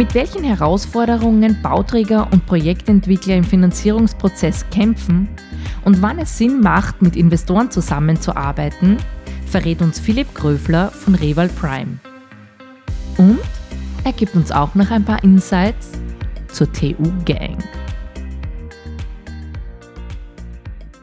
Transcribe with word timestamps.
Mit 0.00 0.14
welchen 0.14 0.44
Herausforderungen 0.44 1.60
Bauträger 1.60 2.26
und 2.32 2.46
Projektentwickler 2.46 3.36
im 3.36 3.44
Finanzierungsprozess 3.44 4.64
kämpfen 4.70 5.28
und 5.84 6.00
wann 6.00 6.18
es 6.18 6.38
Sinn 6.38 6.62
macht, 6.62 7.02
mit 7.02 7.16
Investoren 7.16 7.70
zusammenzuarbeiten, 7.70 8.96
verrät 9.44 9.82
uns 9.82 10.00
Philipp 10.00 10.34
Gröfler 10.34 10.90
von 10.90 11.16
Reval 11.16 11.50
Prime. 11.50 11.98
Und 13.18 13.40
er 14.02 14.12
gibt 14.12 14.34
uns 14.34 14.50
auch 14.50 14.74
noch 14.74 14.90
ein 14.90 15.04
paar 15.04 15.22
Insights 15.22 15.90
zur 16.50 16.72
TU 16.72 17.12
Gang. 17.26 17.62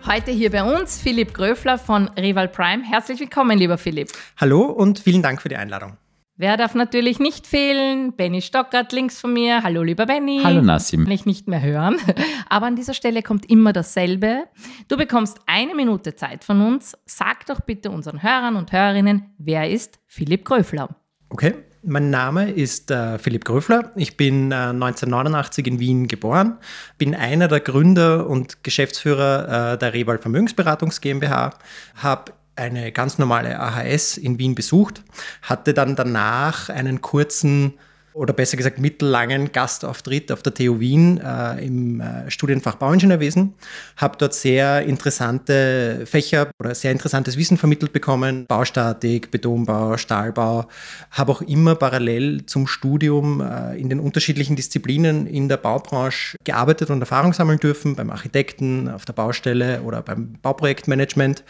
Heute 0.07 0.31
hier 0.31 0.49
bei 0.49 0.63
uns 0.63 0.99
Philipp 0.99 1.35
Gröfler 1.35 1.77
von 1.77 2.07
Reval 2.17 2.47
Prime. 2.47 2.83
Herzlich 2.83 3.19
willkommen, 3.19 3.59
lieber 3.59 3.77
Philipp. 3.77 4.11
Hallo 4.37 4.61
und 4.63 4.97
vielen 4.97 5.21
Dank 5.21 5.39
für 5.39 5.49
die 5.49 5.57
Einladung. 5.57 5.97
Wer 6.39 6.55
darf 6.55 6.75
natürlich 6.75 7.17
nicht 7.17 7.47
fehlen? 7.47 8.13
Benny 8.13 8.43
Stockert 8.43 8.91
links 8.91 9.19
von 9.19 9.33
mir. 9.33 9.63
Hallo, 9.63 9.81
lieber 9.81 10.05
Benny. 10.05 10.41
Hallo, 10.43 10.61
Nassim. 10.61 11.03
Kann 11.03 11.11
ich 11.11 11.25
nicht 11.25 11.47
mehr 11.47 11.63
hören. 11.63 11.97
Aber 12.49 12.67
an 12.67 12.75
dieser 12.75 12.93
Stelle 12.93 13.23
kommt 13.23 13.49
immer 13.49 13.73
dasselbe. 13.73 14.43
Du 14.87 14.97
bekommst 14.97 15.39
eine 15.47 15.73
Minute 15.73 16.13
Zeit 16.13 16.43
von 16.43 16.61
uns. 16.61 16.95
Sag 17.07 17.47
doch 17.47 17.61
bitte 17.61 17.89
unseren 17.89 18.21
Hörern 18.21 18.55
und 18.55 18.71
Hörerinnen, 18.71 19.33
wer 19.39 19.67
ist 19.67 19.99
Philipp 20.05 20.45
Gröfler? 20.45 20.89
Okay, 21.29 21.55
mein 21.81 22.11
Name 22.11 22.51
ist 22.51 22.91
äh, 22.91 23.17
Philipp 23.17 23.43
Gröfler. 23.43 23.91
Ich 23.95 24.15
bin 24.15 24.51
äh, 24.51 24.55
1989 24.55 25.65
in 25.65 25.79
Wien 25.79 26.07
geboren, 26.07 26.59
bin 26.99 27.15
einer 27.15 27.47
der 27.47 27.61
Gründer 27.61 28.27
und 28.27 28.63
Geschäftsführer 28.63 29.73
äh, 29.73 29.77
der 29.79 29.93
Reval 29.95 30.19
Vermögensberatungs 30.19 31.01
GmbH, 31.01 31.55
habe 31.95 32.31
eine 32.57 32.91
ganz 32.91 33.17
normale 33.17 33.59
AHS 33.59 34.17
in 34.17 34.39
Wien 34.39 34.55
besucht, 34.55 35.03
hatte 35.41 35.73
dann 35.73 35.95
danach 35.95 36.69
einen 36.69 37.01
kurzen 37.01 37.73
oder 38.17 38.33
besser 38.33 38.57
gesagt 38.57 38.79
mittellangen 38.79 39.51
Gastauftritt 39.51 40.31
auf 40.31 40.41
der 40.41 40.53
TU 40.53 40.79
Wien 40.79 41.21
äh, 41.23 41.63
im 41.63 42.01
äh, 42.01 42.29
Studienfach 42.31 42.75
Bauingenieurwesen. 42.75 43.53
Habe 43.95 44.17
dort 44.17 44.33
sehr 44.33 44.81
interessante 44.81 46.01
Fächer 46.05 46.49
oder 46.59 46.73
sehr 46.73 46.91
interessantes 46.91 47.37
Wissen 47.37 47.57
vermittelt 47.57 47.93
bekommen. 47.93 48.47
Baustatik, 48.47 49.29
Betonbau, 49.29 49.97
Stahlbau. 49.97 50.67
Habe 51.11 51.31
auch 51.31 51.41
immer 51.43 51.75
parallel 51.75 52.45
zum 52.47 52.65
Studium 52.65 53.41
äh, 53.41 53.79
in 53.79 53.89
den 53.89 53.99
unterschiedlichen 53.99 54.55
Disziplinen 54.55 55.27
in 55.27 55.47
der 55.47 55.57
Baubranche 55.57 56.37
gearbeitet 56.43 56.89
und 56.89 57.01
Erfahrung 57.01 57.33
sammeln 57.33 57.59
dürfen, 57.59 57.95
beim 57.95 58.09
Architekten, 58.09 58.89
auf 58.89 59.05
der 59.05 59.13
Baustelle 59.13 59.83
oder 59.83 60.01
beim 60.01 60.33
Bauprojektmanagement 60.41 61.43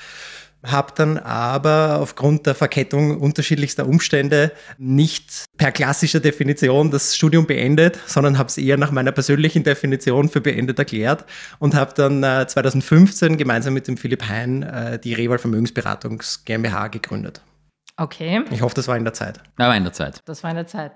habe 0.71 0.93
dann 0.95 1.17
aber 1.17 1.99
aufgrund 2.01 2.45
der 2.45 2.55
Verkettung 2.55 3.19
unterschiedlichster 3.19 3.87
Umstände 3.87 4.51
nicht 4.77 5.45
per 5.57 5.71
klassischer 5.71 6.19
Definition 6.19 6.91
das 6.91 7.15
Studium 7.15 7.45
beendet, 7.45 7.99
sondern 8.05 8.37
habe 8.37 8.47
es 8.47 8.57
eher 8.57 8.77
nach 8.77 8.91
meiner 8.91 9.11
persönlichen 9.11 9.63
Definition 9.63 10.29
für 10.29 10.41
beendet 10.41 10.79
erklärt 10.79 11.25
und 11.59 11.75
habe 11.75 11.93
dann 11.95 12.23
äh, 12.23 12.47
2015 12.47 13.37
gemeinsam 13.37 13.73
mit 13.73 13.87
dem 13.87 13.97
Philipp 13.97 14.27
Hein 14.27 14.63
äh, 14.63 14.99
die 14.99 15.13
Reval 15.13 15.37
Vermögensberatungs 15.37 16.45
GmbH 16.45 16.87
gegründet. 16.87 17.41
Okay. 17.97 18.43
Ich 18.51 18.61
hoffe, 18.61 18.75
das 18.75 18.87
war 18.87 18.95
in 18.95 19.03
der 19.03 19.13
Zeit. 19.13 19.39
Ja, 19.57 19.67
war 19.67 19.75
in 19.75 19.83
der 19.83 19.93
Zeit. 19.93 20.21
Das 20.25 20.43
war 20.43 20.51
in 20.51 20.55
der 20.55 20.67
Zeit. 20.67 20.91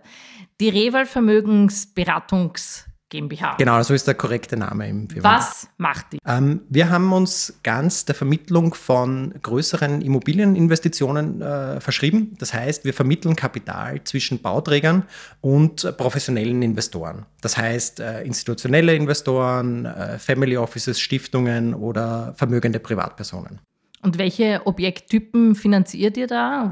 Die 0.59 0.69
Reval 0.69 1.07
Vermögensberatungs 1.07 2.85
GmbH. 3.11 3.57
Genau, 3.57 3.83
so 3.83 3.93
ist 3.93 4.07
der 4.07 4.15
korrekte 4.15 4.57
Name 4.57 4.89
im 4.89 5.07
Firma. 5.09 5.37
Was 5.37 5.67
macht 5.77 6.13
die? 6.13 6.17
Ähm, 6.25 6.61
wir 6.69 6.89
haben 6.89 7.13
uns 7.13 7.59
ganz 7.61 8.05
der 8.05 8.15
Vermittlung 8.15 8.73
von 8.73 9.35
größeren 9.43 10.01
Immobilieninvestitionen 10.01 11.41
äh, 11.41 11.79
verschrieben. 11.79 12.35
Das 12.39 12.53
heißt, 12.53 12.85
wir 12.85 12.93
vermitteln 12.93 13.35
Kapital 13.35 14.03
zwischen 14.05 14.41
Bauträgern 14.41 15.03
und 15.41 15.83
äh, 15.83 15.91
professionellen 15.91 16.61
Investoren. 16.63 17.25
Das 17.41 17.57
heißt, 17.57 17.99
äh, 17.99 18.23
institutionelle 18.23 18.95
Investoren, 18.95 19.85
äh, 19.85 20.17
Family 20.17 20.57
Offices, 20.57 20.99
Stiftungen 20.99 21.73
oder 21.73 22.33
vermögende 22.37 22.79
Privatpersonen. 22.79 23.59
Und 24.03 24.17
welche 24.17 24.61
Objekttypen 24.65 25.53
finanziert 25.53 26.17
ihr 26.17 26.25
da? 26.25 26.71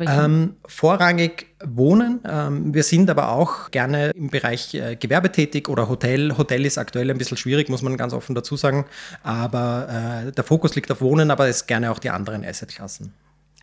Ähm, 0.00 0.56
vorrangig 0.64 1.46
Wohnen. 1.62 2.20
Ähm, 2.24 2.72
wir 2.72 2.82
sind 2.82 3.10
aber 3.10 3.32
auch 3.32 3.70
gerne 3.70 4.10
im 4.10 4.30
Bereich 4.30 4.74
äh, 4.74 4.96
Gewerbe 4.96 5.30
tätig 5.30 5.68
oder 5.68 5.90
Hotel. 5.90 6.38
Hotel 6.38 6.64
ist 6.64 6.78
aktuell 6.78 7.10
ein 7.10 7.18
bisschen 7.18 7.36
schwierig, 7.36 7.68
muss 7.68 7.82
man 7.82 7.98
ganz 7.98 8.14
offen 8.14 8.34
dazu 8.34 8.56
sagen. 8.56 8.86
Aber 9.22 10.24
äh, 10.26 10.32
der 10.32 10.44
Fokus 10.44 10.74
liegt 10.74 10.90
auf 10.90 11.02
Wohnen, 11.02 11.30
aber 11.30 11.48
es 11.48 11.66
gerne 11.66 11.90
auch 11.90 11.98
die 11.98 12.08
anderen 12.08 12.44
Assetklassen. 12.44 13.12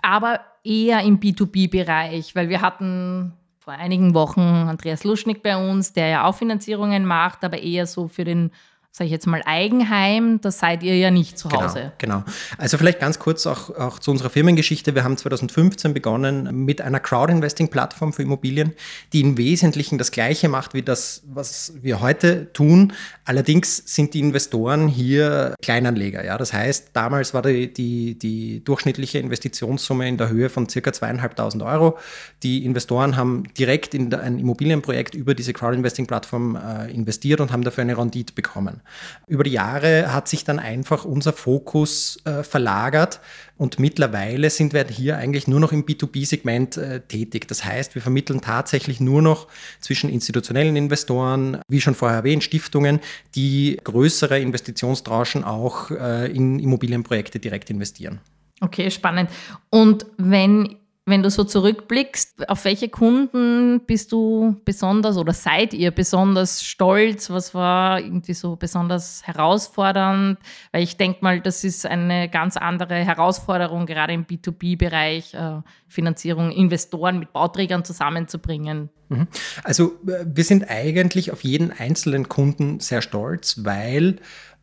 Aber 0.04 0.42
eher 0.64 1.02
im 1.02 1.20
B2B-Bereich, 1.20 2.36
weil 2.36 2.50
wir 2.50 2.62
hatten 2.62 3.34
vor 3.58 3.74
einigen 3.74 4.14
Wochen 4.14 4.42
Andreas 4.42 5.04
Luschnick 5.04 5.42
bei 5.42 5.58
uns, 5.58 5.92
der 5.92 6.08
ja 6.08 6.26
auch 6.26 6.36
Finanzierungen 6.36 7.06
macht, 7.06 7.44
aber 7.44 7.58
eher 7.58 7.88
so 7.88 8.08
für 8.08 8.24
den 8.24 8.52
sage 8.98 9.06
ich 9.06 9.12
jetzt 9.12 9.28
mal, 9.28 9.44
Eigenheim, 9.46 10.42
da 10.42 10.50
seid 10.50 10.82
ihr 10.82 10.98
ja 10.98 11.12
nicht 11.12 11.38
zu 11.38 11.50
genau, 11.50 11.66
Hause. 11.66 11.92
Genau, 12.00 12.22
genau. 12.22 12.36
Also 12.58 12.80
vielleicht 12.80 13.00
ganz 13.00 13.20
kurz 13.20 13.46
auch, 13.46 13.70
auch 13.78 14.00
zu 14.00 14.10
unserer 14.10 14.32
Firmengeschichte. 14.32 14.96
Wir 14.96 15.04
haben 15.04 15.18
2015 15.18 15.94
begonnen 15.94 16.66
mit 16.66 16.82
einer 16.82 17.00
Crowd-Investing-Plattform 17.00 18.12
für 18.12 18.24
Immobilien, 18.24 18.74
die 19.14 19.22
im 19.22 19.38
Wesentlichen 19.38 20.00
das 20.00 20.10
Gleiche 20.10 20.50
macht 20.50 20.74
wie 20.74 20.82
das, 20.82 21.22
was 21.28 21.74
wir 21.80 22.02
heute 22.02 22.52
tun. 22.54 22.92
Allerdings 23.24 23.84
sind 23.86 24.16
die 24.16 24.20
Investoren 24.20 24.88
hier 24.88 25.54
Kleinanleger. 25.62 26.26
Ja? 26.26 26.40
Das 26.40 26.52
heißt, 26.52 26.90
damals 26.94 27.36
war 27.36 27.44
die, 27.44 27.72
die, 27.72 28.18
die 28.18 28.64
durchschnittliche 28.64 29.20
Investitionssumme 29.20 30.10
in 30.10 30.18
der 30.18 30.30
Höhe 30.30 30.50
von 30.50 30.66
ca. 30.66 30.92
zweieinhalbtausend 30.92 31.62
Euro. 31.62 32.00
Die 32.42 32.66
Investoren 32.66 33.16
haben 33.16 33.44
direkt 33.60 33.94
in 33.94 34.12
ein 34.16 34.40
Immobilienprojekt 34.40 35.14
über 35.14 35.36
diese 35.36 35.54
Crowd-Investing-Plattform 35.54 36.56
äh, 36.56 36.92
investiert 36.92 37.42
und 37.42 37.52
haben 37.52 37.64
dafür 37.64 37.84
eine 37.84 37.96
Rendite 37.96 38.34
bekommen. 38.34 38.82
Über 39.28 39.44
die 39.44 39.52
Jahre 39.52 40.14
hat 40.14 40.28
sich 40.28 40.44
dann 40.44 40.60
einfach 40.60 41.06
unser 41.06 41.34
Fokus 41.34 42.20
äh, 42.26 42.44
verlagert 42.44 43.20
und 43.58 43.80
mittlerweile 43.80 44.50
sind 44.50 44.74
wir 44.74 44.86
hier 44.88 45.18
eigentlich 45.18 45.48
nur 45.48 45.60
noch 45.60 45.72
im 45.72 45.86
B2B-Segment 45.86 46.78
äh, 46.78 47.02
tätig. 47.02 47.48
Das 47.48 47.66
heißt, 47.66 47.96
wir 47.96 48.02
vermitteln 48.02 48.42
tatsächlich 48.42 49.00
nur 49.00 49.22
noch 49.22 49.48
zwischen 49.80 50.10
institutionellen 50.10 50.76
Investoren, 50.76 51.60
wie 51.68 51.82
schon 51.82 51.96
vorher 51.96 52.20
erwähnt, 52.20 52.44
Stiftungen, 52.44 53.00
die 53.36 53.80
größere 53.84 54.40
Investitionstranchen 54.40 55.44
auch 55.44 55.92
äh, 55.92 56.32
in 56.32 56.60
Immobilienprojekte 56.60 57.40
direkt 57.40 57.70
investieren. 57.70 58.20
Okay, 58.62 58.90
spannend. 58.92 59.30
Und 59.70 60.06
wenn 60.18 60.78
wenn 61.08 61.24
du 61.24 61.30
so 61.30 61.46
zurückblickst, 61.46 62.50
auf 62.50 62.66
welche 62.66 62.90
Kunden 62.90 63.80
bist 63.88 64.12
du 64.12 64.58
besonders 64.66 65.18
oder 65.18 65.32
seid 65.32 65.74
ihr 65.74 65.92
besonders 65.92 66.62
stolz? 66.62 67.30
Was 67.30 67.56
war 67.56 68.02
irgendwie 68.02 68.34
so 68.34 68.58
besonders 68.58 69.26
herausfordernd? 69.26 70.38
Weil 70.74 70.84
ich 70.84 70.98
denke 70.98 71.20
mal, 71.22 71.40
das 71.40 71.64
ist 71.64 71.86
eine 71.86 72.28
ganz 72.30 72.58
andere 72.58 72.96
Herausforderung, 72.96 73.86
gerade 73.86 74.12
im 74.12 74.26
B2B-Bereich, 74.26 75.34
äh, 75.34 75.62
Finanzierung, 75.88 76.52
Investoren 76.52 77.20
mit 77.20 77.32
Bauträgern 77.32 77.86
zusammenzubringen. 77.86 78.90
Mhm. 79.08 79.28
Also 79.64 79.98
äh, 80.08 80.26
wir 80.26 80.44
sind 80.44 80.70
eigentlich 80.70 81.32
auf 81.32 81.46
jeden 81.46 81.72
einzelnen 81.72 82.28
Kunden 82.28 82.82
sehr 82.82 83.02
stolz, 83.02 83.64
weil 83.64 84.18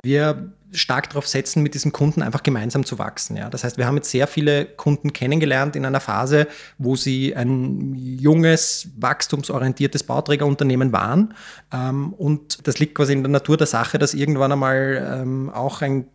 wir 0.05 0.53
stark 0.73 1.09
darauf 1.11 1.27
setzen, 1.27 1.63
mit 1.63 1.75
diesem 1.75 1.93
Kunden 1.93 2.23
einfach 2.23 2.43
gemeinsam 2.43 2.85
zu 2.85 2.99
wachsen. 2.99 3.37
Ja. 3.37 3.49
Das 3.49 3.65
heißt, 3.65 3.79
wir 3.79 3.87
haben 3.87 3.97
jetzt 3.97 4.11
sehr 4.11 4.27
viele 4.27 4.67
Kunden 4.67 5.13
kennengelernt 5.13 5.77
in 5.77 5.87
einer 5.87 6.01
Phase, 6.01 6.49
wo 6.79 6.97
sie 6.97 7.35
ein 7.35 7.95
junges, 7.95 8.89
wachstumsorientiertes 8.97 10.03
Bauträgerunternehmen 10.03 10.93
waren. 10.93 11.35
Ähm, 11.73 12.13
und 12.15 12.67
das 12.67 12.79
liegt 12.79 12.95
quasi 12.95 13.13
in 13.13 13.23
der 13.23 13.31
Natur 13.31 13.57
der 13.57 13.67
Sache, 13.67 13.99
dass 13.99 14.15
irgendwann 14.15 14.53
einmal 14.53 15.21
ähm, 15.23 15.51
auch 15.51 15.83
ein 15.83 16.07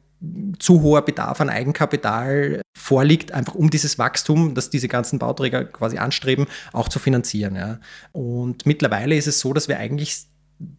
zu 0.60 0.82
hoher 0.82 1.04
Bedarf 1.04 1.40
an 1.40 1.50
Eigenkapital 1.50 2.62
vorliegt, 2.78 3.32
einfach 3.32 3.56
um 3.56 3.70
dieses 3.70 3.98
Wachstum, 3.98 4.54
das 4.54 4.70
diese 4.70 4.90
ganzen 4.90 5.18
Bauträger 5.18 5.64
quasi 5.64 5.98
anstreben, 5.98 6.48
auch 6.74 6.90
zu 6.90 7.00
finanzieren. 7.00 7.56
Ja. 7.56 7.80
Und 8.12 8.66
mittlerweile 8.66 9.16
ist 9.16 9.28
es 9.28 9.40
so, 9.40 9.54
dass 9.54 9.70
wir 9.70 9.78
eigentlich 9.78 10.26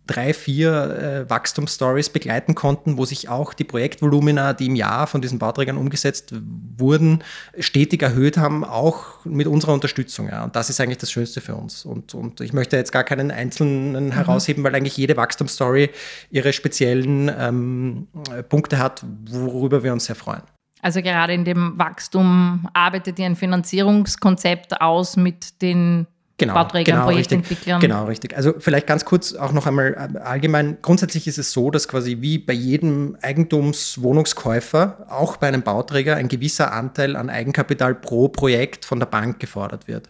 drei, 0.07 0.35
vier 0.35 1.25
äh, 1.27 1.31
Wachstumsstories 1.31 2.11
begleiten 2.11 2.55
konnten, 2.55 2.99
wo 2.99 3.05
sich 3.05 3.29
auch 3.29 3.55
die 3.55 3.65
Projektvolumina, 3.65 4.53
die 4.53 4.67
im 4.67 4.77
Jahr 4.77 5.07
von 5.07 5.23
diesen 5.23 5.39
Bauträgern 5.39 5.79
umgesetzt 5.79 6.35
wurden, 6.77 7.25
stetig 7.59 8.03
erhöht 8.03 8.37
haben, 8.37 8.65
auch 8.65 9.25
mit 9.25 9.47
unserer 9.47 9.73
Unterstützung. 9.73 10.29
Ja. 10.29 10.45
Und 10.45 10.55
das 10.55 10.69
ist 10.69 10.81
eigentlich 10.81 10.99
das 10.99 11.11
Schönste 11.11 11.41
für 11.41 11.55
uns. 11.55 11.85
Und, 11.87 12.15
und 12.15 12.41
ich 12.41 12.53
möchte 12.53 12.77
jetzt 12.77 12.93
gar 12.93 13.05
keinen 13.05 13.31
einzelnen 13.31 14.07
mhm. 14.07 14.13
herausheben, 14.13 14.65
weil 14.65 14.75
eigentlich 14.75 14.97
jede 14.97 15.17
Wachstumsstory 15.17 15.91
ihre 16.31 16.53
speziellen 16.53 17.31
ähm, 17.39 18.09
Punkte 18.49 18.79
hat, 18.79 19.05
worüber 19.31 19.83
wir 19.83 19.93
uns 19.93 20.05
sehr 20.05 20.17
freuen. 20.17 20.43
Also 20.83 21.03
gerade 21.03 21.35
in 21.35 21.45
dem 21.45 21.79
Wachstum 21.79 22.69
arbeitet 22.73 23.19
ihr 23.19 23.27
ein 23.27 23.37
Finanzierungskonzept 23.37 24.81
aus 24.81 25.17
mit 25.17 25.63
den 25.63 26.07
genau, 26.41 26.55
Bauträgern, 26.55 26.97
genau, 26.97 27.07
Projektentwicklern. 27.07 27.77
Richtig, 27.77 27.91
genau, 27.91 28.07
richtig. 28.07 28.37
Also 28.37 28.55
vielleicht 28.59 28.87
ganz 28.87 29.05
kurz 29.05 29.35
auch 29.35 29.53
noch 29.53 29.67
einmal 29.67 30.11
äh, 30.15 30.19
allgemein. 30.19 30.79
Grundsätzlich 30.83 31.27
ist 31.29 31.39
es 31.39 31.53
so, 31.53 31.71
dass 31.71 31.87
quasi 31.87 32.19
wie 32.21 32.39
bei 32.39 32.53
jedem 32.53 33.17
Eigentumswohnungskäufer 33.23 35.07
auch 35.09 35.37
bei 35.37 35.49
einem 35.49 35.63
Bauträger 35.63 36.17
ein 36.17 36.29
gewisser 36.29 36.73
Anteil 36.73 37.17
an 37.17 37.31
Eigenkapital 37.31 37.95
pro 37.95 38.29
Projekt 38.29 38.85
von 38.85 38.99
der 38.99 39.07
Bank 39.07 39.39
gefordert 39.39 39.87
wird. 39.87 40.09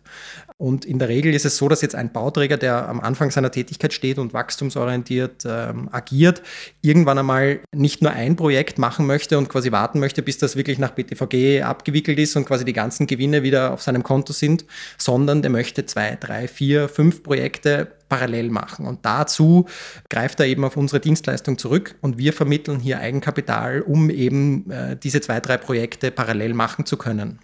Und 0.60 0.84
in 0.84 0.98
der 0.98 1.08
Regel 1.08 1.32
ist 1.32 1.46
es 1.46 1.56
so, 1.56 1.70
dass 1.70 1.80
jetzt 1.80 1.94
ein 1.94 2.12
Bauträger, 2.12 2.58
der 2.58 2.86
am 2.86 3.00
Anfang 3.00 3.30
seiner 3.30 3.50
Tätigkeit 3.50 3.94
steht 3.94 4.18
und 4.18 4.34
wachstumsorientiert 4.34 5.46
ähm, 5.46 5.88
agiert, 5.90 6.42
irgendwann 6.82 7.16
einmal 7.16 7.60
nicht 7.74 8.02
nur 8.02 8.12
ein 8.12 8.36
Projekt 8.36 8.78
machen 8.78 9.06
möchte 9.06 9.38
und 9.38 9.48
quasi 9.48 9.72
warten 9.72 10.00
möchte, 10.00 10.20
bis 10.22 10.36
das 10.36 10.56
wirklich 10.56 10.78
nach 10.78 10.90
BTVG 10.90 11.62
abgewickelt 11.62 12.18
ist 12.18 12.36
und 12.36 12.44
quasi 12.44 12.66
die 12.66 12.74
ganzen 12.74 13.06
Gewinne 13.06 13.42
wieder 13.42 13.72
auf 13.72 13.80
seinem 13.80 14.02
Konto 14.02 14.34
sind, 14.34 14.66
sondern 14.98 15.40
der 15.40 15.50
möchte 15.50 15.86
zwei, 15.86 16.18
drei, 16.20 16.46
vier, 16.46 16.90
fünf 16.90 17.22
Projekte 17.22 17.92
parallel 18.10 18.50
machen. 18.50 18.86
Und 18.86 19.06
dazu 19.06 19.64
greift 20.10 20.40
er 20.40 20.46
eben 20.46 20.66
auf 20.66 20.76
unsere 20.76 21.00
Dienstleistung 21.00 21.56
zurück 21.56 21.94
und 22.02 22.18
wir 22.18 22.34
vermitteln 22.34 22.80
hier 22.80 22.98
Eigenkapital, 22.98 23.80
um 23.80 24.10
eben 24.10 24.70
äh, 24.70 24.94
diese 25.02 25.22
zwei, 25.22 25.40
drei 25.40 25.56
Projekte 25.56 26.10
parallel 26.10 26.52
machen 26.52 26.84
zu 26.84 26.98
können. 26.98 27.38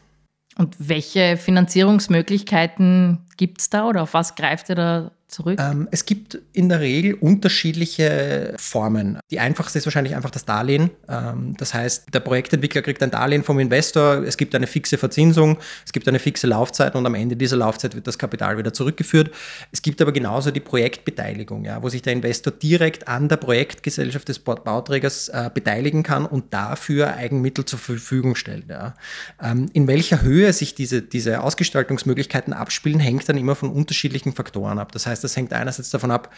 Und 0.58 0.76
welche 0.78 1.36
Finanzierungsmöglichkeiten 1.36 3.26
gibt 3.36 3.60
es 3.60 3.70
da 3.70 3.86
oder 3.86 4.02
auf 4.02 4.14
was 4.14 4.34
greift 4.34 4.68
ihr 4.70 4.74
da 4.74 5.10
zurück? 5.36 5.60
Ähm, 5.60 5.86
es 5.90 6.04
gibt 6.06 6.38
in 6.52 6.68
der 6.68 6.80
Regel 6.80 7.14
unterschiedliche 7.14 8.54
Formen. 8.58 9.18
Die 9.30 9.38
einfachste 9.38 9.78
ist 9.78 9.86
wahrscheinlich 9.86 10.16
einfach 10.16 10.30
das 10.30 10.44
Darlehen. 10.44 10.90
Ähm, 11.08 11.54
das 11.58 11.74
heißt, 11.74 12.06
der 12.12 12.20
Projektentwickler 12.20 12.82
kriegt 12.82 13.02
ein 13.02 13.10
Darlehen 13.10 13.44
vom 13.44 13.58
Investor, 13.58 14.24
es 14.24 14.36
gibt 14.36 14.54
eine 14.54 14.66
fixe 14.66 14.98
Verzinsung, 14.98 15.58
es 15.84 15.92
gibt 15.92 16.08
eine 16.08 16.18
fixe 16.18 16.46
Laufzeit 16.46 16.94
und 16.94 17.04
am 17.06 17.14
Ende 17.14 17.36
dieser 17.36 17.56
Laufzeit 17.56 17.94
wird 17.94 18.06
das 18.06 18.18
Kapital 18.18 18.56
wieder 18.58 18.72
zurückgeführt. 18.72 19.30
Es 19.72 19.82
gibt 19.82 20.00
aber 20.00 20.12
genauso 20.12 20.50
die 20.50 20.60
Projektbeteiligung, 20.60 21.64
ja, 21.64 21.82
wo 21.82 21.88
sich 21.88 22.02
der 22.02 22.14
Investor 22.14 22.52
direkt 22.52 23.06
an 23.06 23.28
der 23.28 23.36
Projektgesellschaft 23.36 24.28
des 24.28 24.38
Bauträgers 24.38 25.28
äh, 25.28 25.50
beteiligen 25.52 26.02
kann 26.02 26.24
und 26.24 26.54
dafür 26.54 27.14
Eigenmittel 27.14 27.64
zur 27.64 27.78
Verfügung 27.78 28.34
stellt. 28.36 28.68
Ja. 28.68 28.94
Ähm, 29.42 29.68
in 29.74 29.86
welcher 29.86 30.22
Höhe 30.22 30.52
sich 30.52 30.74
diese, 30.74 31.02
diese 31.02 31.42
Ausgestaltungsmöglichkeiten 31.42 32.54
abspielen, 32.54 33.00
hängt 33.00 33.28
dann 33.28 33.36
immer 33.36 33.54
von 33.54 33.70
unterschiedlichen 33.70 34.32
Faktoren 34.32 34.78
ab. 34.78 34.92
Das 34.92 35.06
heißt, 35.06 35.25
das 35.26 35.36
hängt 35.36 35.52
einerseits 35.52 35.90
davon 35.90 36.10
ab, 36.10 36.32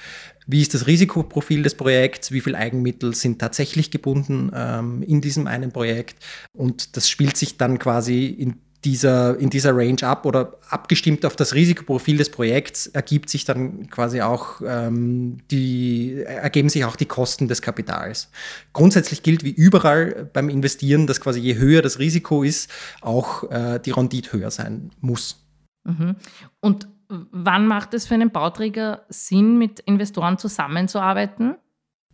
wie 0.46 0.62
ist 0.62 0.74
das 0.74 0.86
Risikoprofil 0.86 1.62
des 1.62 1.74
Projekts, 1.74 2.32
wie 2.32 2.40
viel 2.40 2.56
Eigenmittel 2.56 3.14
sind 3.14 3.38
tatsächlich 3.38 3.90
gebunden 3.90 4.50
ähm, 4.54 5.02
in 5.02 5.20
diesem 5.20 5.46
einen 5.46 5.72
Projekt 5.72 6.16
und 6.52 6.96
das 6.96 7.08
spielt 7.08 7.36
sich 7.36 7.56
dann 7.56 7.78
quasi 7.78 8.26
in 8.26 8.56
dieser, 8.84 9.38
in 9.38 9.50
dieser 9.50 9.76
Range 9.76 10.02
ab 10.02 10.24
oder 10.24 10.56
abgestimmt 10.70 11.26
auf 11.26 11.34
das 11.34 11.54
Risikoprofil 11.54 12.16
des 12.16 12.30
Projekts 12.30 12.86
ergibt 12.86 13.28
sich 13.28 13.44
dann 13.44 13.90
quasi 13.90 14.20
auch 14.20 14.60
ähm, 14.64 15.38
die, 15.50 16.22
ergeben 16.24 16.68
sich 16.68 16.84
auch 16.84 16.96
die 16.96 17.06
Kosten 17.06 17.48
des 17.48 17.60
Kapitals. 17.60 18.30
Grundsätzlich 18.72 19.22
gilt 19.22 19.42
wie 19.42 19.50
überall 19.50 20.30
beim 20.32 20.48
Investieren, 20.48 21.06
dass 21.06 21.20
quasi 21.20 21.40
je 21.40 21.56
höher 21.56 21.82
das 21.82 21.98
Risiko 21.98 22.42
ist, 22.42 22.70
auch 23.00 23.50
äh, 23.50 23.80
die 23.80 23.90
Rendite 23.90 24.32
höher 24.32 24.50
sein 24.50 24.90
muss. 25.00 25.44
Mhm. 25.84 26.14
Und 26.60 26.88
wann 27.08 27.66
macht 27.66 27.94
es 27.94 28.06
für 28.06 28.14
einen 28.14 28.30
Bauträger 28.30 29.04
Sinn, 29.08 29.58
mit 29.58 29.80
Investoren 29.80 30.38
zusammenzuarbeiten? 30.38 31.56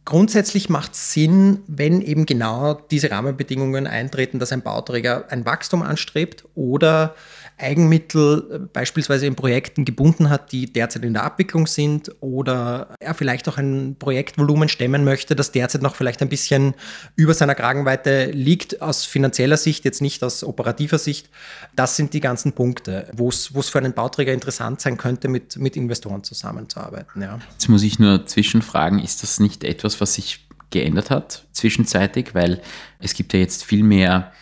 Grundsätzlich 0.05 0.69
macht 0.69 0.93
es 0.93 1.13
Sinn, 1.13 1.63
wenn 1.67 2.03
eben 2.03 2.27
genau 2.27 2.75
diese 2.75 3.11
Rahmenbedingungen 3.11 3.87
eintreten, 3.87 4.39
dass 4.39 4.53
ein 4.53 4.61
Bauträger 4.61 5.25
ein 5.31 5.47
Wachstum 5.47 5.83
anstrebt 5.83 6.45
oder 6.55 7.15
Eigenmittel 7.57 8.49
äh, 8.51 8.59
beispielsweise 8.73 9.27
in 9.27 9.37
Projekten 9.37 9.85
gebunden 9.85 10.31
hat, 10.31 10.53
die 10.53 10.73
derzeit 10.73 11.05
in 11.05 11.13
der 11.13 11.23
Abwicklung 11.23 11.67
sind 11.67 12.11
oder 12.21 12.95
er 12.99 13.15
vielleicht 13.15 13.49
auch 13.49 13.59
ein 13.59 13.97
Projektvolumen 13.99 14.69
stemmen 14.69 15.05
möchte, 15.05 15.37
das 15.37 15.53
derzeit 15.53 15.83
noch 15.83 15.95
vielleicht 15.95 16.21
ein 16.23 16.29
bisschen 16.29 16.75
über 17.17 17.33
seiner 17.35 17.55
Kragenweite 17.55 18.31
liegt, 18.33 18.83
aus 18.83 19.05
finanzieller 19.05 19.57
Sicht, 19.57 19.85
jetzt 19.85 20.03
nicht 20.03 20.25
aus 20.25 20.43
operativer 20.43 20.99
Sicht. 20.99 21.31
Das 21.77 21.97
sind 21.97 22.13
die 22.13 22.21
ganzen 22.21 22.53
Punkte, 22.53 23.09
wo 23.13 23.29
es 23.29 23.49
für 23.49 23.79
einen 23.79 23.93
Bauträger 23.93 24.33
interessant 24.33 24.81
sein 24.81 24.97
könnte, 24.97 25.29
mit, 25.29 25.57
mit 25.57 25.77
Investoren 25.77 26.25
zusammenzuarbeiten. 26.25 27.23
Ja. 27.23 27.39
Jetzt 27.53 27.69
muss 27.69 27.83
ich 27.83 27.99
nur 27.99 28.27
zwischenfragen, 28.27 28.99
ist 28.99 29.23
das 29.23 29.39
nicht 29.39 29.63
etwas, 29.65 30.01
was 30.01 30.15
sich 30.15 30.45
geändert 30.71 31.11
hat 31.11 31.47
zwischenzeitig, 31.53 32.35
weil 32.35 32.61
es 32.99 33.15
gibt 33.15 33.33
ja 33.33 33.39
jetzt 33.39 33.65
viel 33.65 33.85
mehr 33.85 34.33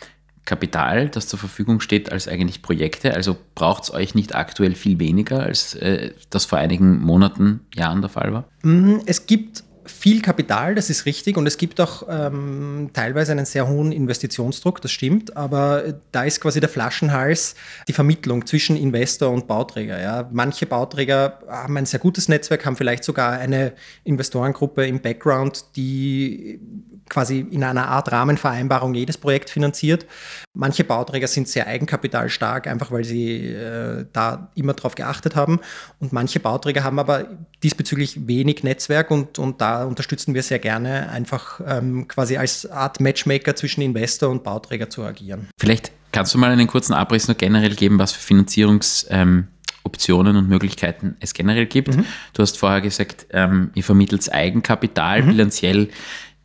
Kapital, 0.45 1.09
das 1.09 1.29
zur 1.29 1.39
Verfügung 1.39 1.81
steht, 1.81 2.11
als 2.11 2.27
eigentlich 2.27 2.63
Projekte. 2.63 3.15
Also 3.15 3.37
braucht 3.55 3.85
es 3.85 3.93
euch 3.93 4.15
nicht 4.15 4.35
aktuell 4.35 4.75
viel 4.75 4.99
weniger, 4.99 5.41
als 5.41 5.75
äh, 5.75 6.13
das 6.31 6.45
vor 6.47 6.59
einigen 6.59 7.01
Monaten, 7.01 7.61
Jahren 7.75 8.01
der 8.01 8.11
Fall 8.11 8.33
war? 8.33 8.45
Mm, 8.63 8.97
es 9.07 9.27
gibt 9.27 9.63
viel 9.85 10.23
Kapital, 10.23 10.75
das 10.75 10.91
ist 10.91 11.07
richtig, 11.07 11.37
und 11.37 11.47
es 11.47 11.57
gibt 11.59 11.81
auch 11.81 12.05
ähm, 12.09 12.91
teilweise 12.93 13.33
einen 13.33 13.45
sehr 13.45 13.69
hohen 13.69 13.93
Investitionsdruck, 13.93 14.81
das 14.81 14.93
stimmt, 14.93 15.37
aber 15.37 15.95
da 16.13 16.25
ist 16.25 16.41
quasi 16.41 16.61
der 16.61 16.69
Flaschenhals 16.69 17.55
die 17.89 17.93
Vermittlung 17.93 18.47
zwischen 18.47 18.77
Investor 18.77 19.31
und 19.31 19.47
Bauträger. 19.47 20.01
Ja. 20.01 20.29
Manche 20.33 20.67
Bauträger 20.67 21.41
haben 21.49 21.77
ein 21.77 21.87
sehr 21.87 22.01
gutes 22.01 22.29
Netzwerk, 22.29 22.65
haben 22.65 22.77
vielleicht 22.77 23.05
sogar 23.05 23.33
eine 23.33 23.73
Investorengruppe 24.05 24.87
im 24.87 25.01
Background, 25.01 25.65
die 25.77 26.61
quasi 27.09 27.41
in 27.41 27.63
einer 27.63 27.89
Art 27.89 28.11
Rahmenvereinbarung 28.11 28.95
jedes 28.95 29.19
Projekt 29.19 29.51
finanziert. 29.51 30.07
Manche 30.55 30.85
Bauträger 30.85 31.27
sind 31.27 31.47
sehr 31.47 31.67
eigenkapitalstark, 31.67 32.67
einfach 32.67 32.91
weil 32.91 33.05
sie 33.05 33.49
äh, 33.49 34.07
da 34.13 34.51
immer 34.55 34.73
drauf 34.73 34.95
geachtet 34.95 35.37
haben. 35.37 35.61
Und 35.99 36.13
manche 36.13 36.41
Bauträger 36.41 36.85
haben 36.85 36.99
aber 36.99 37.27
diesbezüglich 37.63 38.27
wenig 38.27 38.63
Netzwerk 38.63 39.11
und, 39.11 39.39
und 39.39 39.61
da 39.61 39.72
unterstützen 39.81 40.35
wir 40.35 40.43
sehr 40.43 40.59
gerne, 40.59 41.09
einfach 41.11 41.61
ähm, 41.67 42.07
quasi 42.09 42.37
als 42.37 42.71
Art 42.71 43.01
Matchmaker 43.01 43.57
zwischen 43.57 43.83
Investor 43.83 44.31
und 44.31 44.45
Bauträger 44.45 44.91
zu 44.91 45.03
agieren. 45.03 45.49
Vielleicht 45.59 45.93
kannst 46.13 46.35
du 46.35 46.39
mal 46.39 46.51
einen 46.51 46.67
kurzen 46.67 46.93
Abriss 46.93 47.29
nur 47.29 47.37
generell 47.37 47.75
geben, 47.75 47.99
was 47.99 48.13
für 48.13 48.21
Finanzierungsoptionen 48.21 50.37
ähm, 50.37 50.43
und 50.43 50.49
Möglichkeiten 50.49 51.17
es 51.21 51.35
generell 51.35 51.67
gibt. 51.67 51.97
Mhm. 51.97 52.05
Du 52.35 52.43
hast 52.43 52.59
vorher 52.59 52.81
gesagt, 52.81 53.27
ähm, 53.31 53.71
ihr 53.75 53.85
vermittelt 53.85 54.33
Eigenkapital. 54.33 55.23
Mhm. 55.23 55.29
Bilanziell 55.29 55.89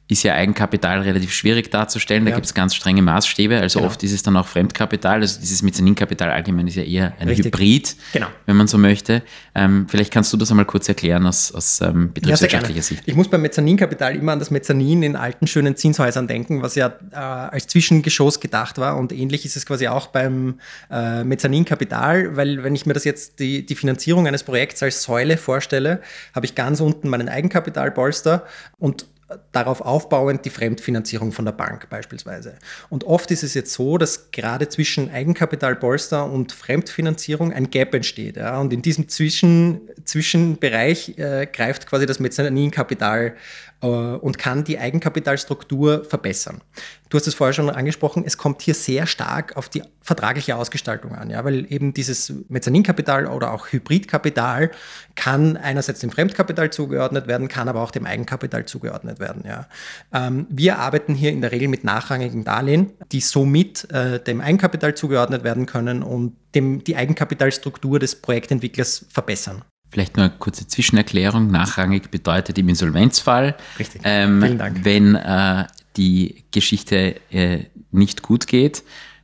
ist 0.09 0.23
ja 0.23 0.35
Eigenkapital 0.35 1.01
relativ 1.01 1.33
schwierig 1.33 1.69
darzustellen. 1.69 2.23
Da 2.23 2.31
ja. 2.31 2.35
gibt 2.37 2.45
es 2.45 2.53
ganz 2.53 2.73
strenge 2.73 3.01
Maßstäbe. 3.01 3.59
Also 3.59 3.79
genau. 3.79 3.91
oft 3.91 4.01
ist 4.03 4.13
es 4.13 4.23
dann 4.23 4.37
auch 4.37 4.47
Fremdkapital. 4.47 5.19
Also 5.19 5.39
dieses 5.41 5.61
Mezzaninkapital 5.63 6.31
allgemein 6.31 6.65
ist 6.67 6.75
ja 6.75 6.83
eher 6.83 7.13
ein 7.19 7.27
Richtig. 7.27 7.47
Hybrid, 7.47 7.95
genau. 8.13 8.27
wenn 8.45 8.55
man 8.55 8.67
so 8.67 8.77
möchte. 8.77 9.21
Ähm, 9.53 9.85
vielleicht 9.89 10.13
kannst 10.13 10.31
du 10.31 10.37
das 10.37 10.49
einmal 10.49 10.65
kurz 10.65 10.87
erklären 10.87 11.27
aus, 11.27 11.51
aus 11.51 11.81
ähm, 11.81 12.13
betriebswirtschaftlicher 12.13 12.77
ja, 12.77 12.83
Sicht. 12.83 13.03
Ich 13.05 13.15
muss 13.15 13.27
beim 13.27 13.41
Mezzaninkapital 13.41 14.15
immer 14.15 14.31
an 14.31 14.39
das 14.39 14.49
Mezzanin 14.49 15.03
in 15.03 15.17
alten, 15.17 15.45
schönen 15.45 15.75
Zinshäusern 15.75 16.27
denken, 16.27 16.61
was 16.61 16.75
ja 16.75 16.93
äh, 17.11 17.15
als 17.15 17.67
Zwischengeschoss 17.67 18.39
gedacht 18.39 18.77
war. 18.77 18.95
Und 18.95 19.11
ähnlich 19.11 19.43
ist 19.43 19.57
es 19.57 19.65
quasi 19.65 19.89
auch 19.89 20.07
beim 20.07 20.59
äh, 20.89 21.25
Mezzaninkapital, 21.25 22.37
weil 22.37 22.63
wenn 22.63 22.75
ich 22.75 22.85
mir 22.85 22.93
das 22.93 23.03
jetzt 23.03 23.39
die, 23.39 23.65
die 23.65 23.75
Finanzierung 23.75 24.25
eines 24.25 24.43
Projekts 24.43 24.81
als 24.81 25.03
Säule 25.03 25.35
vorstelle, 25.35 26.01
habe 26.33 26.45
ich 26.45 26.55
ganz 26.55 26.79
unten 26.79 27.09
meinen 27.09 27.27
Eigenkapitalpolster 27.27 28.45
und 28.77 29.05
darauf 29.51 29.81
aufbauend 29.81 30.45
die 30.45 30.49
Fremdfinanzierung 30.49 31.31
von 31.33 31.43
der 31.43 31.51
Bank 31.51 31.89
beispielsweise. 31.89 32.55
Und 32.89 33.03
oft 33.03 33.29
ist 33.31 33.43
es 33.43 33.53
jetzt 33.53 33.73
so, 33.73 33.97
dass 33.97 34.31
gerade 34.31 34.69
zwischen 34.69 35.11
Eigenkapitalpolster 35.11 36.25
und 36.25 36.53
Fremdfinanzierung 36.53 37.51
ein 37.51 37.69
Gap 37.69 37.93
entsteht. 37.93 38.37
Ja? 38.37 38.59
Und 38.59 38.71
in 38.71 38.81
diesem 38.81 39.09
Zwischen, 39.09 39.81
Zwischenbereich 40.05 41.17
äh, 41.17 41.45
greift 41.51 41.87
quasi 41.87 42.05
das 42.05 42.19
Mezzaninkapital 42.19 43.35
und 43.79 44.39
kann 44.39 44.63
die 44.63 44.79
Eigenkapitalstruktur 44.79 46.03
verbessern. 46.03 46.61
Du 47.09 47.17
hast 47.17 47.27
es 47.27 47.35
vorher 47.35 47.53
schon 47.53 47.69
angesprochen, 47.69 48.23
es 48.25 48.37
kommt 48.37 48.61
hier 48.61 48.73
sehr 48.73 49.05
stark 49.05 49.55
auf 49.55 49.69
die 49.69 49.83
vertragliche 50.01 50.55
Ausgestaltung 50.55 51.13
an, 51.15 51.29
ja, 51.29 51.45
weil 51.45 51.71
eben 51.71 51.93
dieses 51.93 52.33
Mezzaninkapital 52.49 53.27
oder 53.27 53.53
auch 53.53 53.67
Hybridkapital 53.67 54.71
kann 55.15 55.57
einerseits 55.57 55.99
dem 55.99 56.11
Fremdkapital 56.11 56.71
zugeordnet 56.71 57.27
werden, 57.27 57.47
kann 57.47 57.69
aber 57.69 57.81
auch 57.81 57.91
dem 57.91 58.05
Eigenkapital 58.05 58.65
zugeordnet 58.65 59.19
werden. 59.19 59.43
Ja. 59.45 59.67
Ähm, 60.11 60.47
wir 60.49 60.79
arbeiten 60.79 61.13
hier 61.13 61.31
in 61.31 61.41
der 61.41 61.51
Regel 61.51 61.67
mit 61.67 61.83
nachrangigen 61.83 62.43
Darlehen, 62.43 62.91
die 63.11 63.21
somit 63.21 63.89
äh, 63.91 64.19
dem 64.19 64.41
Eigenkapital 64.41 64.95
zugeordnet 64.95 65.43
werden 65.43 65.65
können 65.65 66.03
und 66.03 66.35
dem, 66.55 66.83
die 66.83 66.95
Eigenkapitalstruktur 66.95 67.99
des 67.99 68.15
Projektentwicklers 68.15 69.05
verbessern. 69.09 69.63
Vielleicht 69.89 70.17
nur 70.17 70.25
eine 70.25 70.35
kurze 70.37 70.67
Zwischenerklärung. 70.67 71.49
Nachrangig 71.49 72.11
bedeutet 72.11 72.57
im 72.57 72.69
Insolvenzfall, 72.69 73.55
Richtig. 73.79 74.01
Ähm, 74.03 74.41
Vielen 74.41 74.57
Dank. 74.57 74.83
wenn 74.83 75.15
äh, 75.15 75.65
die 75.95 76.43
Geschichte 76.51 77.15
äh, 77.31 77.65
nicht 77.91 78.21
gut 78.21 78.47
geht, 78.47 78.83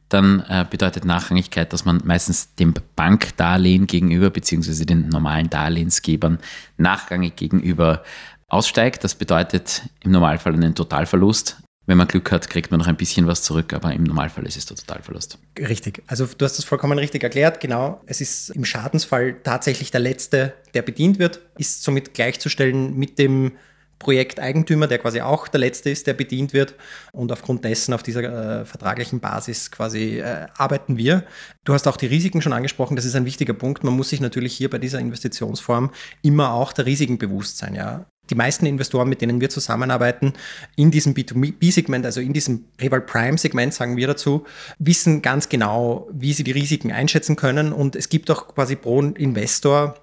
dann 0.09 0.41
äh, 0.47 0.65
bedeutet 0.69 1.05
Nachrangigkeit, 1.05 1.73
dass 1.73 1.85
man 1.85 2.01
meistens 2.05 2.53
dem 2.55 2.73
Bankdarlehen 2.95 3.87
gegenüber 3.87 4.29
beziehungsweise 4.29 4.85
den 4.85 5.09
normalen 5.09 5.49
Darlehensgebern 5.49 6.39
nachrangig 6.77 7.35
gegenüber 7.35 8.03
aussteigt. 8.47 9.03
Das 9.03 9.15
bedeutet 9.15 9.81
im 10.01 10.11
Normalfall 10.11 10.53
einen 10.53 10.75
Totalverlust. 10.75 11.57
Wenn 11.85 11.97
man 11.97 12.07
Glück 12.07 12.31
hat, 12.31 12.49
kriegt 12.49 12.71
man 12.71 12.79
noch 12.79 12.87
ein 12.87 12.95
bisschen 12.95 13.27
was 13.27 13.41
zurück, 13.41 13.73
aber 13.73 13.91
im 13.93 14.03
Normalfall 14.03 14.45
ist 14.45 14.55
es 14.55 14.65
der 14.65 14.77
Totalverlust. 14.77 15.37
Richtig. 15.59 16.01
Also 16.07 16.25
du 16.25 16.45
hast 16.45 16.57
das 16.57 16.63
vollkommen 16.63 16.97
richtig 16.97 17.23
erklärt. 17.23 17.59
Genau. 17.59 18.01
Es 18.05 18.21
ist 18.21 18.51
im 18.51 18.63
Schadensfall 18.63 19.35
tatsächlich 19.43 19.91
der 19.91 19.99
Letzte, 19.99 20.53
der 20.73 20.81
bedient 20.81 21.19
wird, 21.19 21.41
ist 21.57 21.83
somit 21.83 22.13
gleichzustellen 22.13 22.97
mit 22.97 23.19
dem 23.19 23.51
Projekteigentümer, 23.99 24.87
der 24.87 24.99
quasi 24.99 25.21
auch 25.21 25.47
der 25.47 25.61
Letzte 25.61 25.89
ist, 25.89 26.07
der 26.07 26.13
bedient 26.13 26.53
wird. 26.53 26.75
Und 27.11 27.31
aufgrund 27.31 27.65
dessen, 27.65 27.93
auf 27.93 28.03
dieser 28.03 28.61
äh, 28.61 28.65
vertraglichen 28.65 29.19
Basis 29.19 29.71
quasi 29.71 30.19
äh, 30.19 30.47
arbeiten 30.57 30.97
wir. 30.97 31.23
Du 31.63 31.73
hast 31.73 31.87
auch 31.87 31.97
die 31.97 32.07
Risiken 32.07 32.41
schon 32.41 32.53
angesprochen, 32.53 32.95
das 32.95 33.05
ist 33.05 33.15
ein 33.15 33.25
wichtiger 33.25 33.53
Punkt. 33.53 33.83
Man 33.83 33.95
muss 33.95 34.09
sich 34.09 34.21
natürlich 34.21 34.55
hier 34.55 34.69
bei 34.69 34.77
dieser 34.77 34.99
Investitionsform 34.99 35.91
immer 36.21 36.53
auch 36.53 36.73
der 36.73 36.85
Risiken 36.85 37.17
bewusst 37.17 37.57
sein. 37.57 37.75
Ja? 37.75 38.05
Die 38.29 38.35
meisten 38.35 38.65
Investoren, 38.65 39.09
mit 39.09 39.21
denen 39.21 39.41
wir 39.41 39.49
zusammenarbeiten, 39.49 40.33
in 40.75 40.91
diesem 40.91 41.13
B2B-Segment, 41.13 42.05
also 42.05 42.21
in 42.21 42.31
diesem 42.31 42.65
Rival 42.81 43.01
Prime-Segment, 43.01 43.73
sagen 43.73 43.97
wir 43.97 44.07
dazu, 44.07 44.45
wissen 44.79 45.21
ganz 45.21 45.49
genau, 45.49 46.07
wie 46.11 46.33
sie 46.33 46.43
die 46.43 46.51
Risiken 46.51 46.91
einschätzen 46.91 47.35
können. 47.35 47.73
Und 47.73 47.95
es 47.95 48.07
gibt 48.07 48.31
auch 48.31 48.47
quasi 48.47 48.75
pro 48.75 49.01
Investor 49.01 49.95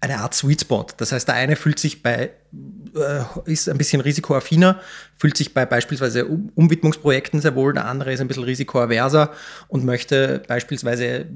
eine 0.00 0.18
Art 0.18 0.34
Sweet 0.34 0.62
Spot. 0.62 0.86
Das 0.96 1.12
heißt, 1.12 1.28
der 1.28 1.34
eine 1.34 1.56
fühlt 1.56 1.78
sich 1.78 2.02
bei, 2.02 2.30
äh, 2.96 3.22
ist 3.44 3.68
ein 3.68 3.78
bisschen 3.78 4.00
risikoaffiner, 4.00 4.80
fühlt 5.16 5.36
sich 5.36 5.52
bei 5.52 5.66
beispielsweise 5.66 6.26
um 6.26 6.50
Umwidmungsprojekten 6.54 7.40
sehr 7.40 7.54
wohl, 7.54 7.74
der 7.74 7.84
andere 7.86 8.12
ist 8.12 8.20
ein 8.20 8.28
bisschen 8.28 8.44
risikoaverser 8.44 9.30
und 9.68 9.84
möchte 9.84 10.42
beispielsweise 10.48 11.26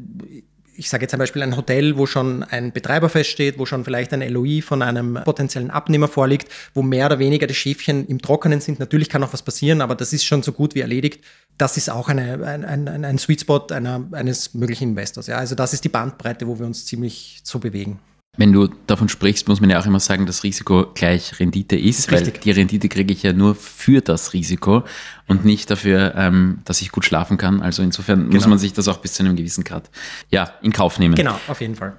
ich 0.76 0.88
sage 0.88 1.04
jetzt 1.04 1.10
zum 1.10 1.18
Beispiel 1.18 1.42
ein 1.42 1.56
Hotel, 1.56 1.96
wo 1.96 2.06
schon 2.06 2.42
ein 2.42 2.72
Betreiber 2.72 3.08
feststeht, 3.08 3.58
wo 3.58 3.66
schon 3.66 3.84
vielleicht 3.84 4.12
ein 4.12 4.20
LOI 4.28 4.62
von 4.62 4.82
einem 4.82 5.18
potenziellen 5.24 5.70
Abnehmer 5.70 6.08
vorliegt, 6.08 6.48
wo 6.74 6.82
mehr 6.82 7.06
oder 7.06 7.18
weniger 7.18 7.46
die 7.46 7.54
Schäfchen 7.54 8.06
im 8.06 8.20
Trockenen 8.20 8.60
sind. 8.60 8.80
Natürlich 8.80 9.08
kann 9.08 9.20
noch 9.20 9.32
was 9.32 9.42
passieren, 9.42 9.80
aber 9.80 9.94
das 9.94 10.12
ist 10.12 10.24
schon 10.24 10.42
so 10.42 10.52
gut 10.52 10.74
wie 10.74 10.80
erledigt. 10.80 11.24
Das 11.58 11.76
ist 11.76 11.90
auch 11.90 12.08
eine, 12.08 12.44
ein, 12.44 12.64
ein, 12.64 13.04
ein 13.04 13.18
Sweet 13.18 13.42
Spot 13.42 13.66
einer, 13.70 14.04
eines 14.12 14.54
möglichen 14.54 14.90
Investors. 14.90 15.26
Ja, 15.28 15.36
also 15.36 15.54
das 15.54 15.72
ist 15.72 15.84
die 15.84 15.88
Bandbreite, 15.88 16.46
wo 16.46 16.58
wir 16.58 16.66
uns 16.66 16.84
ziemlich 16.86 17.40
so 17.44 17.58
bewegen. 17.58 18.00
Wenn 18.36 18.52
du 18.52 18.68
davon 18.86 19.08
sprichst, 19.08 19.46
muss 19.48 19.60
man 19.60 19.70
ja 19.70 19.78
auch 19.78 19.86
immer 19.86 20.00
sagen, 20.00 20.26
dass 20.26 20.42
Risiko 20.42 20.86
gleich 20.94 21.38
Rendite 21.38 21.76
ist, 21.76 22.10
Richtig. 22.10 22.34
weil 22.34 22.40
die 22.42 22.50
Rendite 22.50 22.88
kriege 22.88 23.12
ich 23.12 23.22
ja 23.22 23.32
nur 23.32 23.54
für 23.54 24.00
das 24.00 24.32
Risiko 24.32 24.82
und 25.28 25.44
nicht 25.44 25.70
dafür, 25.70 26.14
ähm, 26.16 26.58
dass 26.64 26.82
ich 26.82 26.90
gut 26.90 27.04
schlafen 27.04 27.36
kann. 27.36 27.62
Also 27.62 27.82
insofern 27.82 28.24
genau. 28.24 28.34
muss 28.34 28.46
man 28.46 28.58
sich 28.58 28.72
das 28.72 28.88
auch 28.88 28.98
bis 28.98 29.14
zu 29.14 29.22
einem 29.22 29.36
gewissen 29.36 29.62
Grad 29.62 29.88
ja, 30.30 30.52
in 30.62 30.72
Kauf 30.72 30.98
nehmen. 30.98 31.14
Genau, 31.14 31.38
auf 31.46 31.60
jeden 31.60 31.76
Fall. 31.76 31.96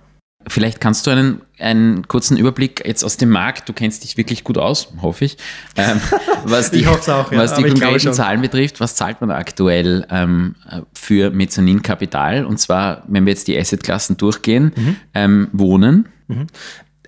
Vielleicht 0.47 0.79
kannst 0.79 1.07
du 1.07 1.11
einen, 1.11 1.41
einen 1.59 2.07
kurzen 2.07 2.37
Überblick 2.37 2.85
jetzt 2.85 3.03
aus 3.03 3.17
dem 3.17 3.29
Markt, 3.29 3.67
du 3.67 3.73
kennst 3.73 4.03
dich 4.03 4.17
wirklich 4.17 4.43
gut 4.43 4.57
aus, 4.57 4.89
hoffe 5.01 5.25
ich, 5.25 5.37
ähm, 5.75 5.99
was 6.43 6.71
die, 6.71 6.85
auch, 6.85 7.05
ja, 7.07 7.25
was 7.31 7.55
die 7.55 7.63
konkreten 7.63 8.13
Zahlen 8.13 8.41
betrifft. 8.41 8.79
Was 8.79 8.95
zahlt 8.95 9.21
man 9.21 9.31
aktuell 9.31 10.05
ähm, 10.09 10.55
für 10.93 11.31
Mezzaninkapital? 11.31 12.45
Und 12.45 12.59
zwar, 12.59 13.03
wenn 13.07 13.25
wir 13.25 13.33
jetzt 13.33 13.47
die 13.47 13.57
Assetklassen 13.57 14.17
durchgehen, 14.17 14.71
mhm. 14.75 14.95
ähm, 15.13 15.47
Wohnen, 15.51 16.09
Mhm. 16.27 16.47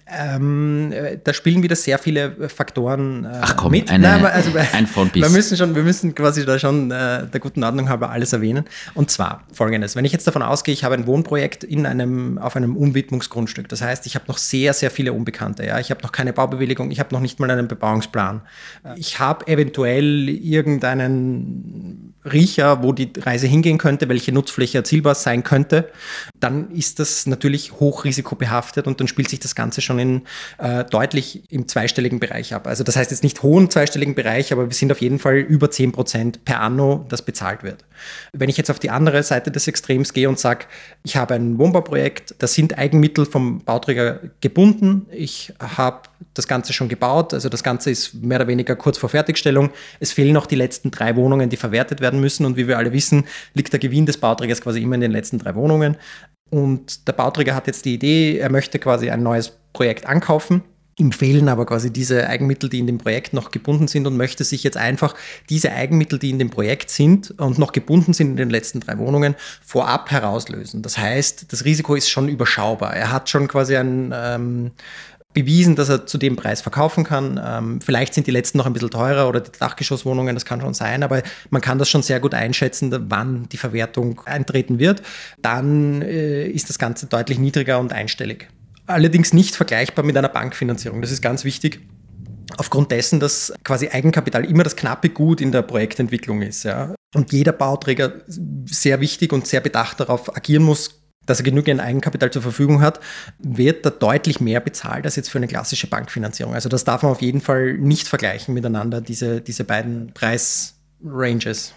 Ähm, 0.09 0.91
äh, 0.93 1.17
da 1.21 1.33
spielen 1.33 1.63
wieder 1.63 1.75
sehr 1.75 1.99
viele 1.99 2.49
Faktoren 2.49 3.25
äh, 3.25 3.39
Ach 3.41 3.57
komm, 3.57 3.71
mit. 3.71 3.91
Eine, 3.91 4.07
Nein, 4.07 4.25
also, 4.25 4.51
ein 4.73 4.87
wir 5.13 5.29
müssen 5.29 5.57
schon, 5.57 5.75
wir 5.75 5.83
müssen 5.83 6.15
quasi 6.15 6.45
da 6.45 6.57
schon 6.57 6.91
äh, 6.91 7.27
der 7.27 7.39
guten 7.41 7.63
Ordnung 7.63 7.89
halber 7.89 8.09
alles 8.09 8.31
erwähnen. 8.31 8.65
Und 8.93 9.11
zwar 9.11 9.43
folgendes: 9.51 9.97
Wenn 9.97 10.05
ich 10.05 10.13
jetzt 10.13 10.25
davon 10.25 10.41
ausgehe, 10.43 10.73
ich 10.73 10.85
habe 10.85 10.95
ein 10.95 11.07
Wohnprojekt 11.07 11.65
in 11.65 11.85
einem, 11.85 12.37
auf 12.37 12.55
einem 12.55 12.77
Umwidmungsgrundstück, 12.77 13.67
das 13.67 13.81
heißt, 13.81 14.05
ich 14.05 14.15
habe 14.15 14.25
noch 14.27 14.37
sehr, 14.37 14.73
sehr 14.73 14.91
viele 14.91 15.11
Unbekannte. 15.11 15.65
Ja? 15.65 15.79
Ich 15.79 15.91
habe 15.91 16.01
noch 16.03 16.13
keine 16.13 16.31
Baubewilligung, 16.31 16.89
ich 16.91 16.99
habe 16.99 17.13
noch 17.13 17.21
nicht 17.21 17.39
mal 17.39 17.51
einen 17.51 17.67
Bebauungsplan. 17.67 18.41
Ich 18.95 19.19
habe 19.19 19.47
eventuell 19.47 20.29
irgendeinen 20.29 22.13
Riecher, 22.31 22.83
wo 22.83 22.91
die 22.93 23.11
Reise 23.17 23.47
hingehen 23.47 23.77
könnte, 23.77 24.09
welche 24.09 24.31
Nutzfläche 24.31 24.79
erzielbar 24.79 25.15
sein 25.15 25.43
könnte, 25.43 25.89
dann 26.39 26.71
ist 26.71 26.99
das 26.99 27.25
natürlich 27.25 27.73
hochrisikobehaftet 27.73 28.87
und 28.87 28.99
dann 28.99 29.07
spielt 29.07 29.29
sich 29.29 29.39
das 29.39 29.55
Ganze 29.55 29.81
schon 29.81 29.96
in 29.99 30.21
äh, 30.57 30.83
deutlich 30.85 31.43
im 31.49 31.67
zweistelligen 31.67 32.19
Bereich 32.19 32.53
ab. 32.53 32.67
Also 32.67 32.83
das 32.83 32.95
heißt 32.95 33.11
jetzt 33.11 33.23
nicht 33.23 33.43
hohen 33.43 33.69
zweistelligen 33.69 34.15
Bereich, 34.15 34.51
aber 34.51 34.67
wir 34.67 34.73
sind 34.73 34.91
auf 34.91 35.01
jeden 35.01 35.19
Fall 35.19 35.37
über 35.37 35.71
10 35.71 35.91
Prozent 35.91 36.45
per 36.45 36.61
anno, 36.61 37.05
das 37.09 37.21
bezahlt 37.21 37.63
wird. 37.63 37.85
Wenn 38.33 38.49
ich 38.49 38.57
jetzt 38.57 38.69
auf 38.69 38.79
die 38.79 38.89
andere 38.89 39.23
Seite 39.23 39.51
des 39.51 39.67
Extrems 39.67 40.13
gehe 40.13 40.29
und 40.29 40.39
sage, 40.39 40.65
ich 41.03 41.17
habe 41.17 41.35
ein 41.35 41.57
Wohnbauprojekt, 41.57 42.35
da 42.39 42.47
sind 42.47 42.77
Eigenmittel 42.77 43.25
vom 43.25 43.59
Bauträger 43.59 44.19
gebunden, 44.41 45.07
ich 45.11 45.53
habe 45.59 46.01
das 46.33 46.47
Ganze 46.47 46.73
schon 46.73 46.89
gebaut, 46.89 47.33
also 47.33 47.49
das 47.49 47.63
Ganze 47.63 47.91
ist 47.91 48.13
mehr 48.15 48.39
oder 48.39 48.47
weniger 48.47 48.75
kurz 48.75 48.97
vor 48.97 49.09
Fertigstellung, 49.09 49.71
es 49.99 50.11
fehlen 50.11 50.33
noch 50.33 50.45
die 50.45 50.55
letzten 50.55 50.91
drei 50.91 51.15
Wohnungen, 51.15 51.49
die 51.49 51.57
verwertet 51.57 52.01
werden 52.01 52.19
müssen 52.19 52.45
und 52.45 52.57
wie 52.57 52.67
wir 52.67 52.77
alle 52.77 52.93
wissen, 52.93 53.25
liegt 53.53 53.73
der 53.73 53.79
Gewinn 53.79 54.05
des 54.05 54.17
Bauträgers 54.17 54.61
quasi 54.61 54.81
immer 54.81 54.95
in 54.95 55.01
den 55.01 55.11
letzten 55.11 55.39
drei 55.39 55.55
Wohnungen. 55.55 55.97
Und 56.49 57.07
der 57.07 57.13
Bauträger 57.13 57.55
hat 57.55 57.67
jetzt 57.67 57.83
die 57.85 57.95
Idee, 57.95 58.37
er 58.37 58.49
möchte 58.49 58.79
quasi 58.79 59.09
ein 59.09 59.21
neues 59.21 59.57
Projekt 59.77 60.07
ankaufen. 60.07 60.63
Ihm 60.99 61.11
fehlen 61.11 61.47
aber 61.47 61.67
quasi 61.67 61.93
diese 61.93 62.27
Eigenmittel, 62.27 62.67
die 62.67 62.79
in 62.79 62.87
dem 62.87 62.97
Projekt 62.97 63.31
noch 63.31 63.51
gebunden 63.51 63.87
sind 63.87 64.07
und 64.07 64.17
möchte 64.17 64.43
sich 64.43 64.63
jetzt 64.63 64.77
einfach 64.77 65.13
diese 65.47 65.71
Eigenmittel, 65.71 66.17
die 66.17 66.31
in 66.31 66.39
dem 66.39 66.49
Projekt 66.49 66.89
sind 66.89 67.39
und 67.39 67.59
noch 67.59 67.71
gebunden 67.71 68.13
sind 68.13 68.31
in 68.31 68.37
den 68.37 68.49
letzten 68.49 68.79
drei 68.79 68.97
Wohnungen, 68.97 69.35
vorab 69.63 70.09
herauslösen. 70.09 70.81
Das 70.81 70.97
heißt, 70.97 71.53
das 71.53 71.65
Risiko 71.65 71.93
ist 71.93 72.09
schon 72.09 72.27
überschaubar. 72.27 72.95
Er 72.95 73.11
hat 73.11 73.29
schon 73.29 73.47
quasi 73.47 73.77
ein, 73.77 74.11
ähm, 74.11 74.71
bewiesen, 75.35 75.75
dass 75.75 75.89
er 75.89 76.07
zu 76.07 76.17
dem 76.17 76.35
Preis 76.35 76.61
verkaufen 76.61 77.03
kann. 77.03 77.39
Ähm, 77.45 77.79
vielleicht 77.79 78.15
sind 78.15 78.25
die 78.25 78.31
letzten 78.31 78.57
noch 78.57 78.65
ein 78.65 78.73
bisschen 78.73 78.89
teurer 78.89 79.29
oder 79.29 79.39
die 79.39 79.51
Dachgeschosswohnungen, 79.51 80.33
das 80.35 80.45
kann 80.45 80.61
schon 80.61 80.73
sein, 80.73 81.03
aber 81.03 81.21
man 81.51 81.61
kann 81.61 81.77
das 81.77 81.89
schon 81.89 82.01
sehr 82.01 82.19
gut 82.19 82.33
einschätzen, 82.33 82.91
wann 83.09 83.47
die 83.49 83.57
Verwertung 83.57 84.19
eintreten 84.25 84.79
wird. 84.79 85.03
Dann 85.43 86.01
äh, 86.01 86.47
ist 86.47 86.69
das 86.69 86.79
Ganze 86.79 87.05
deutlich 87.05 87.37
niedriger 87.37 87.77
und 87.77 87.93
einstellig. 87.93 88.47
Allerdings 88.87 89.33
nicht 89.33 89.55
vergleichbar 89.55 90.05
mit 90.05 90.17
einer 90.17 90.29
Bankfinanzierung. 90.29 91.01
Das 91.01 91.11
ist 91.11 91.21
ganz 91.21 91.43
wichtig. 91.43 91.81
Aufgrund 92.57 92.91
dessen, 92.91 93.19
dass 93.19 93.53
quasi 93.63 93.89
Eigenkapital 93.89 94.45
immer 94.45 94.63
das 94.63 94.77
knappe 94.77 95.09
Gut 95.09 95.41
in 95.41 95.51
der 95.51 95.61
Projektentwicklung 95.61 96.41
ist. 96.41 96.63
Ja. 96.63 96.95
Und 97.13 97.33
jeder 97.33 97.51
Bauträger 97.51 98.13
sehr 98.65 99.01
wichtig 99.01 99.33
und 99.33 99.45
sehr 99.45 99.59
bedacht 99.59 99.99
darauf 99.99 100.35
agieren 100.35 100.63
muss, 100.63 101.01
dass 101.25 101.39
er 101.39 101.43
genügend 101.43 101.81
Eigenkapital 101.81 102.31
zur 102.31 102.41
Verfügung 102.41 102.81
hat, 102.81 102.99
wird 103.37 103.85
da 103.85 103.89
deutlich 103.89 104.39
mehr 104.39 104.61
bezahlt 104.61 105.05
als 105.05 105.17
jetzt 105.17 105.29
für 105.29 105.37
eine 105.37 105.47
klassische 105.47 105.87
Bankfinanzierung. 105.87 106.53
Also 106.53 106.69
das 106.69 106.85
darf 106.85 107.03
man 107.03 107.11
auf 107.11 107.21
jeden 107.21 107.41
Fall 107.41 107.73
nicht 107.73 108.07
vergleichen 108.07 108.53
miteinander, 108.53 109.01
diese, 109.01 109.41
diese 109.41 109.65
beiden 109.65 110.13
Preisranges. 110.13 111.73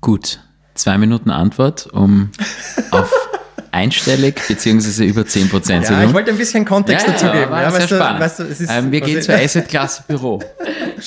Gut, 0.00 0.40
zwei 0.74 0.96
Minuten 0.96 1.30
Antwort, 1.30 1.86
um 1.86 2.30
auf 2.90 3.12
einstellig 3.74 4.40
beziehungsweise 4.46 5.04
über 5.04 5.26
10 5.26 5.48
Prozent 5.48 5.88
Ja, 5.90 6.04
ich 6.04 6.12
wollte 6.12 6.30
ein 6.30 6.38
bisschen 6.38 6.64
Kontext 6.64 7.06
ja, 7.06 7.12
dazu 7.12 7.26
geben. 7.26 7.50
Ja, 7.50 7.72
weißt 7.72 7.88
spannend. 7.88 8.20
weißt 8.20 8.38
du, 8.38 8.42
ist, 8.44 8.70
ähm, 8.70 8.92
wir 8.92 9.00
gehen 9.00 9.20
zur 9.20 9.34
Asset-Klasse 9.34 10.04
Büro. 10.06 10.40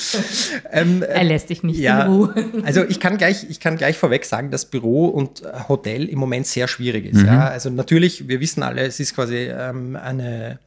ähm, 0.72 1.02
er 1.02 1.24
lässt 1.24 1.48
dich 1.48 1.62
nicht 1.62 1.78
ja, 1.78 2.02
in 2.02 2.12
Ruhe. 2.12 2.34
also 2.64 2.84
ich 2.84 3.00
kann, 3.00 3.16
gleich, 3.16 3.46
ich 3.48 3.58
kann 3.58 3.76
gleich 3.76 3.96
vorweg 3.96 4.24
sagen, 4.24 4.50
dass 4.50 4.66
Büro 4.66 5.06
und 5.06 5.42
Hotel 5.68 6.04
im 6.08 6.18
Moment 6.18 6.46
sehr 6.46 6.68
schwierig 6.68 7.06
ist. 7.06 7.22
Mhm. 7.22 7.26
Ja? 7.26 7.48
Also 7.48 7.70
natürlich, 7.70 8.28
wir 8.28 8.40
wissen 8.40 8.62
alle, 8.62 8.82
es 8.82 9.00
ist 9.00 9.14
quasi 9.14 9.48
ähm, 9.50 9.96
eine 9.96 10.58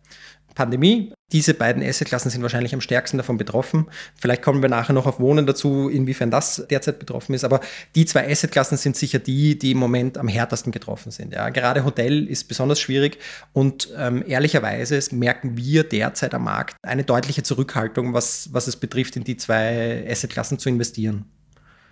Pandemie. 0.55 1.13
Diese 1.31 1.53
beiden 1.53 1.81
Assetklassen 1.81 2.29
sind 2.29 2.41
wahrscheinlich 2.41 2.74
am 2.74 2.81
stärksten 2.81 3.17
davon 3.17 3.38
betroffen. 3.38 3.88
Vielleicht 4.15 4.41
kommen 4.41 4.62
wir 4.62 4.70
nachher 4.70 4.93
noch 4.93 5.05
auf 5.05 5.20
Wohnen 5.20 5.46
dazu, 5.46 5.89
inwiefern 5.89 6.29
das 6.29 6.65
derzeit 6.70 7.00
betroffen 7.00 7.34
ist. 7.34 7.43
Aber 7.43 7.62
die 7.96 8.05
zwei 8.05 8.29
Assetklassen 8.29 8.77
sind 8.77 8.98
sicher 8.98 9.20
die, 9.20 9.58
die 9.58 9.72
im 9.72 9.77
Moment 9.77 10.17
am 10.17 10.27
härtesten 10.27 10.72
getroffen 10.72 11.12
sind. 11.12 11.34
Ja, 11.34 11.50
gerade 11.50 11.86
Hotel 11.86 12.27
ist 12.27 12.46
besonders 12.50 12.79
schwierig 12.79 13.17
und 13.53 13.89
ähm, 13.98 14.24
ehrlicherweise 14.27 15.00
merken 15.15 15.55
wir 15.55 15.84
derzeit 15.84 16.34
am 16.34 16.43
Markt 16.43 16.75
eine 16.81 17.03
deutliche 17.03 17.43
Zurückhaltung, 17.43 18.13
was, 18.13 18.50
was 18.51 18.67
es 18.67 18.75
betrifft, 18.75 19.15
in 19.15 19.24
die 19.24 19.38
zwei 19.38 20.05
Assetklassen 20.10 20.60
zu 20.60 20.70
investieren. 20.70 21.25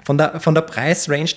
Von 0.05 0.17
der, 0.17 0.39
von 0.39 0.55
der 0.55 0.61
Preisrange 0.61 1.27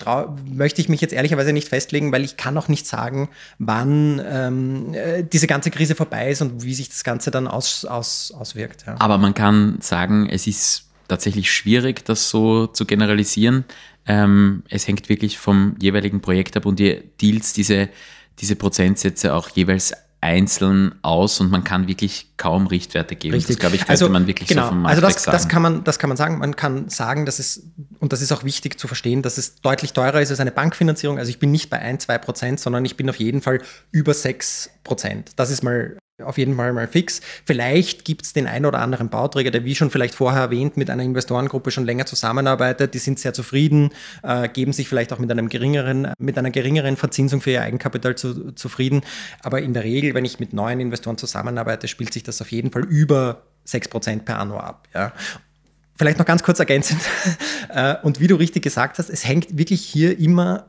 möchte 0.47 0.81
ich 0.81 0.89
mich 0.89 1.01
jetzt 1.01 1.13
ehrlicherweise 1.13 1.53
nicht 1.53 1.69
festlegen, 1.69 2.13
weil 2.13 2.25
ich 2.25 2.37
kann 2.37 2.57
auch 2.57 2.69
nicht 2.69 2.87
sagen, 2.87 3.29
wann 3.59 4.23
ähm, 4.25 4.95
äh, 4.95 5.25
diese 5.25 5.47
ganze 5.47 5.71
Krise 5.71 5.95
vorbei 5.95 6.31
ist 6.31 6.43
und 6.43 6.63
wie 6.63 6.75
sich 6.75 6.89
das 6.89 7.05
Ganze 7.05 7.31
dann 7.31 7.49
aus, 7.49 7.85
aus, 7.85 8.33
auswirkt. 8.37 8.85
Ja. 8.87 8.97
Aber 8.99 9.19
man 9.19 9.35
kann 9.35 9.79
sagen, 9.81 10.29
es 10.31 10.47
ist 10.47 10.89
tatsächlich 11.09 11.53
schwierig, 11.53 12.05
das 12.05 12.31
so 12.31 12.67
zu 12.67 12.87
generalisieren. 12.87 13.65
Ähm, 14.07 14.63
es 14.69 14.89
hängt 14.89 15.09
wirklich 15.09 15.39
vom 15.39 15.77
jeweiligen 15.81 16.21
Projekt 16.21 16.57
ab 16.57 16.65
und 16.65 16.79
die 16.79 17.03
Deals 17.21 17.53
diese, 17.53 17.89
diese 18.39 18.57
Prozentsätze 18.57 19.35
auch 19.35 19.49
jeweils 19.51 19.93
einzeln 20.23 20.95
aus 21.03 21.41
und 21.41 21.51
man 21.51 21.65
kann 21.65 21.89
wirklich 21.89 22.29
kaum 22.37 22.69
Richtwerte 22.69 23.17
geben. 23.17 23.35
Richtig. 23.35 23.57
Das 23.57 23.61
glaube 23.61 23.75
ich, 23.75 23.83
könnte 23.83 23.91
also, 23.91 24.09
man 24.09 24.27
wirklich 24.29 24.49
genau. 24.49 24.63
so 24.63 24.69
vom 24.69 24.83
Markt 24.83 24.97
also 24.97 25.07
das, 25.07 25.25
sagen. 25.25 25.37
Das 25.37 25.49
kann, 25.49 25.63
man, 25.63 25.85
das 25.85 25.99
kann 25.99 26.09
man 26.09 26.17
sagen. 26.17 26.39
Man 26.39 26.55
kann 26.55 26.89
sagen, 26.89 27.27
dass 27.27 27.41
es, 27.41 27.65
und 27.99 28.13
das 28.13 28.23
ist 28.23 28.31
auch 28.31 28.45
wichtig 28.45 28.79
zu 28.79 28.87
verstehen, 28.87 29.23
dass 29.23 29.37
es 29.37 29.57
deutlich 29.57 29.93
teurer 29.93 30.21
ist 30.21 30.31
als 30.31 30.39
eine 30.39 30.53
Bankfinanzierung. 30.53 31.19
Also 31.19 31.29
ich 31.29 31.41
bin 31.41 31.51
nicht 31.51 31.71
bei 31.71 31.81
1, 31.81 32.05
2 32.05 32.19
Prozent, 32.19 32.61
sondern 32.61 32.85
ich 32.85 32.97
bin 32.97 33.11
auf 33.11 33.17
jeden 33.17 33.43
Fall 33.43 33.61
über 33.91 34.15
6 34.15 34.71
Prozent. 34.85 35.33
Das 35.37 35.51
ist 35.51 35.63
mal 35.65 35.97
auf 36.21 36.39
jeden 36.39 36.57
Fall 36.57 36.73
mal 36.73 36.89
fix. 36.89 37.21
Vielleicht 37.45 38.05
gibt 38.05 38.25
es 38.25 38.33
den 38.33 38.47
einen 38.47 38.67
oder 38.67 38.81
anderen 38.81 39.09
Bauträger, 39.09 39.51
der 39.51 39.65
wie 39.65 39.75
schon 39.75 39.91
vielleicht 39.91 40.15
vorher 40.15 40.43
erwähnt 40.43 40.77
mit 40.77 40.91
einer 40.91 41.03
Investorengruppe 41.03 41.71
schon 41.71 41.85
länger 41.85 42.07
zusammenarbeitet. 42.07 42.95
Die 42.95 42.99
sind 42.99 43.19
sehr 43.19 43.33
zufrieden, 43.33 43.91
äh, 44.23 44.49
geben 44.49 44.73
sich 44.73 44.89
vielleicht 44.89 45.13
auch 45.13 45.19
mit 45.19 45.31
einem 45.31 45.49
geringeren, 45.49 46.13
mit 46.19 46.39
einer 46.39 46.51
geringeren 46.51 46.97
Verzinsung 46.97 47.41
für 47.41 47.53
ihr 47.53 47.63
Eigenkapital 47.63 48.15
zu, 48.15 48.53
zufrieden. 48.53 49.03
Aber 49.43 49.63
in 49.63 49.75
der 49.75 49.85
Regel, 49.85 50.15
wenn 50.15 50.25
ich 50.25 50.39
mit 50.39 50.53
neuen 50.53 50.81
Investoren 50.81 51.17
zusammenarbeite, 51.17 51.89
spielt 51.89 52.13
sich 52.13 52.23
das 52.23 52.41
auf 52.41 52.53
jeden 52.53 52.71
Fall 52.71 52.85
über 52.85 53.43
6% 53.67 54.21
per 54.21 54.39
anno 54.39 54.59
ab. 54.59 54.89
Ja. 54.95 55.13
vielleicht 55.97 56.19
noch 56.19 56.27
ganz 56.27 56.43
kurz 56.43 56.59
ergänzend. 56.59 57.01
Äh, 57.69 57.97
und 58.03 58.21
wie 58.21 58.27
du 58.27 58.35
richtig 58.35 58.63
gesagt 58.63 58.99
hast, 58.99 59.09
es 59.09 59.27
hängt 59.27 59.57
wirklich 59.57 59.81
hier 59.81 60.19
immer 60.19 60.67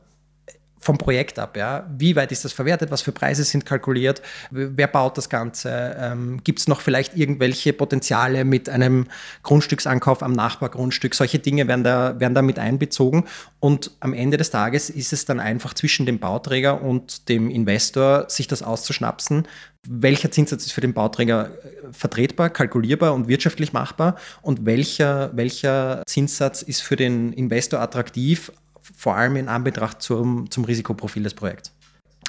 vom 0.84 0.98
Projekt 0.98 1.38
ab. 1.38 1.56
Ja? 1.56 1.86
Wie 1.96 2.14
weit 2.14 2.30
ist 2.30 2.44
das 2.44 2.52
verwertet? 2.52 2.90
Was 2.90 3.00
für 3.00 3.10
Preise 3.10 3.42
sind 3.42 3.64
kalkuliert? 3.64 4.20
Wer 4.50 4.86
baut 4.86 5.16
das 5.16 5.30
Ganze? 5.30 5.96
Ähm, 5.98 6.42
Gibt 6.44 6.58
es 6.58 6.68
noch 6.68 6.82
vielleicht 6.82 7.16
irgendwelche 7.16 7.72
Potenziale 7.72 8.44
mit 8.44 8.68
einem 8.68 9.06
Grundstücksankauf 9.42 10.22
am 10.22 10.32
Nachbargrundstück? 10.32 11.14
Solche 11.14 11.38
Dinge 11.38 11.66
werden 11.68 11.84
da, 11.84 12.20
werden 12.20 12.34
da 12.34 12.42
mit 12.42 12.58
einbezogen. 12.58 13.24
Und 13.60 13.92
am 14.00 14.12
Ende 14.12 14.36
des 14.36 14.50
Tages 14.50 14.90
ist 14.90 15.14
es 15.14 15.24
dann 15.24 15.40
einfach 15.40 15.72
zwischen 15.72 16.04
dem 16.04 16.18
Bauträger 16.18 16.82
und 16.82 17.30
dem 17.30 17.48
Investor, 17.48 18.26
sich 18.28 18.46
das 18.46 18.62
auszuschnapsen. 18.62 19.48
Welcher 19.88 20.30
Zinssatz 20.30 20.66
ist 20.66 20.72
für 20.72 20.82
den 20.82 20.92
Bauträger 20.92 21.50
äh, 21.64 21.92
vertretbar, 21.92 22.50
kalkulierbar 22.50 23.14
und 23.14 23.26
wirtschaftlich 23.26 23.72
machbar? 23.72 24.16
Und 24.42 24.66
welcher, 24.66 25.30
welcher 25.34 26.02
Zinssatz 26.06 26.60
ist 26.60 26.82
für 26.82 26.96
den 26.96 27.32
Investor 27.32 27.80
attraktiv, 27.80 28.52
vor 28.96 29.16
allem 29.16 29.36
in 29.36 29.48
Anbetracht 29.48 30.02
zum, 30.02 30.50
zum 30.50 30.64
Risikoprofil 30.64 31.22
des 31.22 31.34
Projekts. 31.34 31.72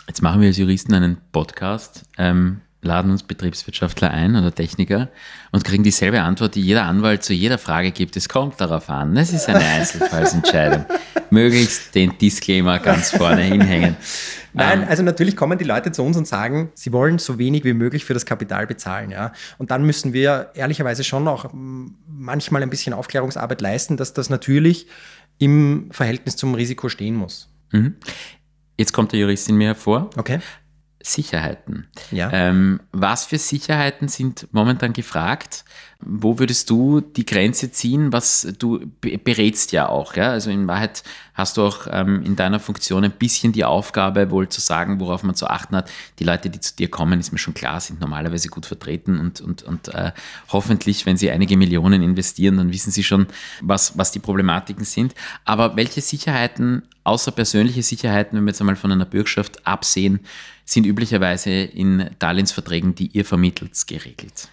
Jetzt 0.08 0.22
machen 0.22 0.42
wir 0.42 0.48
als 0.48 0.58
Juristen 0.58 0.94
einen 0.94 1.18
Podcast, 1.32 2.04
ähm, 2.18 2.62
laden 2.82 3.12
uns 3.12 3.24
Betriebswirtschaftler 3.24 4.12
ein 4.12 4.36
oder 4.36 4.54
Techniker 4.54 5.10
und 5.52 5.66
kriegen 5.66 5.84
dieselbe 5.84 6.22
Antwort, 6.22 6.56
die 6.56 6.62
jeder 6.62 6.84
Anwalt 6.84 7.24
zu 7.24 7.34
jeder 7.34 7.58
Frage 7.58 7.92
gibt. 7.92 8.16
Es 8.16 8.30
kommt 8.30 8.62
darauf 8.62 8.90
an. 8.90 9.18
Es 9.18 9.34
ist 9.34 9.50
eine 9.50 9.66
Einzelfallsentscheidung. 9.66 10.86
Möglichst 11.32 11.96
den 11.96 12.18
Disclaimer 12.20 12.78
ganz 12.80 13.10
vorne 13.10 13.42
hinhängen. 13.42 13.98
Nein, 14.54 14.84
ähm, 14.84 14.88
also 14.88 15.04
natürlich 15.04 15.36
kommen 15.36 15.58
die 15.58 15.66
Leute 15.66 15.92
zu 15.92 16.04
uns 16.04 16.16
und 16.16 16.28
sagen, 16.28 16.70
sie 16.76 16.94
wollen 16.94 17.18
so 17.18 17.38
wenig 17.38 17.64
wie 17.66 17.74
möglich 17.74 18.06
für 18.06 18.14
das 18.14 18.26
Kapital 18.26 18.68
bezahlen. 18.68 19.10
Ja? 19.10 19.34
Und 19.58 19.72
dann 19.72 19.84
müssen 19.84 20.14
wir 20.14 20.52
ehrlicherweise 20.54 21.04
schon 21.04 21.28
auch 21.28 21.50
manchmal 21.52 22.64
ein 22.64 22.70
bisschen 22.70 22.94
Aufklärungsarbeit 22.94 23.60
leisten, 23.62 23.98
dass 23.98 24.14
das 24.14 24.30
natürlich 24.30 24.88
im 25.38 25.90
Verhältnis 25.92 26.36
zum 26.36 26.56
Risiko 26.56 26.90
stehen 26.90 27.16
muss. 27.16 27.50
Mhm. 27.72 27.96
Jetzt 28.78 28.94
kommt 28.94 29.12
der 29.12 29.20
Jurist 29.20 29.48
in 29.50 29.56
mir 29.56 29.68
hervor. 29.68 30.10
Okay. 30.18 30.40
Sicherheiten. 31.06 31.86
Ja. 32.12 32.32
Ähm, 32.34 32.80
was 32.92 33.26
für 33.26 33.38
Sicherheiten 33.38 34.08
sind 34.08 34.48
momentan 34.52 34.92
gefragt? 34.92 35.64
Wo 36.00 36.40
würdest 36.40 36.70
du 36.70 37.00
die 37.00 37.26
Grenze 37.26 37.72
ziehen? 37.72 38.12
Was 38.12 38.48
du 38.58 38.80
berätst 39.02 39.72
ja 39.72 39.88
auch, 39.88 40.16
ja? 40.16 40.32
Also 40.32 40.50
in 40.50 40.68
Wahrheit 40.68 41.04
hast 41.36 41.58
du 41.58 41.64
auch 41.64 41.88
ähm, 41.92 42.24
in 42.24 42.36
deiner 42.36 42.60
Funktion 42.60 43.04
ein 43.04 43.12
bisschen 43.12 43.54
die 43.54 43.66
Aufgabe, 43.66 44.32
wohl 44.32 44.50
zu 44.50 44.62
sagen, 44.62 45.00
worauf 45.00 45.22
man 45.24 45.36
zu 45.36 45.48
achten 45.48 45.76
hat. 45.76 45.92
Die 46.20 46.24
Leute, 46.24 46.50
die 46.50 46.60
zu 46.60 46.76
dir 46.76 46.90
kommen, 46.90 47.20
ist 47.20 47.32
mir 47.32 47.38
schon 47.38 47.54
klar, 47.54 47.80
sind 47.80 48.02
normalerweise 48.02 48.50
gut 48.50 48.66
vertreten 48.66 49.20
und, 49.20 49.42
und, 49.42 49.62
und 49.64 49.90
äh, 49.90 50.12
hoffentlich, 50.50 51.06
wenn 51.06 51.18
sie 51.18 51.30
einige 51.30 51.56
Millionen 51.56 52.02
investieren, 52.02 52.58
dann 52.58 52.74
wissen 52.74 52.92
sie 52.92 53.04
schon, 53.04 53.28
was, 53.62 53.98
was 53.98 54.12
die 54.12 54.20
Problematiken 54.20 54.86
sind. 54.86 55.14
Aber 55.44 55.76
welche 55.76 56.02
Sicherheiten, 56.02 56.84
außer 57.04 57.32
persönliche 57.32 57.84
Sicherheiten, 57.84 58.38
wenn 58.38 58.46
wir 58.46 58.52
jetzt 58.52 58.62
einmal 58.62 58.76
von 58.76 58.92
einer 58.92 59.06
Bürgschaft 59.06 59.66
absehen, 59.68 60.22
sind 60.66 60.86
üblicherweise 60.86 61.52
in 61.52 62.10
Darlehensverträgen, 62.20 62.96
die 62.96 63.08
ihr 63.08 63.24
vermittelt, 63.24 63.72
geregelt? 63.88 64.50